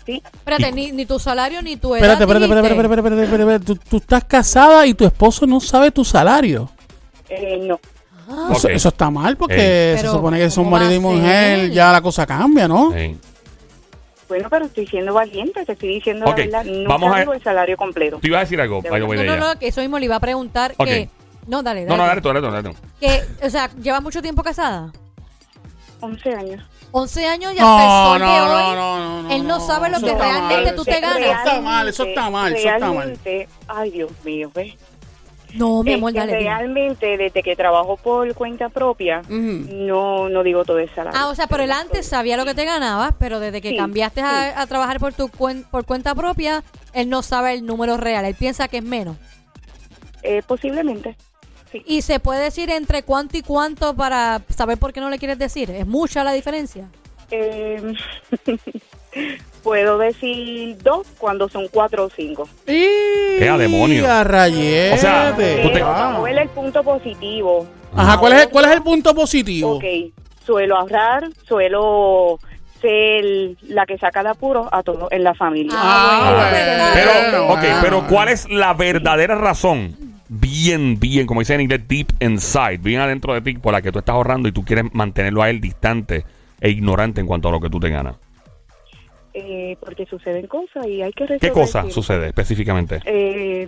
¿Sí? 0.05 0.21
Espérate, 0.33 0.71
ni, 0.71 0.91
ni 0.91 1.05
tu 1.05 1.17
salario 1.19 1.61
ni 1.61 1.77
tu 1.77 1.95
edad. 1.95 2.03
Espérate, 2.11 2.23
espérate, 2.23 2.45
espérate, 2.45 2.67
dijiste. 2.67 2.83
espérate, 2.83 3.09
espérate, 3.09 3.23
espérate, 3.23 3.53
espérate. 3.53 3.65
Tú, 3.65 3.89
tú 3.89 3.97
estás 3.97 4.23
casada 4.25 4.85
y 4.85 4.93
tu 4.93 5.03
esposo 5.05 5.47
no 5.47 5.59
sabe 5.59 5.89
tu 5.91 6.05
salario. 6.05 6.69
Eh, 7.29 7.59
no. 7.65 7.79
Ah, 8.27 8.47
Ok. 8.49 8.57
Eso, 8.57 8.69
eso 8.69 8.89
está 8.89 9.09
mal 9.09 9.37
porque 9.37 9.93
Ey. 9.93 9.97
se 9.99 10.07
supone 10.07 10.37
que 10.39 10.49
son 10.49 10.63
¿cómo 10.65 10.75
va 10.77 10.81
marido 10.83 10.95
y 10.99 10.99
mujer, 10.99 11.71
ya 11.71 11.91
la 11.91 12.01
cosa 12.01 12.25
cambia, 12.25 12.67
¿no? 12.67 12.91
Sí. 12.93 13.17
Bueno, 14.27 14.47
pero 14.49 14.65
estoy 14.65 14.87
siendo 14.87 15.13
valiente, 15.13 15.63
te 15.65 15.73
estoy 15.73 15.89
diciendo 15.89 16.25
Ok, 16.25 16.37
la 16.39 16.43
verdad. 16.45 16.65
Nunca 16.65 16.89
vamos 16.89 17.15
a- 17.15 17.21
el 17.21 17.43
salario 17.43 17.77
completo. 17.77 18.17
Tú 18.19 18.27
ibas 18.27 18.39
a 18.39 18.41
decir 18.41 18.59
algo, 18.59 18.81
No, 18.83 18.93
de 18.95 18.99
no, 18.99 19.13
ella. 19.13 19.35
no, 19.37 19.59
que 19.59 19.67
eso 19.67 19.81
mismo 19.81 19.99
le 19.99 20.05
iba 20.05 20.15
a 20.15 20.19
preguntar 20.19 20.73
Ok. 20.77 20.85
que... 20.87 21.09
No, 21.47 21.61
dale, 21.61 21.85
dale. 21.85 21.95
No, 21.95 22.01
no, 22.01 22.07
dale 22.07 22.21
tú, 22.21 22.27
dale 22.29 22.41
tú, 22.41 22.51
dale 22.51 22.69
tú. 22.69 22.75
Que, 22.99 23.21
o 23.45 23.49
sea, 23.51 23.69
¿llevas 23.79 24.01
mucho 24.01 24.23
tiempo 24.23 24.41
casada? 24.41 24.91
11 25.99 26.33
años. 26.33 26.63
11 26.91 27.27
años 27.27 27.53
y 27.53 27.59
No, 27.59 27.77
no, 27.77 28.13
de 28.13 28.19
no, 28.19 28.43
hoy, 28.43 28.75
no, 28.75 28.75
no, 28.75 29.21
no, 29.23 29.31
él 29.35 29.45
no 29.45 29.59
no, 29.59 29.67
sabe 29.67 29.89
lo 29.89 29.97
eso 29.97 30.05
que 30.07 30.11
está 30.13 30.23
realmente 30.23 30.65
mal. 30.65 30.75
tú 30.75 30.85
te 30.85 30.91
Eso 30.91 31.01
ganas. 31.01 31.29
está 31.45 31.61
mal, 31.61 31.87
eso 31.87 32.03
está 32.05 32.29
mal, 32.31 32.53
eso 32.55 32.67
está 32.69 32.79
mal. 32.79 32.95
Realmente, 32.95 33.49
ay 33.67 33.91
Dios 33.91 34.11
mío, 34.23 34.49
¿ves? 34.55 34.73
No, 35.57 35.83
mi 35.83 35.93
amor, 35.93 36.13
dale. 36.13 36.33
dime. 36.37 36.43
realmente, 36.49 37.17
desde 37.17 37.41
que 37.43 37.55
trabajo 37.55 37.97
por 37.97 38.33
cuenta 38.35 38.69
propia, 38.69 39.21
no 39.29 40.29
no 40.29 40.43
digo 40.43 40.65
todo 40.65 40.79
el 40.79 40.89
salario. 40.93 41.19
Ah, 41.19 41.27
o 41.29 41.35
sea, 41.35 41.47
pero 41.47 41.63
él 41.63 41.71
antes 41.71 42.05
sabía 42.07 42.37
lo 42.37 42.45
que 42.45 42.53
te 42.53 42.65
ganabas, 42.65 43.13
pero 43.19 43.39
desde 43.39 43.61
que 43.61 43.69
Sí, 43.69 43.77
cambiaste 43.77 44.21
a, 44.21 44.59
a 44.61 44.67
trabajar 44.67 44.99
por 44.99 45.13
tu 45.13 45.27
cuen- 45.29 45.65
por 45.69 45.85
cuenta 45.85 46.13
propia, 46.15 46.63
él 46.93 47.09
no 47.09 47.21
sabe 47.21 47.53
el 47.53 47.65
número 47.65 47.97
real, 47.97 48.25
él 48.25 48.35
piensa 48.35 48.67
que 48.67 48.77
es 48.77 48.83
menos. 48.83 49.17
Eh, 50.23 50.41
posiblemente. 50.45 51.15
Sí. 51.71 51.81
Y 51.85 52.01
se 52.01 52.19
puede 52.19 52.41
decir 52.43 52.69
entre 52.69 53.03
cuánto 53.03 53.37
y 53.37 53.41
cuánto 53.41 53.95
para 53.95 54.41
saber 54.49 54.77
por 54.77 54.93
qué 54.93 54.99
no 55.01 55.09
le 55.09 55.19
quieres 55.19 55.37
decir. 55.37 55.69
Es 55.71 55.85
mucha 55.85 56.23
la 56.23 56.31
diferencia. 56.31 56.87
Eh, 57.31 57.93
puedo 59.65 59.97
decir 59.97 60.77
dos 60.83 61.07
cuando 61.17 61.49
son 61.49 61.67
cuatro 61.69 62.05
o 62.05 62.09
cinco. 62.15 62.47
¡Qué 62.67 63.49
a 63.51 63.57
demonio! 63.57 64.09
a 64.09 64.23
rayete. 64.23 64.93
O 64.93 64.97
sea, 64.97 65.31
tú 65.31 65.37
te- 65.41 65.69
Pero 65.73 65.87
Ah. 65.87 66.15
¿cuál 66.19 66.37
es 66.37 66.43
el 66.43 66.49
punto 66.49 66.83
positivo? 66.83 67.67
Ajá, 67.95 68.17
¿cuál 68.19 68.33
es, 68.33 68.47
¿cuál 68.47 68.65
es 68.65 68.71
el 68.71 68.83
punto 68.83 69.15
positivo? 69.15 69.77
Ok, 69.77 69.83
suelo 70.45 70.77
ahorrar, 70.77 71.29
suelo 71.47 72.39
ser 72.79 73.23
la 73.63 73.87
que 73.87 73.97
saca 73.97 74.21
de 74.21 74.29
apuro 74.29 74.69
a 74.71 74.83
todos 74.83 75.11
en 75.11 75.23
la 75.23 75.33
familia. 75.33 75.73
Ah, 75.75 76.47
bueno. 76.51 76.83
Pero, 76.93 77.47
ok, 77.53 77.81
pero 77.81 78.07
¿cuál 78.07 78.29
es 78.29 78.47
la 78.49 78.73
verdadera 78.75 79.33
razón? 79.33 79.95
Bien, 80.29 80.99
bien, 80.99 81.25
como 81.25 81.39
dicen 81.41 81.55
en 81.55 81.61
inglés, 81.61 81.81
deep 81.87 82.07
inside, 82.19 82.77
bien 82.77 82.99
adentro 83.01 83.33
de 83.33 83.41
ti, 83.41 83.53
por 83.53 83.73
la 83.73 83.81
que 83.81 83.91
tú 83.91 83.97
estás 83.99 84.13
ahorrando 84.13 84.47
y 84.47 84.51
tú 84.51 84.63
quieres 84.63 84.85
mantenerlo 84.93 85.41
a 85.41 85.49
él 85.49 85.59
distante 85.59 86.23
e 86.61 86.69
ignorante 86.69 87.19
en 87.21 87.27
cuanto 87.27 87.47
a 87.49 87.51
lo 87.51 87.59
que 87.59 87.69
tú 87.69 87.79
te 87.79 87.89
ganas. 87.89 88.15
Eh, 89.37 89.75
porque 89.81 90.05
suceden 90.05 90.47
cosas 90.47 90.87
y 90.87 91.01
hay 91.01 91.11
que 91.11 91.25
resolver. 91.25 91.39
¿Qué 91.41 91.51
cosa 91.51 91.89
sucede 91.91 92.27
específicamente? 92.27 93.01
Eh, 93.05 93.67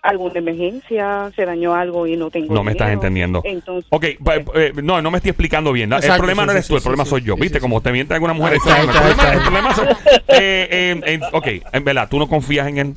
alguna 0.00 0.38
emergencia, 0.38 1.32
se 1.34 1.44
dañó 1.44 1.74
algo 1.74 2.06
y 2.06 2.16
no 2.16 2.30
tengo 2.30 2.54
No 2.54 2.62
me 2.62 2.70
estás 2.70 2.92
entendiendo. 2.92 3.40
Entonces, 3.44 3.86
Ok, 3.90 4.04
pa- 4.22 4.36
eh, 4.54 4.72
no, 4.80 5.02
no 5.02 5.10
me 5.10 5.16
estoy 5.16 5.30
explicando 5.30 5.72
bien. 5.72 5.92
el 5.92 5.98
Exacto, 5.98 6.18
problema 6.18 6.42
sí, 6.42 6.46
no 6.46 6.52
eres 6.52 6.66
sí, 6.66 6.68
tú, 6.68 6.74
el 6.76 6.80
sí, 6.82 6.84
problema 6.84 7.04
sí, 7.04 7.10
soy 7.10 7.22
yo. 7.22 7.34
sí, 7.34 7.40
¿Viste? 7.40 7.58
sí, 7.58 7.62
Como 7.62 7.80
te 7.80 7.90
miente 7.90 8.14
alguna 8.14 8.32
mujer. 8.32 8.54
Extraña. 8.54 8.82
está, 8.84 8.92
el 8.92 9.06
ahí 9.08 9.12
problema, 9.12 9.22
está, 9.22 9.34
el 9.34 9.42
problema 9.42 9.74
soy- 9.74 9.86
eh, 10.28 10.68
eh, 10.70 11.00
eh, 11.04 11.20
ok, 11.32 11.46
en 11.72 11.84
verdad, 11.84 12.08
¿tú 12.08 12.18
no 12.20 12.28
confías 12.28 12.68
en 12.68 12.78
él? 12.78 12.94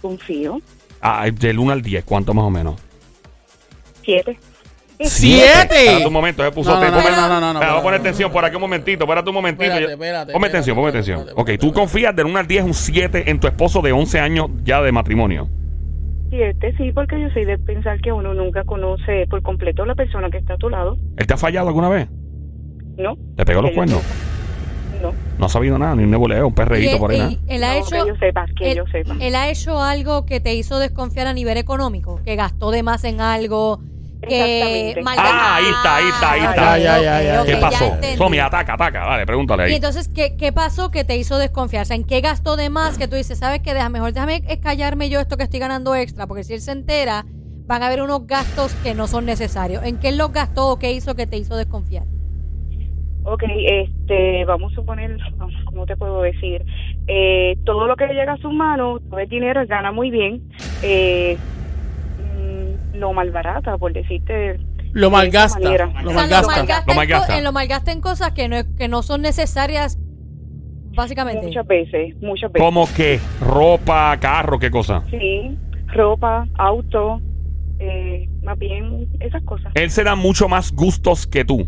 confío. 0.00 0.60
Ah, 1.00 1.28
del 1.32 1.58
1 1.58 1.72
al 1.72 1.82
10, 1.82 2.04
¿cuánto 2.04 2.32
más 2.32 2.44
o 2.44 2.50
menos? 2.50 2.80
Siete. 4.04 4.38
¡Siete! 5.04 5.76
Espérate 5.84 6.06
un 6.06 6.12
momento, 6.12 6.42
se 6.44 6.50
puso 6.52 6.74
No, 6.74 6.80
no, 6.80 6.90
no, 6.90 7.00
no, 7.00 7.00
no, 7.00 7.28
no, 7.28 7.40
no, 7.40 7.52
Espera, 7.58 7.72
Voy 7.72 7.80
a 7.80 7.82
poner 7.82 8.00
atención 8.00 8.30
por 8.32 8.44
aquí 8.44 8.56
un 8.56 8.62
momentito, 8.62 9.04
espérate 9.04 9.28
un 9.28 9.34
momentito. 9.34 9.64
Espérate, 9.64 9.92
espérate, 9.92 10.32
Ponme 10.32 10.46
atención, 10.48 10.76
ponme 10.76 10.98
espérate, 10.98 11.32
Ok, 11.36 11.50
tú 11.60 11.72
confías 11.72 12.14
del 12.14 12.26
1 12.26 12.38
al 12.38 12.46
10 12.46 12.64
un 12.64 12.74
7 12.74 13.30
en 13.30 13.40
tu 13.40 13.46
esposo 13.46 13.80
de 13.82 13.92
11 13.92 14.20
años 14.20 14.46
ya 14.64 14.80
de 14.82 14.92
matrimonio. 14.92 15.48
Siete, 16.30 16.74
sí, 16.78 16.92
porque 16.92 17.20
yo 17.20 17.28
soy 17.34 17.44
de 17.44 17.58
pensar 17.58 18.00
que 18.00 18.10
uno 18.10 18.32
nunca 18.32 18.64
conoce 18.64 19.26
por 19.28 19.42
completo 19.42 19.82
a 19.82 19.86
la 19.86 19.94
persona 19.94 20.30
que 20.30 20.38
está 20.38 20.54
a 20.54 20.56
tu 20.56 20.70
lado. 20.70 20.96
¿Él 21.18 21.26
te 21.26 21.34
ha 21.34 21.36
fallado 21.36 21.68
alguna 21.68 21.90
vez? 21.90 22.08
¿No? 22.96 23.16
¿Te 23.36 23.44
pegó 23.44 23.60
los 23.60 23.72
cuernos? 23.72 24.00
No. 25.02 25.12
No 25.38 25.46
ha 25.46 25.48
sabido 25.48 25.78
nada, 25.78 25.94
ni 25.96 26.04
un 26.04 26.10
nebuleo, 26.10 26.46
un 26.46 26.54
perreíto 26.54 26.96
por 26.98 27.10
ahí. 27.10 27.18
nada. 27.18 27.32
él 27.48 27.64
ha 27.64 27.72
No, 27.72 27.78
hecho... 27.80 28.04
que 28.04 28.08
yo 28.12 28.16
sepa, 28.18 28.46
que 28.56 28.70
él, 28.70 28.76
yo 28.78 28.84
sepa. 28.86 29.16
él 29.20 29.34
ha 29.34 29.50
hecho 29.50 29.82
algo 29.82 30.24
que 30.24 30.40
te 30.40 30.54
hizo 30.54 30.78
desconfiar 30.78 31.26
a 31.26 31.32
nivel 31.34 31.58
económico, 31.58 32.20
que 32.24 32.36
gastó 32.36 32.70
de 32.70 32.82
más 32.82 33.04
en 33.04 33.20
algo, 33.20 33.80
que 34.28 34.92
Exactamente. 34.94 35.02
Ah, 35.20 35.56
ahí 35.56 35.64
está, 35.66 35.96
ahí 35.96 36.08
está, 36.08 36.32
ahí 36.32 36.40
Ah, 36.44 37.30
está. 37.30 37.40
Ok, 37.40 37.46
¿Qué 37.46 37.52
ya 37.52 37.60
pasó? 37.60 37.84
entendí. 37.94 38.16
Somi, 38.16 38.38
ataca, 38.38 38.74
ataca. 38.74 39.00
Dale, 39.06 39.26
pregúntale 39.26 39.62
Y 39.64 39.66
ahí. 39.66 39.74
entonces, 39.74 40.08
¿qué, 40.08 40.36
¿qué 40.36 40.52
pasó 40.52 40.90
que 40.90 41.04
te 41.04 41.16
hizo 41.16 41.38
desconfiar? 41.38 41.82
O 41.82 41.84
sea, 41.84 41.96
¿en 41.96 42.04
qué 42.04 42.20
gastó 42.20 42.56
de 42.56 42.70
más 42.70 42.98
que 42.98 43.08
tú 43.08 43.16
dices, 43.16 43.38
sabes 43.38 43.60
qué? 43.60 43.74
Deja, 43.74 43.88
mejor 43.88 44.12
déjame 44.12 44.42
callarme 44.60 45.08
yo 45.10 45.20
esto 45.20 45.36
que 45.36 45.42
estoy 45.44 45.60
ganando 45.60 45.94
extra, 45.94 46.26
porque 46.26 46.44
si 46.44 46.54
él 46.54 46.60
se 46.60 46.72
entera, 46.72 47.24
van 47.66 47.82
a 47.82 47.86
haber 47.86 48.02
unos 48.02 48.26
gastos 48.26 48.74
que 48.82 48.94
no 48.94 49.06
son 49.06 49.24
necesarios. 49.26 49.82
¿En 49.84 49.98
qué 49.98 50.08
él 50.08 50.18
los 50.18 50.32
gastó 50.32 50.68
o 50.68 50.78
qué 50.78 50.92
hizo 50.92 51.14
que 51.14 51.26
te 51.26 51.36
hizo 51.36 51.56
desconfiar? 51.56 52.04
Ok, 53.24 53.44
este, 53.46 54.44
vamos 54.46 54.72
a 54.72 54.74
suponer, 54.74 55.16
¿cómo 55.66 55.86
te 55.86 55.96
puedo 55.96 56.22
decir? 56.22 56.64
Eh, 57.06 57.56
todo 57.64 57.86
lo 57.86 57.94
que 57.94 58.06
le 58.08 58.14
llega 58.14 58.32
a 58.32 58.36
sus 58.38 58.52
manos, 58.52 59.00
todo 59.08 59.20
el 59.20 59.28
dinero, 59.28 59.60
él 59.60 59.68
gana 59.68 59.92
muy 59.92 60.10
bien. 60.10 60.42
Eh, 60.82 61.38
lo 63.02 63.12
malbarata, 63.12 63.76
por 63.78 63.92
decirte. 63.92 64.58
Lo 64.92 65.06
de 65.08 65.12
malgasta. 65.12 65.58
Lo 65.58 65.70
O 65.70 65.76
sea, 65.76 65.86
lo 66.02 66.12
malgasta. 66.12 66.46
malgasta, 66.56 66.84
Lo 66.86 66.92
en, 66.92 66.96
malgasta. 66.96 67.40
lo 67.40 67.52
malgasta 67.52 67.92
en 67.92 68.00
cosas 68.00 68.32
que 68.32 68.48
no, 68.48 68.56
es- 68.56 68.66
que 68.78 68.88
no 68.88 69.02
son 69.02 69.22
necesarias, 69.22 69.98
básicamente. 70.94 71.46
Muchas 71.46 71.66
veces, 71.66 72.14
muchas 72.20 72.52
veces. 72.52 72.64
¿Cómo 72.66 72.86
qué? 72.96 73.18
¿Ropa, 73.40 74.16
carro, 74.20 74.58
qué 74.58 74.70
cosa? 74.70 75.02
Sí, 75.10 75.56
ropa, 75.88 76.46
auto, 76.58 77.20
eh, 77.78 78.28
más 78.42 78.58
bien 78.58 79.08
esas 79.20 79.42
cosas. 79.42 79.72
Él 79.74 79.90
se 79.90 80.04
da 80.04 80.14
mucho 80.14 80.48
más 80.48 80.72
gustos 80.72 81.26
que 81.26 81.44
tú. 81.44 81.66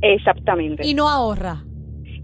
Exactamente. 0.00 0.86
Y 0.86 0.94
no 0.94 1.08
ahorra. 1.08 1.62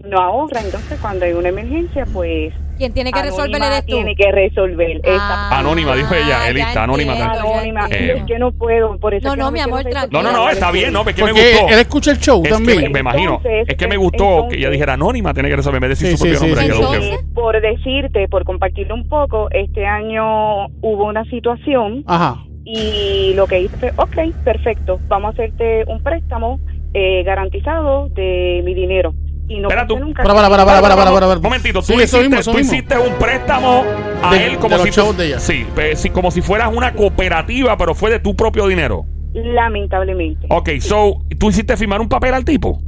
no 0.05 0.17
ahorra, 0.17 0.61
entonces 0.61 0.97
cuando 1.01 1.25
hay 1.25 1.33
una 1.33 1.49
emergencia, 1.49 2.05
pues 2.13 2.53
Quien 2.79 2.93
tiene 2.93 3.11
que 3.11 3.21
resolver 3.21 3.55
Anónima 3.57 3.67
eres 3.67 3.85
tú. 3.85 3.95
tiene 3.95 4.15
que 4.15 4.31
resolver. 4.31 5.01
Ah, 5.05 5.59
Anónima, 5.59 5.95
dijo 5.95 6.13
ella, 6.15 6.49
está 6.49 6.83
anónima 6.83 7.15
también. 7.17 7.45
Anónima. 7.53 7.87
Eh, 7.91 8.13
Es 8.17 8.23
que 8.23 8.39
no 8.39 8.51
puedo, 8.53 8.97
por 8.97 9.13
eso 9.13 9.27
No, 9.27 9.35
no, 9.35 9.51
mi 9.51 9.59
amor, 9.59 9.83
porque 9.83 9.97
No, 10.11 10.23
no, 10.23 10.31
no, 10.31 10.49
está 10.49 10.71
bien, 10.71 10.91
no, 10.93 11.01
es 11.07 11.13
que 11.13 11.23
me 11.23 11.31
Porque 11.31 11.51
gustó. 11.59 11.67
él 11.73 11.79
escucha 11.79 12.11
el 12.11 12.17
show 12.19 12.37
Es 12.41 12.47
que 12.47 12.53
también. 12.55 12.81
me, 12.83 12.89
me 12.89 12.99
imagino. 13.01 13.35
Entonces, 13.35 13.65
Es 13.67 13.75
que 13.75 13.87
me 13.87 13.97
gustó 13.97 14.23
entonces- 14.23 14.49
que 14.53 14.59
ella 14.59 14.69
dijera 14.69 14.93
anónima, 14.93 15.33
tiene 15.33 15.49
que 15.49 15.57
resolver, 15.57 15.83
en 15.83 15.89
vez 15.89 15.99
de 15.99 16.05
decir 16.07 16.17
Sí, 16.17 16.17
su 16.17 16.23
propio 16.23 16.39
sí, 16.39 16.45
nombre. 16.47 16.61
sí, 16.63 16.67
que 16.71 16.73
lo 16.81 16.93
Entonces- 16.93 17.25
por 17.35 17.61
decirte, 17.61 18.27
por 18.29 18.43
compartirlo 18.45 18.95
un 18.95 19.07
poco, 19.09 19.49
este 19.51 19.85
año 19.85 20.67
hubo 20.81 21.05
una 21.07 21.25
situación 21.25 22.03
Ajá. 22.07 22.37
y 22.63 23.33
lo 23.35 23.45
que 23.47 23.59
hice 23.61 23.75
fue, 23.77 23.91
ok, 23.97 24.33
perfecto, 24.45 24.99
vamos 25.09 25.31
a 25.31 25.33
hacerte 25.33 25.83
un 25.87 26.01
préstamo 26.01 26.59
eh, 26.93 27.21
garantizado 27.23 28.09
de 28.09 28.61
mi 28.65 28.73
dinero. 28.73 29.13
Y 29.49 29.59
no 29.59 29.67
Espera 29.67 29.85
tú. 29.87 29.97
nunca 29.99 30.21
Para, 30.23 30.33
para, 30.35 30.47
para, 30.49 30.63
para, 30.65 30.81
para, 30.81 30.95
para, 30.95 31.11
para, 31.11 31.27
para. 31.27 31.39
Momentito, 31.41 31.79
tú, 31.79 31.87
Sí, 31.87 31.97
le 31.97 32.03
eso 32.03 32.17
hiciste, 32.17 32.29
mismo, 32.29 32.39
eso 32.39 32.51
tú 32.51 32.57
mismo. 32.57 32.73
hiciste 32.73 32.97
un 32.99 33.13
préstamo 33.15 33.83
a 34.23 34.31
De- 34.33 34.45
él 34.47 34.57
como 34.57 34.69
de 34.69 34.77
los 34.77 34.83
si 34.85 34.91
chavos 34.91 35.17
de 35.17 35.25
ella. 35.27 35.39
Sí, 35.39 35.65
pe- 35.75 35.95
sí, 35.95 36.11
como 36.11 36.29
si 36.31 36.41
fueras 36.41 36.71
una 36.73 36.93
cooperativa, 36.93 37.75
pero 37.75 37.93
fue 37.95 38.11
de 38.11 38.19
tu 38.19 38.35
propio 38.35 38.67
dinero. 38.67 39.05
lamentablemente. 39.33 40.47
Ok, 40.49 40.69
so, 40.79 41.19
tú 41.39 41.49
hiciste 41.49 41.75
firmar 41.77 41.99
un 42.01 42.07
papel 42.09 42.33
al 42.33 42.45
tipo. 42.45 42.79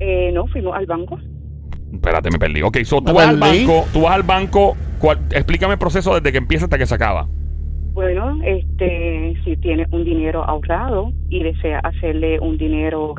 Eh, 0.00 0.30
no, 0.32 0.46
fuimos 0.46 0.74
al 0.76 0.86
banco. 0.86 1.18
Espérate, 1.92 2.30
me 2.30 2.38
perdí. 2.38 2.62
Ok, 2.62 2.78
so, 2.84 2.98
tú 2.98 3.06
Me 3.06 3.12
vas 3.12 3.28
al 3.28 3.38
perdí. 3.38 3.64
banco, 3.66 3.86
tú 3.92 4.02
vas 4.02 4.12
al 4.14 4.22
banco, 4.22 4.76
¿cuál- 4.98 5.20
explícame 5.30 5.74
el 5.74 5.78
proceso 5.78 6.14
desde 6.14 6.32
que 6.32 6.38
empieza 6.38 6.64
hasta 6.66 6.78
que 6.78 6.86
se 6.86 6.94
acaba. 6.94 7.26
Bueno, 7.98 8.38
este, 8.44 9.34
si 9.42 9.56
tienes 9.56 9.88
un 9.90 10.04
dinero 10.04 10.44
ahorrado 10.44 11.10
y 11.28 11.42
desea 11.42 11.80
hacerle 11.80 12.38
un 12.38 12.56
dinero, 12.56 13.12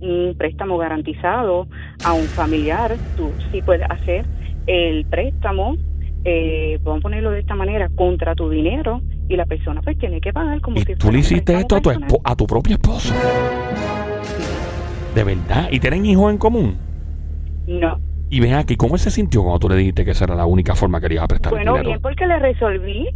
un 0.00 0.34
préstamo 0.38 0.78
garantizado 0.78 1.66
a 2.02 2.14
un 2.14 2.24
familiar, 2.24 2.96
tú 3.14 3.30
sí 3.50 3.60
puedes 3.60 3.84
hacer 3.90 4.24
el 4.66 5.04
préstamo, 5.04 5.76
eh, 6.24 6.78
vamos 6.82 7.00
a 7.00 7.02
ponerlo 7.02 7.30
de 7.32 7.40
esta 7.40 7.54
manera, 7.54 7.90
contra 7.90 8.34
tu 8.34 8.48
dinero 8.48 9.02
y 9.28 9.36
la 9.36 9.44
persona 9.44 9.82
pues 9.82 9.98
tiene 9.98 10.18
que 10.18 10.32
pagar 10.32 10.62
como 10.62 10.78
Y 10.78 10.80
si 10.80 10.96
tú 10.96 11.12
le 11.12 11.18
hiciste 11.18 11.52
esto 11.52 11.76
a 11.76 11.80
tu, 11.82 11.90
a 12.24 12.34
tu 12.34 12.46
propio 12.46 12.76
esposo. 12.76 13.12
De 15.14 15.24
verdad. 15.24 15.68
¿Y 15.70 15.78
tienen 15.78 16.06
hijos 16.06 16.32
en 16.32 16.38
común? 16.38 16.78
No. 17.66 18.00
Y 18.30 18.40
ven 18.40 18.54
aquí, 18.54 18.76
¿cómo 18.76 18.94
él 18.94 19.00
se 19.02 19.10
sintió 19.10 19.42
cuando 19.42 19.58
tú 19.58 19.68
le 19.68 19.76
dijiste 19.76 20.06
que 20.06 20.12
esa 20.12 20.24
era 20.24 20.34
la 20.34 20.46
única 20.46 20.74
forma 20.74 21.02
que 21.02 21.08
le 21.08 21.16
ibas 21.16 21.24
a 21.24 21.28
prestar 21.28 21.52
Bueno, 21.52 21.72
dinero? 21.72 21.90
bien, 21.90 22.00
porque 22.00 22.26
le 22.26 22.38
resolví. 22.38 23.10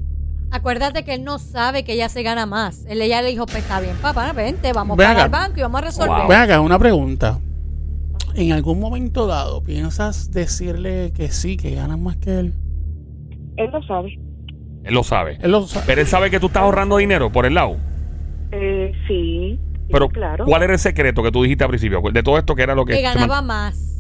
Acuérdate 0.57 1.05
que 1.05 1.15
él 1.15 1.23
no 1.23 1.39
sabe 1.39 1.85
que 1.85 1.93
ella 1.93 2.09
se 2.09 2.23
gana 2.23 2.47
más. 2.47 2.87
Él 2.89 3.03
ella 3.03 3.21
le 3.21 3.29
dijo, 3.29 3.45
pues 3.45 3.59
está 3.59 3.79
bien, 3.79 3.95
papá, 4.01 4.33
vente, 4.33 4.73
vamos 4.73 4.97
Ven 4.97 5.09
para 5.09 5.25
el 5.25 5.31
banco 5.31 5.59
y 5.59 5.63
vamos 5.63 5.83
a 5.83 5.85
resolver. 5.85 6.19
Wow. 6.21 6.29
Ven 6.29 6.39
acá, 6.41 6.61
una 6.61 6.79
pregunta. 6.79 7.39
¿En 8.35 8.53
algún 8.53 8.81
momento 8.81 9.27
dado 9.27 9.63
piensas 9.63 10.31
decirle 10.31 11.13
que 11.15 11.31
sí, 11.31 11.57
que 11.59 11.75
ganas 11.75 11.99
más 11.99 12.17
que 12.17 12.39
él? 12.39 12.55
Él 13.57 13.71
lo 13.71 13.83
sabe. 13.83 14.19
Él 14.85 14.95
lo 14.95 15.03
sabe. 15.03 15.39
Él 15.43 15.51
lo 15.51 15.67
sabe. 15.67 15.85
Pero 15.87 16.01
él 16.01 16.07
sabe 16.07 16.31
que 16.31 16.41
tú 16.41 16.47
estás 16.47 16.63
ahorrando 16.63 16.97
dinero 16.97 17.31
por 17.31 17.45
el 17.45 17.55
lado. 17.55 17.77
Eh, 18.53 18.93
sí, 19.09 19.59
Pero, 19.91 20.09
claro. 20.09 20.47
¿cuál 20.47 20.63
era 20.63 20.73
el 20.73 20.79
secreto 20.79 21.23
que 21.23 21.33
tú 21.33 21.43
dijiste 21.43 21.65
al 21.65 21.71
principio? 21.71 22.01
De 22.13 22.23
todo 22.23 22.39
esto 22.39 22.55
que 22.55 22.63
era 22.63 22.75
lo 22.75 22.85
que... 22.87 22.95
que 22.95 23.03
ganaba 23.03 23.43
man- 23.43 23.47
más. 23.47 23.96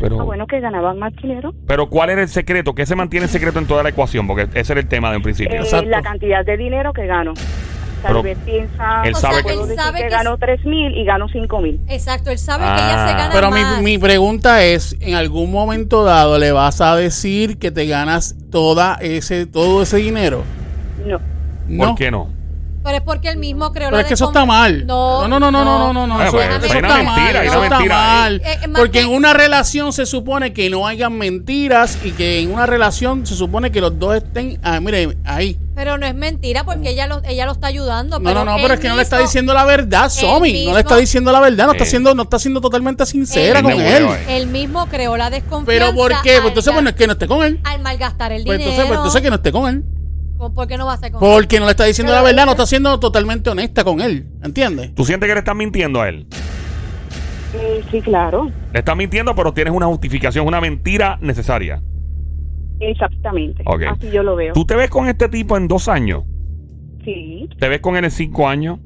Pero, 0.00 0.20
Ah, 0.20 0.24
bueno, 0.24 0.46
que 0.46 0.60
ganaban 0.60 0.98
más 0.98 1.12
dinero. 1.16 1.52
pero, 1.66 1.88
¿cuál 1.88 2.10
era 2.10 2.22
el 2.22 2.28
secreto? 2.28 2.74
¿Qué 2.74 2.86
se 2.86 2.94
mantiene 2.94 3.24
el 3.26 3.30
secreto 3.30 3.58
en 3.58 3.66
toda 3.66 3.82
la 3.82 3.88
ecuación? 3.88 4.26
Porque 4.26 4.48
ese 4.54 4.72
era 4.72 4.80
el 4.80 4.86
tema 4.88 5.10
de 5.10 5.16
un 5.16 5.22
principio. 5.22 5.60
Eh, 5.62 5.86
la 5.86 6.02
cantidad 6.02 6.44
de 6.44 6.56
dinero 6.56 6.92
que 6.92 7.06
gano. 7.06 7.34
Tal 7.34 8.12
Pero 8.12 8.22
vez 8.22 8.38
piensa, 8.44 9.02
él 9.04 9.12
O 9.12 9.18
sabe 9.18 9.34
sea, 9.34 9.42
que- 9.42 9.52
él 9.60 9.74
sabe 9.74 9.98
que, 9.98 10.04
que 10.04 10.10
gano 10.10 10.38
tres 10.38 10.64
mil 10.64 10.96
y 10.96 11.04
gano 11.04 11.26
cinco 11.32 11.60
mil. 11.60 11.80
Exacto, 11.88 12.30
él 12.30 12.38
sabe 12.38 12.62
Ah. 12.64 12.76
que 12.76 12.82
ella 12.82 13.08
se 13.08 13.12
gana 13.14 13.30
Pero 13.32 13.50
mi, 13.50 13.60
más. 13.62 13.82
mi 13.82 13.98
pregunta 13.98 14.62
es, 14.62 14.96
¿en 15.00 15.14
algún 15.16 15.50
momento 15.50 16.04
dado 16.04 16.38
le 16.38 16.52
vas 16.52 16.80
a 16.80 16.94
decir 16.94 17.58
que 17.58 17.72
te 17.72 17.88
ganas 17.88 18.36
toda 18.52 18.94
ese, 19.00 19.46
todo 19.46 19.82
ese 19.82 19.96
dinero? 19.96 20.44
No. 21.04 21.18
No. 21.66 21.86
¿Por 21.88 21.94
qué 21.96 22.12
no? 22.12 22.28
Pero 22.88 22.96
es 22.96 23.04
porque 23.04 23.28
él 23.28 23.36
mismo 23.36 23.70
creó 23.70 23.88
Pero 23.88 23.96
la 23.98 24.00
es 24.00 24.08
que 24.08 24.14
eso 24.14 24.28
está 24.28 24.46
mal. 24.46 24.86
No, 24.86 25.28
no, 25.28 25.38
no, 25.38 25.50
no, 25.50 25.62
no, 25.62 25.78
no, 25.78 25.92
no, 25.92 26.06
no, 26.06 26.14
Bueno, 26.14 26.24
Eso, 26.24 26.32
pues, 26.38 26.64
eso 26.64 26.78
está 26.78 26.96
mentira, 27.02 27.02
mal. 27.04 27.36
Eso 27.46 27.56
una 27.58 27.64
está 27.66 27.76
mentira. 27.80 27.94
mal. 27.96 28.36
Eh, 28.42 28.58
eh, 28.62 28.68
más 28.68 28.80
Porque 28.80 28.92
que- 28.92 29.00
en 29.04 29.08
una 29.10 29.34
relación 29.34 29.92
se 29.92 30.06
supone 30.06 30.54
que 30.54 30.70
no 30.70 30.86
hayan 30.86 31.12
mentiras 31.18 31.98
y 32.02 32.12
que 32.12 32.40
en 32.40 32.50
una 32.50 32.64
relación 32.64 33.26
se 33.26 33.34
supone 33.34 33.70
que 33.70 33.82
los 33.82 33.98
dos 33.98 34.16
estén, 34.16 34.58
ah, 34.62 34.80
mire, 34.80 35.18
ahí. 35.26 35.58
Pero 35.74 35.98
no 35.98 36.06
es 36.06 36.14
mentira 36.14 36.64
porque 36.64 36.88
ella 36.88 37.06
lo, 37.06 37.22
ella 37.24 37.44
lo 37.44 37.52
está 37.52 37.66
ayudando. 37.66 38.18
No, 38.18 38.32
no, 38.32 38.44
no, 38.46 38.56
pero 38.56 38.72
es 38.72 38.80
que 38.80 38.88
no 38.88 38.96
le 38.96 39.02
está 39.02 39.18
diciendo 39.18 39.52
la 39.52 39.66
verdad, 39.66 40.08
Somi. 40.08 40.64
No 40.64 40.72
le 40.72 40.80
está 40.80 40.96
diciendo 40.96 41.30
la 41.30 41.40
verdad, 41.40 41.66
no 41.66 41.72
está 41.72 41.84
Eh. 41.84 41.88
siendo, 41.88 42.14
no 42.14 42.22
está 42.22 42.38
siendo 42.38 42.62
totalmente 42.62 43.04
sincera 43.04 43.58
Él 43.58 43.64
con 43.64 43.72
él. 43.80 44.06
Él 44.30 44.46
mismo 44.46 44.86
creó 44.86 45.14
la 45.18 45.28
desconfianza. 45.28 45.66
Pero 45.66 45.94
¿por 45.94 46.10
qué? 46.22 46.36
Pues 46.38 46.48
entonces, 46.48 46.72
bueno, 46.72 46.88
es 46.88 46.96
que 46.96 47.06
no 47.06 47.12
esté 47.12 47.28
con 47.28 47.44
él. 47.44 47.60
al 47.64 47.80
malgastar 47.82 48.32
el 48.32 48.44
Pues 48.44 48.58
dinero. 48.58 48.70
entonces, 48.70 48.86
pues 48.88 48.96
entonces 48.96 49.20
que 49.22 49.28
no 49.28 49.36
esté 49.36 49.52
con 49.52 49.68
él. 49.68 49.84
¿Por 50.38 50.66
qué 50.68 50.76
no 50.78 50.86
va 50.86 50.92
a 50.92 50.94
estar 50.94 51.10
con 51.10 51.22
él? 51.22 51.30
Porque 51.32 51.58
no 51.58 51.64
le 51.66 51.72
está 51.72 51.84
diciendo 51.84 52.12
la 52.12 52.22
verdad, 52.22 52.44
no 52.46 52.52
está 52.52 52.64
siendo 52.66 52.98
totalmente 53.00 53.50
honesta 53.50 53.82
con 53.84 54.00
él. 54.00 54.26
¿Entiendes? 54.42 54.94
¿Tú 54.94 55.04
sientes 55.04 55.26
que 55.28 55.34
le 55.34 55.40
estás 55.40 55.56
mintiendo 55.56 56.00
a 56.00 56.08
él? 56.08 56.26
Eh, 57.54 57.82
sí, 57.90 58.00
claro. 58.02 58.50
Le 58.72 58.78
estás 58.78 58.96
mintiendo, 58.96 59.34
pero 59.34 59.52
tienes 59.52 59.72
una 59.74 59.86
justificación, 59.86 60.46
una 60.46 60.60
mentira 60.60 61.18
necesaria. 61.20 61.82
Exactamente. 62.80 63.62
Ok. 63.66 63.82
Así 63.90 64.10
yo 64.12 64.22
lo 64.22 64.36
veo. 64.36 64.52
¿Tú 64.54 64.64
te 64.64 64.76
ves 64.76 64.90
con 64.90 65.08
este 65.08 65.28
tipo 65.28 65.56
en 65.56 65.66
dos 65.66 65.88
años? 65.88 66.24
Sí, 67.04 67.48
¿Te 67.58 67.68
ves 67.68 67.80
con 67.80 67.96
él 67.96 68.04
en 68.04 68.10
cinco 68.10 68.48
años? 68.48 68.78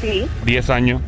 sí, 0.00 0.24
¿Diez 0.44 0.70
años? 0.70 1.00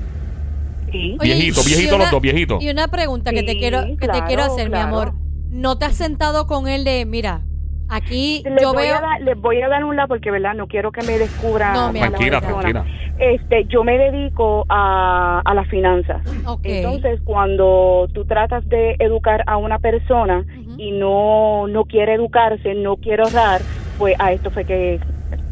sí. 0.90 1.16
Oye, 1.20 1.34
Viejito, 1.34 1.60
y 1.62 1.66
viejito 1.66 1.94
una- 1.94 2.04
los 2.04 2.10
dos, 2.12 2.20
viejito. 2.20 2.58
Y 2.60 2.68
una 2.70 2.88
pregunta 2.88 3.30
que 3.32 3.42
te 3.44 3.52
Sí, 3.52 3.58
quiero 3.60 3.82
que 3.84 3.96
te 3.96 4.06
claro, 4.06 4.26
quiero 4.26 4.42
hacer, 4.44 4.66
mi 4.66 4.72
claro. 4.72 4.88
amor. 4.88 5.12
¿No 5.50 5.78
te 5.78 5.84
has 5.84 5.94
sentado 5.96 6.46
con 6.46 6.66
él 6.68 6.84
de, 6.84 7.04
mira, 7.06 7.42
aquí 7.90 8.42
Les, 8.44 8.62
yo 8.62 8.72
voy 8.72 8.84
veo 8.84 8.96
a 8.96 9.00
dar, 9.00 9.20
les 9.22 9.36
voy 9.40 9.60
a 9.60 9.68
dar 9.68 9.84
un 9.84 9.96
lado 9.96 10.08
porque, 10.08 10.30
¿verdad? 10.30 10.54
No 10.54 10.66
quiero 10.66 10.92
que 10.92 11.02
me 11.02 11.18
descubra. 11.18 11.72
No, 11.72 11.92
Tranquila, 11.92 12.40
tranquila. 12.40 12.84
Este, 13.18 13.66
yo 13.66 13.84
me 13.84 13.98
dedico 13.98 14.64
a, 14.68 15.42
a 15.44 15.54
las 15.54 15.68
finanzas. 15.68 16.22
Ok. 16.46 16.60
Entonces, 16.64 17.20
cuando 17.24 18.08
tú 18.14 18.24
tratas 18.24 18.66
de 18.68 18.96
educar 18.98 19.42
a 19.46 19.56
una 19.58 19.78
persona 19.78 20.44
y 20.78 20.92
no, 20.92 21.66
no 21.68 21.84
quiere 21.84 22.14
educarse, 22.14 22.74
no 22.74 22.96
quiere 22.96 23.22
ahorrar, 23.24 23.60
pues 23.98 24.14
a 24.18 24.32
esto 24.32 24.50
fue 24.50 24.64
que 24.64 24.98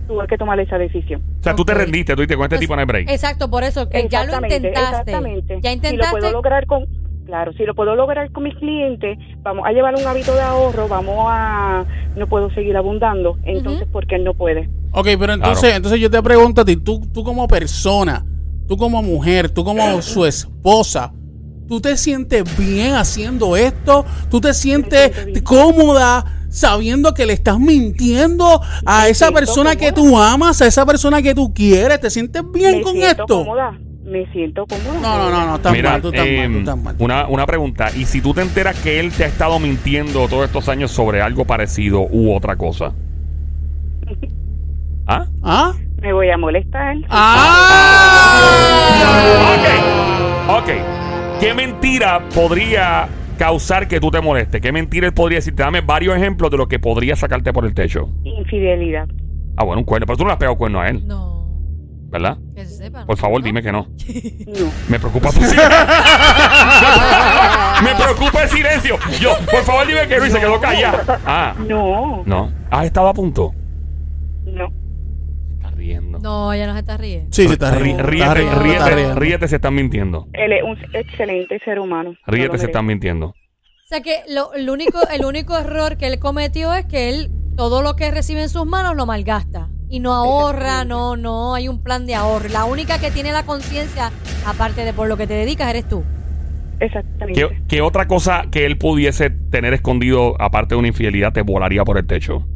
tuve 0.07 0.27
que 0.27 0.39
tomar 0.39 0.59
esa 0.59 0.79
decisión. 0.79 1.21
O 1.41 1.43
sea, 1.43 1.55
tú 1.55 1.67
te 1.67 1.75
rendiste, 1.75 2.15
tú 2.17 2.23
dices, 2.23 2.37
con 2.37 2.45
este 2.45 2.57
Pues, 2.57 2.61
tipo 2.61 2.75
no 2.75 2.81
hay 2.81 2.87
break. 2.87 3.11
Exacto, 3.11 3.51
por 3.51 3.63
eso 3.63 3.91
que 3.91 4.09
ya 4.09 4.25
lo 4.25 4.33
intentaste. 4.37 4.69
Exactamente. 4.71 5.59
Ya 5.61 5.71
Si 5.71 5.77
lo 5.77 5.85
intentaste. 5.85 6.11
puedo 6.19 6.33
lograr 6.33 6.65
con, 6.67 6.87
claro, 7.29 7.53
si 7.53 7.65
lo 7.67 7.75
puedo 7.75 7.95
lograr 7.95 8.33
con 8.33 8.45
mis 8.45 8.57
clientes, 8.57 9.19
vamos 9.43 9.67
a 9.67 9.73
llevar 9.73 9.95
un 9.95 10.07
hábito 10.07 10.33
de 10.35 10.41
ahorro, 10.41 10.89
vamos 10.89 11.27
a, 11.29 11.85
no 12.17 12.27
puedo 12.27 12.51
seguir 12.55 12.75
abundando, 12.75 13.37
entonces, 13.45 13.87
¿por 13.87 14.07
qué 14.07 14.15
él 14.15 14.25
no 14.25 14.33
puede? 14.33 14.71
Ok, 14.93 15.09
pero 15.21 15.35
entonces, 15.35 15.75
entonces 15.75 16.01
yo 16.01 16.11
te 16.11 16.23
pregunto 16.23 16.63
a 16.63 16.65
ti, 16.65 16.77
tú, 16.77 17.07
tú 17.13 17.23
como 17.23 17.47
persona, 17.47 18.25
tú 18.67 18.79
como 18.79 19.03
mujer, 19.03 19.51
tú 19.51 19.63
como 19.63 20.01
su 20.03 20.25
esposa, 20.25 21.13
¿tú 21.69 21.83
te 21.83 21.99
sientes 21.99 22.45
bien 22.57 22.95
haciendo 22.95 23.57
esto? 23.57 24.07
¿Tú 24.31 24.41
te 24.41 24.55
sientes 24.55 25.29
cómoda 25.45 26.25
sabiendo 26.49 27.13
que 27.13 27.27
le 27.27 27.35
estás 27.35 27.61
mintiendo 27.61 28.63
a 28.87 29.03
Me 29.03 29.11
esa 29.11 29.31
persona 29.33 29.77
que 29.77 29.93
tú 29.93 30.17
amas, 30.17 30.63
a 30.63 30.67
esa 30.67 30.87
persona 30.87 31.21
que 31.21 31.35
tú 31.35 31.53
quieres? 31.53 32.01
¿Te 32.01 32.09
sientes 32.09 32.43
bien 32.51 32.79
me 32.79 32.83
con 32.83 32.93
siento 32.93 33.23
esto? 33.23 33.39
cómoda, 33.41 33.79
me 34.09 34.27
siento 34.33 34.67
cómoda. 34.67 35.01
No, 35.01 35.19
no, 35.19 35.31
no, 35.31 35.47
no, 35.47 35.57
estás 35.57 35.73
Mira, 35.73 35.91
mal, 35.93 36.03
tú 36.03 36.09
estás 36.09 36.25
mal, 36.27 36.35
eh, 36.35 36.49
tú 36.53 36.59
estás 36.59 36.77
mal. 36.79 36.97
una, 36.99 37.27
una 37.29 37.47
pregunta. 37.47 37.91
¿Y 37.97 38.05
si 38.07 38.21
tú 38.21 38.33
te 38.35 38.43
enteras 38.43 38.79
que 38.81 38.99
él 39.01 39.13
te 39.13 39.25
ha 39.25 39.27
estado 39.27 39.59
mintiendo 39.59 40.27
todos 40.29 40.47
estos 40.47 40.69
años 40.69 40.91
sobre 40.91 41.21
algo 41.23 41.45
parecido 41.45 42.01
u 42.11 42.35
otra 42.35 42.57
cosa? 42.57 42.93
¿Ah? 45.07 45.27
¿Ah? 45.43 45.73
Me 46.03 46.13
voy 46.13 46.31
a 46.31 46.37
molestar. 46.37 46.97
¡Ah! 47.09 48.41
Ok. 50.49 50.59
Ok. 50.63 50.71
¿Qué 51.41 51.55
mentira 51.55 52.21
podría 52.35 53.09
causar 53.39 53.89
que 53.89 54.01
tú 54.01 54.11
te 54.11 54.21
molestes? 54.21 54.61
¿Qué 54.61 54.73
mentira 54.73 55.07
él 55.07 55.15
podría 55.15 55.39
decirte? 55.39 55.63
Dame 55.63 55.81
varios 55.81 56.17
ejemplos 56.17 56.51
de 56.51 56.57
lo 56.57 56.69
que 56.69 56.79
podría 56.79 57.17
sacarte 57.17 57.53
por 57.53 57.65
el 57.65 57.75
techo. 57.75 58.09
Infidelidad. 58.25 59.09
Ah, 59.57 59.65
bueno, 59.65 59.81
un 59.81 59.85
cuerno. 59.85 60.07
Pero 60.07 60.17
tú 60.19 60.25
no 60.25 60.29
le 60.29 60.33
has 60.35 60.39
pegado 60.39 60.57
cuerno 60.57 60.81
a 60.81 60.89
él, 60.89 61.07
No, 61.07 61.38
¿verdad? 62.09 62.37
que 62.55 62.67
se 62.67 62.77
sepa. 62.77 63.07
Por 63.07 63.17
favor, 63.17 63.41
¿no? 63.41 63.45
dime 63.47 63.63
que 63.63 63.73
no. 63.73 63.87
No. 63.89 64.73
Me 64.89 64.99
preocupa 64.99 65.31
tu 65.31 65.41
silencio. 65.41 65.63
Me 67.83 67.95
preocupa 67.95 68.43
el 68.43 68.49
silencio. 68.49 68.99
Yo, 69.21 69.37
por 69.51 69.63
favor, 69.63 69.87
dime 69.87 70.07
que 70.09 70.19
no 70.19 70.27
y 70.27 70.31
se 70.31 70.41
quedó 70.41 70.61
callada. 70.61 71.21
Ah, 71.25 71.55
No. 71.67 72.23
no. 72.27 72.53
¿Has 72.71 72.87
estado 72.87 73.09
a 73.09 73.15
punto? 73.15 73.55
No. 74.45 74.73
Está 75.53 75.71
riendo. 75.71 76.19
No, 76.19 76.53
ella 76.53 76.67
no 76.67 76.73
se 76.75 76.81
está 76.81 76.97
riendo. 76.97 77.29
Sí, 77.31 77.47
sí, 77.47 77.53
está 77.53 77.73
Rí- 77.73 77.83
riendo. 77.83 78.03
Ríete, 78.05 78.25
está 78.25 78.35
riendo, 78.35 78.55
está 78.55 78.65
ríete, 78.87 78.95
riendo. 78.97 79.21
ríete, 79.21 79.49
se 79.49 79.57
están 79.57 79.75
mintiendo. 79.75 80.27
Él 80.33 80.53
es 80.53 80.63
un 80.63 80.77
excelente 80.95 81.59
ser 81.65 81.79
humano. 81.79 82.11
No 82.11 82.17
Ríete, 82.27 82.53
lo 82.55 82.59
se 82.59 82.67
están 82.67 82.87
mintiendo. 82.87 83.27
O 83.29 83.35
sea 83.89 84.01
que 84.03 84.23
lo, 84.29 84.53
el, 84.55 84.69
único, 84.69 84.99
el 85.11 85.25
único 85.25 85.57
error 85.57 85.97
que 85.97 86.09
él 86.09 86.19
cometió 86.19 86.75
es 86.75 86.85
que 86.87 87.09
él 87.11 87.31
todo 87.57 87.83
lo 87.83 87.95
que 87.97 88.11
recibe 88.11 88.43
en 88.43 88.49
sus 88.49 88.67
manos 88.67 88.97
lo 88.97 89.07
malgasta. 89.07 89.68
Y 89.91 90.01
no 90.01 90.13
ahorra, 90.15 90.85
no, 90.85 91.17
no 91.17 91.55
hay 91.55 91.69
un 91.69 91.83
plan 91.83 92.07
de 92.07 92.15
ahorro. 92.15 92.49
La 92.51 92.65
única 92.67 92.99
que 92.99 93.11
tiene 93.11 93.33
la 93.33 93.45
conciencia, 93.45 94.11
aparte 94.47 94.85
de 94.85 94.93
por 94.93 95.09
lo 95.09 95.17
que 95.17 95.27
te 95.27 95.35
dedicas, 95.35 95.71
eres 95.71 95.89
tú. 95.89 96.05
Exactamente. 96.81 97.41
¿Qué, 97.41 97.63
qué 97.67 97.81
otra 97.81 98.07
cosa 98.07 98.45
que 98.51 98.67
él 98.67 98.77
pudiese 98.79 99.31
tener 99.31 99.73
escondido, 99.75 100.41
aparte 100.41 100.75
de 100.75 100.79
una 100.79 100.89
infidelidad, 100.89 101.33
te 101.33 101.43
volaría 101.43 101.85
por 101.85 101.99
el 101.99 102.07
techo? 102.07 102.47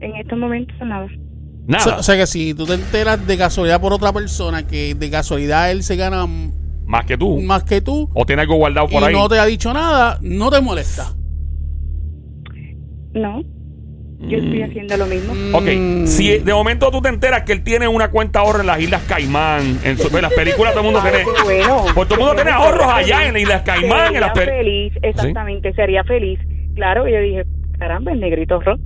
En 0.00 0.14
estos 0.16 0.38
momentos 0.38 0.76
nada. 0.86 1.06
O 1.06 1.08
sea, 1.08 1.18
Nada. 1.66 1.96
o 1.98 2.02
sea 2.02 2.16
que 2.16 2.26
si 2.26 2.52
tú 2.52 2.66
te 2.66 2.74
enteras 2.74 3.26
de 3.26 3.38
casualidad 3.38 3.80
por 3.80 3.92
otra 3.94 4.12
persona 4.12 4.66
que 4.66 4.94
de 4.94 5.10
casualidad 5.10 5.70
él 5.70 5.82
se 5.82 5.96
gana 5.96 6.26
más 6.84 7.06
que 7.06 7.16
tú. 7.16 7.40
más 7.40 7.64
que 7.64 7.80
tú 7.80 8.10
O 8.12 8.26
tiene 8.26 8.42
algo 8.42 8.56
guardado 8.56 8.86
por 8.88 9.00
y 9.02 9.06
ahí. 9.06 9.14
no 9.14 9.26
te 9.30 9.38
ha 9.38 9.46
dicho 9.46 9.72
nada, 9.72 10.18
no 10.20 10.50
te 10.50 10.60
molesta. 10.60 11.14
No. 13.14 13.42
Yo 14.28 14.38
estoy 14.38 14.62
haciendo 14.62 14.96
lo 14.96 15.06
mismo. 15.06 15.32
Ok, 15.56 15.64
Mm. 15.76 16.06
si 16.06 16.38
de 16.38 16.52
momento 16.54 16.90
tú 16.90 17.00
te 17.02 17.08
enteras 17.08 17.42
que 17.42 17.52
él 17.52 17.62
tiene 17.62 17.86
una 17.88 18.10
cuenta 18.10 18.40
ahorro 18.40 18.60
en 18.60 18.66
las 18.66 18.80
Islas 18.80 19.02
Caimán, 19.08 19.78
en, 19.84 19.98
su- 19.98 20.14
en 20.16 20.22
las 20.22 20.32
películas 20.32 20.72
todo 20.72 20.80
el 20.86 20.92
mundo 20.92 21.00
tiene. 21.02 21.24
Qué 21.24 21.42
bueno. 21.44 21.84
Pues 21.94 22.08
todo 22.08 22.14
el 22.14 22.20
mundo 22.20 22.34
tiene 22.36 22.50
ahorros 22.50 22.86
allá 22.86 23.26
en 23.26 23.32
las 23.34 23.42
Islas 23.42 23.62
Caimán, 23.62 24.14
en 24.14 24.20
las 24.20 24.32
Sería 24.34 24.52
pel- 24.54 24.58
feliz, 24.58 24.92
exactamente, 25.02 25.72
sería 25.74 26.04
feliz. 26.04 26.38
Claro, 26.74 27.08
y 27.08 27.12
yo 27.12 27.20
dije, 27.20 27.44
caramba, 27.78 28.12
el 28.12 28.20
negrito 28.20 28.60
rock. 28.60 28.80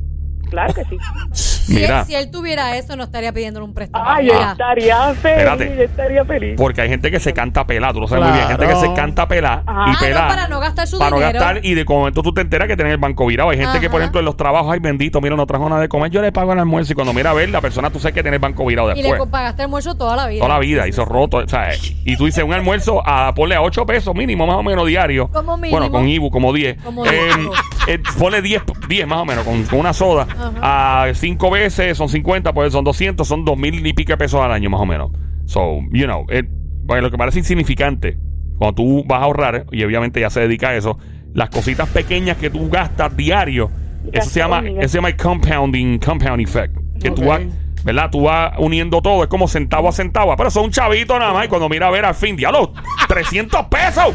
Claro 0.51 0.75
que 0.75 0.85
sí. 0.85 0.97
Si, 1.69 1.75
Mira. 1.75 2.01
él, 2.01 2.07
si 2.07 2.15
él 2.15 2.31
tuviera 2.31 2.79
eso, 2.79 2.97
no 2.97 3.05
estaría 3.05 3.31
pidiéndole 3.31 3.67
un 3.67 3.75
préstamo. 3.75 4.03
Ay, 4.09 4.29
Ya. 4.29 4.53
estaría 4.53 4.97
feliz, 5.13 5.37
Espérate. 5.37 5.77
yo 5.77 5.83
estaría 5.83 6.25
feliz. 6.25 6.55
Porque 6.57 6.81
hay 6.81 6.89
gente 6.89 7.11
que 7.11 7.21
se 7.21 7.35
canta 7.35 7.67
pelada, 7.67 7.93
tú 7.93 8.01
lo 8.01 8.09
sabes 8.09 8.25
muy 8.25 8.33
bien. 8.33 8.45
Hay 8.45 8.57
gente 8.57 8.67
que 8.69 8.77
se 8.81 8.95
canta 8.95 9.29
pelada 9.29 9.65
Ajá. 9.67 9.81
y 9.87 9.91
Ah, 9.91 9.93
no, 9.93 9.99
pelada. 10.01 10.29
para 10.29 10.49
no 10.49 10.61
gastar 10.61 10.87
su 10.89 10.99
para 10.99 11.11
no 11.11 11.17
dinero. 11.19 11.39
gastar 11.41 11.63
y 11.67 11.75
de 11.75 11.85
momento 11.85 12.23
tú 12.23 12.33
te 12.33 12.41
enteras 12.41 12.69
que 12.69 12.75
tiene 12.77 12.93
el 12.93 12.97
banco 12.97 13.27
virado. 13.27 13.51
Hay 13.51 13.59
gente 13.59 13.81
que, 13.81 13.91
por 13.91 14.01
ejemplo, 14.01 14.19
en 14.19 14.25
los 14.25 14.35
trabajos, 14.39 14.73
ay 14.73 14.79
bendito, 14.79 15.21
mira, 15.21 15.37
no 15.37 15.45
trajo 15.45 15.69
nada 15.69 15.83
de 15.83 15.91
comer, 15.91 16.11
yo 16.11 16.23
le 16.23 16.33
pago 16.33 16.55
el 16.55 16.59
almuerzo 16.59 16.93
y 16.93 16.95
cuando 16.95 17.13
mira 17.13 17.33
a 17.33 17.35
ver, 17.35 17.51
la 17.51 17.61
persona 17.61 17.91
tú 17.91 17.99
sabes 17.99 18.15
que 18.15 18.23
tiene 18.23 18.37
el 18.37 18.41
banco 18.41 18.65
virado 18.65 18.93
Y 18.93 19.03
le 19.03 19.09
después. 19.11 19.29
pagaste 19.31 19.61
almuerzo 19.65 19.95
toda 19.95 20.17
la 20.17 20.27
vida. 20.27 20.41
Toda 20.43 20.55
la 20.55 20.61
vida, 20.61 20.89
hizo 20.89 21.05
roto. 21.05 21.37
O 21.37 21.49
sea, 21.49 21.69
y 21.75 22.17
tú 22.17 22.25
dices 22.25 22.45
un 22.45 22.55
almuerzo 22.55 23.03
a 23.07 23.35
ponle 23.35 23.57
a 23.57 23.61
8 23.61 23.85
pesos 23.85 24.15
mínimo, 24.15 24.47
más 24.47 24.57
o 24.57 24.63
menos 24.63 24.87
diario. 24.87 25.29
Como 25.29 25.59
mínimo. 25.59 25.79
Bueno, 25.79 25.93
con 25.93 26.09
Ibu, 26.09 26.31
como 26.31 26.51
10. 26.55 26.83
Como 26.83 27.05
Eh, 27.05 27.11
diez. 27.11 27.51
eh, 27.89 28.03
ponle 28.19 28.41
10, 28.41 28.63
10 28.89 29.07
más 29.07 29.19
o 29.19 29.25
menos, 29.27 29.45
con, 29.45 29.63
con 29.65 29.81
una 29.81 29.93
soda. 29.93 30.27
A 30.63 31.07
5 31.15 31.51
veces 31.51 31.97
son 31.97 32.09
50, 32.09 32.53
pues 32.53 32.73
son 32.73 32.85
200, 32.85 33.27
son 33.27 33.45
2 33.45 33.57
mil 33.59 33.87
y 33.87 33.93
pico 33.93 34.13
de 34.13 34.17
pesos 34.17 34.41
al 34.41 34.53
año, 34.53 34.71
más 34.71 34.81
o 34.81 34.87
menos. 34.87 35.11
So, 35.47 35.81
you 35.93 36.05
know, 36.07 36.27
it- 36.31 36.49
bueno, 36.85 37.03
lo 37.03 37.11
que 37.11 37.19
parece 37.19 37.39
insignificante, 37.41 38.17
cuando 38.59 38.75
tú 38.75 39.05
vas 39.07 39.21
a 39.21 39.25
ahorrar, 39.25 39.67
y 39.73 39.83
obviamente 39.85 40.21
ya 40.21 40.31
se 40.31 40.41
dedica 40.41 40.71
a 40.71 40.75
eso, 40.77 40.99
las 41.35 41.51
cositas 41.51 41.89
pequeñas 41.89 42.37
que 42.39 42.51
tú 42.51 42.69
gastas 42.71 43.17
diario, 43.17 43.71
eso 44.13 44.31
se 44.31 44.41
llama, 44.41 44.61
eso 44.81 44.89
se 44.89 44.99
llama 44.99 45.09
el 45.09 45.17
compounding, 45.17 45.99
compound 45.99 46.41
effect. 46.41 46.75
Que 47.01 47.11
tú 47.11 47.23
vas, 47.25 47.41
¿verdad? 47.85 48.11
Tú 48.11 48.23
vas 48.23 48.53
uniendo 48.59 49.01
todo, 49.03 49.23
es 49.23 49.29
como 49.29 49.47
centavo 49.49 49.89
a 49.89 49.93
centavo. 49.93 50.35
Pero 50.37 50.51
son 50.51 50.65
un 50.65 50.71
chavito 50.71 51.19
nada 51.19 51.33
más, 51.33 51.45
y 51.45 51.49
cuando 51.49 51.69
mira 51.69 51.87
a 51.87 51.91
ver 51.91 52.05
al 52.05 52.15
fin, 52.15 52.35
diablo, 52.37 52.73
300 53.07 53.67
pesos. 53.67 54.15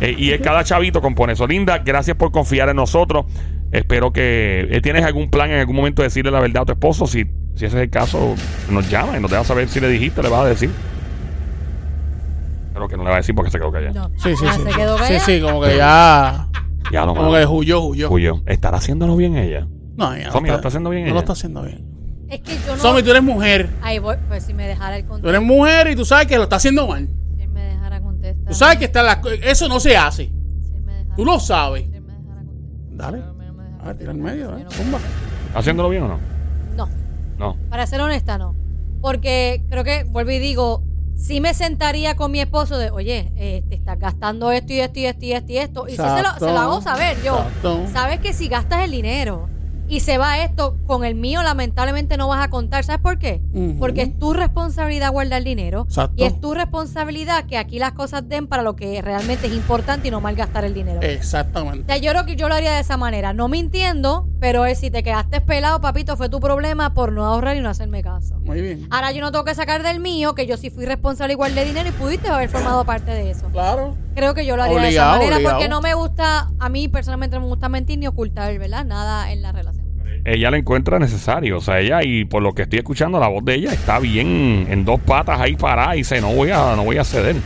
Eh, 0.00 0.14
y 0.18 0.30
es 0.30 0.40
cada 0.40 0.64
chavito 0.64 1.00
compone 1.00 1.34
eso. 1.34 1.46
Linda, 1.46 1.78
gracias 1.78 2.16
por 2.16 2.32
confiar 2.32 2.68
en 2.68 2.76
nosotros. 2.76 3.26
Espero 3.72 4.12
que 4.12 4.68
eh, 4.70 4.80
tienes 4.82 5.04
algún 5.04 5.30
plan 5.30 5.50
en 5.50 5.58
algún 5.60 5.74
momento 5.74 6.02
de 6.02 6.06
decirle 6.08 6.30
la 6.30 6.40
verdad 6.40 6.62
a 6.62 6.66
tu 6.66 6.72
esposo. 6.72 7.06
Si, 7.06 7.24
si 7.54 7.64
ese 7.64 7.76
es 7.78 7.82
el 7.82 7.90
caso, 7.90 8.34
nos 8.70 8.88
llama 8.90 9.16
y 9.16 9.20
nos 9.20 9.30
deja 9.30 9.42
saber 9.44 9.68
si 9.68 9.80
le 9.80 9.88
dijiste, 9.88 10.22
le 10.22 10.28
vas 10.28 10.42
a 10.42 10.46
decir. 10.48 10.70
Pero 12.74 12.88
que 12.88 12.96
no 12.96 13.02
le 13.04 13.10
va 13.10 13.16
a 13.16 13.18
decir 13.18 13.34
porque 13.34 13.50
se 13.50 13.58
quedó 13.58 13.70
callado. 13.72 13.94
No. 13.94 14.10
Sí, 14.18 14.34
sí, 14.36 14.44
Ah, 14.48 14.54
sí. 14.56 14.62
se 14.62 14.70
quedó 14.78 14.96
sí, 14.98 15.02
callada. 15.04 15.24
sí, 15.26 15.40
como 15.40 15.60
que 15.62 15.76
ya 15.76 16.48
Ya 16.90 17.04
lo 17.06 17.14
como 17.14 17.32
que 17.32 17.46
huyó, 17.46 17.80
huyó. 17.82 18.08
Julio, 18.08 18.42
¿estará 18.46 18.78
haciéndolo 18.78 19.16
bien 19.16 19.36
ella? 19.36 19.66
No, 19.96 20.16
ya 20.16 20.26
no 20.26 20.32
Somi, 20.32 20.48
¿lo 20.48 20.56
está 20.56 20.68
haciendo 20.68 20.90
bien 20.90 21.02
No 21.02 21.06
ella? 21.08 21.14
lo 21.14 21.20
está 21.20 21.32
haciendo 21.32 21.62
bien. 21.62 21.86
Es 22.28 22.40
que 22.40 22.52
yo 22.66 22.76
no. 22.76 22.78
Somi, 22.82 23.02
tú 23.02 23.10
eres 23.10 23.22
mujer. 23.22 23.68
Ahí 23.82 23.98
voy. 23.98 24.16
Pues 24.28 24.44
si 24.44 24.54
me 24.54 24.66
dejara 24.66 24.96
el 24.96 25.02
Tú 25.04 25.08
contestar. 25.10 25.34
eres 25.34 25.46
mujer 25.46 25.88
y 25.90 25.96
tú 25.96 26.04
sabes 26.06 26.26
que 26.26 26.36
lo 26.36 26.44
está 26.44 26.56
haciendo 26.56 26.86
mal. 26.86 27.08
Si 27.36 27.42
él 27.42 27.50
me 27.50 27.62
dejara 27.64 28.00
contestar. 28.00 28.46
Tú 28.48 28.54
sabes 28.54 28.78
que 28.78 28.84
está 28.86 29.02
la- 29.02 29.20
eso 29.44 29.68
no 29.68 29.78
se 29.80 29.96
hace. 29.96 30.24
Si 30.62 30.74
él 30.74 30.82
me 30.82 30.92
dejara, 30.94 31.16
Tú 31.16 31.24
lo 31.26 31.38
sabes. 31.40 31.84
si 31.84 31.94
él 31.94 32.02
me 32.02 32.14
dejara 32.14 32.40
contestar. 32.42 33.12
Dale. 33.12 33.22
A 33.82 33.86
ver, 33.88 33.98
tira 33.98 34.10
al 34.12 34.16
contestar, 34.18 34.46
medio, 34.48 34.58
¿eh? 34.58 34.64
no- 34.64 34.70
Zumba. 34.70 34.98
¿Está 35.46 35.58
haciéndolo 35.58 35.88
bien 35.88 36.02
o 36.04 36.08
no? 36.08 36.18
No. 36.76 36.88
No. 37.38 37.56
Para 37.70 37.86
ser 37.86 38.00
honesta, 38.00 38.38
no. 38.38 38.54
Porque 39.00 39.64
creo 39.68 39.84
que, 39.84 40.04
vuelvo 40.04 40.30
y 40.30 40.38
digo, 40.38 40.82
sí 41.16 41.40
me 41.40 41.54
sentaría 41.54 42.14
con 42.16 42.30
mi 42.30 42.40
esposo 42.40 42.78
de, 42.78 42.90
oye, 42.90 43.32
eh, 43.36 43.64
te 43.68 43.74
estás 43.74 43.98
gastando 43.98 44.52
esto 44.52 44.72
y 44.72 44.80
esto 44.80 44.98
y 45.00 45.06
esto 45.06 45.24
y 45.24 45.32
esto 45.32 45.52
y 45.52 45.56
esto. 45.58 45.88
Y 45.88 45.90
sí 45.92 45.96
se 45.96 46.22
lo, 46.22 46.34
se 46.38 46.52
lo 46.52 46.58
hago 46.58 46.80
saber 46.80 47.16
yo. 47.24 47.36
Exacto. 47.38 47.80
Sabes 47.92 48.20
que 48.20 48.32
si 48.32 48.48
gastas 48.48 48.84
el 48.84 48.92
dinero 48.92 49.48
y 49.92 50.00
se 50.00 50.16
va 50.16 50.38
esto, 50.38 50.78
con 50.86 51.04
el 51.04 51.14
mío 51.14 51.42
lamentablemente 51.42 52.16
no 52.16 52.26
vas 52.26 52.42
a 52.42 52.48
contar. 52.48 52.82
¿Sabes 52.82 53.02
por 53.02 53.18
qué? 53.18 53.42
Porque 53.78 54.00
es 54.00 54.18
tu 54.18 54.32
responsabilidad 54.32 55.12
guardar 55.12 55.44
dinero. 55.44 55.82
Exacto. 55.86 56.14
Y 56.16 56.24
es 56.24 56.40
tu 56.40 56.54
responsabilidad 56.54 57.44
que 57.44 57.58
aquí 57.58 57.78
las 57.78 57.92
cosas 57.92 58.26
den 58.26 58.46
para 58.46 58.62
lo 58.62 58.74
que 58.74 59.02
realmente 59.02 59.48
es 59.48 59.52
importante 59.52 60.08
y 60.08 60.10
no 60.10 60.22
malgastar 60.22 60.64
el 60.64 60.72
dinero. 60.72 61.00
O 61.00 61.02
Exactamente. 61.02 61.84
sea, 61.92 61.98
yo 61.98 62.10
creo 62.10 62.24
que 62.24 62.36
yo 62.36 62.48
lo 62.48 62.54
haría 62.54 62.72
de 62.72 62.80
esa 62.80 62.96
manera, 62.96 63.34
no 63.34 63.48
mintiendo, 63.48 64.26
pero 64.40 64.64
es 64.64 64.78
si 64.78 64.90
te 64.90 65.02
quedaste 65.02 65.42
pelado, 65.42 65.82
papito, 65.82 66.16
fue 66.16 66.30
tu 66.30 66.40
problema 66.40 66.94
por 66.94 67.12
no 67.12 67.26
ahorrar 67.26 67.58
y 67.58 67.60
no 67.60 67.68
hacerme 67.68 68.02
caso. 68.02 68.40
Muy 68.46 68.62
bien. 68.62 68.88
Ahora 68.90 69.12
yo 69.12 69.20
no 69.20 69.30
tengo 69.30 69.44
que 69.44 69.54
sacar 69.54 69.82
del 69.82 70.00
mío, 70.00 70.34
que 70.34 70.46
yo 70.46 70.56
sí 70.56 70.70
fui 70.70 70.86
responsable 70.86 71.34
igual 71.34 71.54
de 71.54 71.66
dinero 71.66 71.90
y 71.90 71.92
pudiste 71.92 72.28
haber 72.28 72.48
formado 72.48 72.82
parte 72.86 73.10
de 73.10 73.30
eso. 73.30 73.46
Claro. 73.52 73.94
Creo 74.14 74.32
que 74.32 74.46
yo 74.46 74.56
lo 74.56 74.62
haría 74.62 74.80
de 74.80 74.88
esa 74.88 75.10
manera 75.10 75.36
obligado. 75.36 75.54
porque 75.56 75.68
no 75.68 75.82
me 75.82 75.92
gusta, 75.92 76.50
a 76.58 76.68
mí 76.70 76.88
personalmente 76.88 77.36
no 77.36 77.42
me 77.42 77.48
gusta 77.48 77.68
mentir 77.68 77.98
ni 77.98 78.06
ocultar, 78.06 78.58
¿verdad? 78.58 78.86
Nada 78.86 79.30
en 79.32 79.42
la 79.42 79.52
relación. 79.52 79.81
Ella 80.24 80.50
le 80.50 80.58
encuentra 80.58 80.98
necesario. 80.98 81.58
O 81.58 81.60
sea, 81.60 81.80
ella, 81.80 82.02
y 82.02 82.24
por 82.24 82.42
lo 82.42 82.54
que 82.54 82.62
estoy 82.62 82.78
escuchando, 82.78 83.18
la 83.20 83.28
voz 83.28 83.44
de 83.44 83.54
ella 83.54 83.72
está 83.72 83.98
bien 83.98 84.66
en 84.70 84.84
dos 84.84 85.00
patas 85.00 85.40
ahí 85.40 85.56
parada 85.56 85.94
y 85.94 85.98
dice, 85.98 86.20
no 86.20 86.32
voy 86.34 86.50
a, 86.50 86.74
no 86.76 86.84
voy 86.84 86.98
a 86.98 87.04
ceder. 87.04 87.36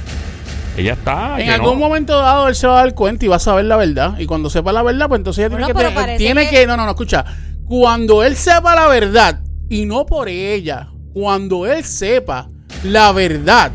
Ella 0.77 0.93
está. 0.93 1.41
En 1.41 1.51
algún 1.51 1.81
no. 1.81 1.89
momento 1.89 2.19
dado 2.19 2.49
él 2.49 2.55
se 2.55 2.67
va 2.67 2.81
a 2.81 2.85
dar 2.85 2.95
cuenta 2.95 3.25
y 3.25 3.29
va 3.29 3.37
a 3.37 3.39
saber 3.39 3.65
la 3.65 3.77
verdad. 3.77 4.19
Y 4.19 4.27
cuando 4.27 4.51
sepa 4.51 4.73
la 4.73 4.83
verdad, 4.83 5.09
pues 5.09 5.21
entonces 5.21 5.47
ella 5.47 5.57
tiene, 5.57 5.73
que, 5.73 6.05
te- 6.05 6.17
tiene 6.19 6.45
que- 6.51 6.53
que... 6.61 6.67
No, 6.67 6.77
no, 6.77 6.85
no, 6.85 6.91
escucha. 6.91 7.25
Cuando 7.67 8.23
él 8.23 8.37
sepa 8.37 8.75
la 8.75 8.87
verdad, 8.87 9.41
y 9.71 9.87
no 9.87 10.05
por 10.05 10.29
ella, 10.29 10.89
cuando 11.15 11.65
él 11.67 11.83
sepa 11.83 12.49
la 12.85 13.11
verdad, 13.13 13.73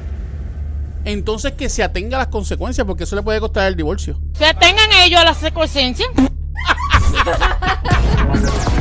entonces 1.04 1.54
que 1.54 1.70
se 1.70 1.82
atenga 1.82 2.18
a 2.18 2.20
las 2.20 2.28
consecuencias, 2.28 2.86
porque 2.86 3.06
eso 3.06 3.16
le 3.16 3.24
puede 3.24 3.39
costar 3.39 3.68
el 3.68 3.76
divorcio. 3.76 4.20
Se 4.34 4.45
atengan 4.45 4.86
ellos 5.04 5.20
a 5.20 5.26
las 5.26 5.38
consecuencias. 5.39 6.08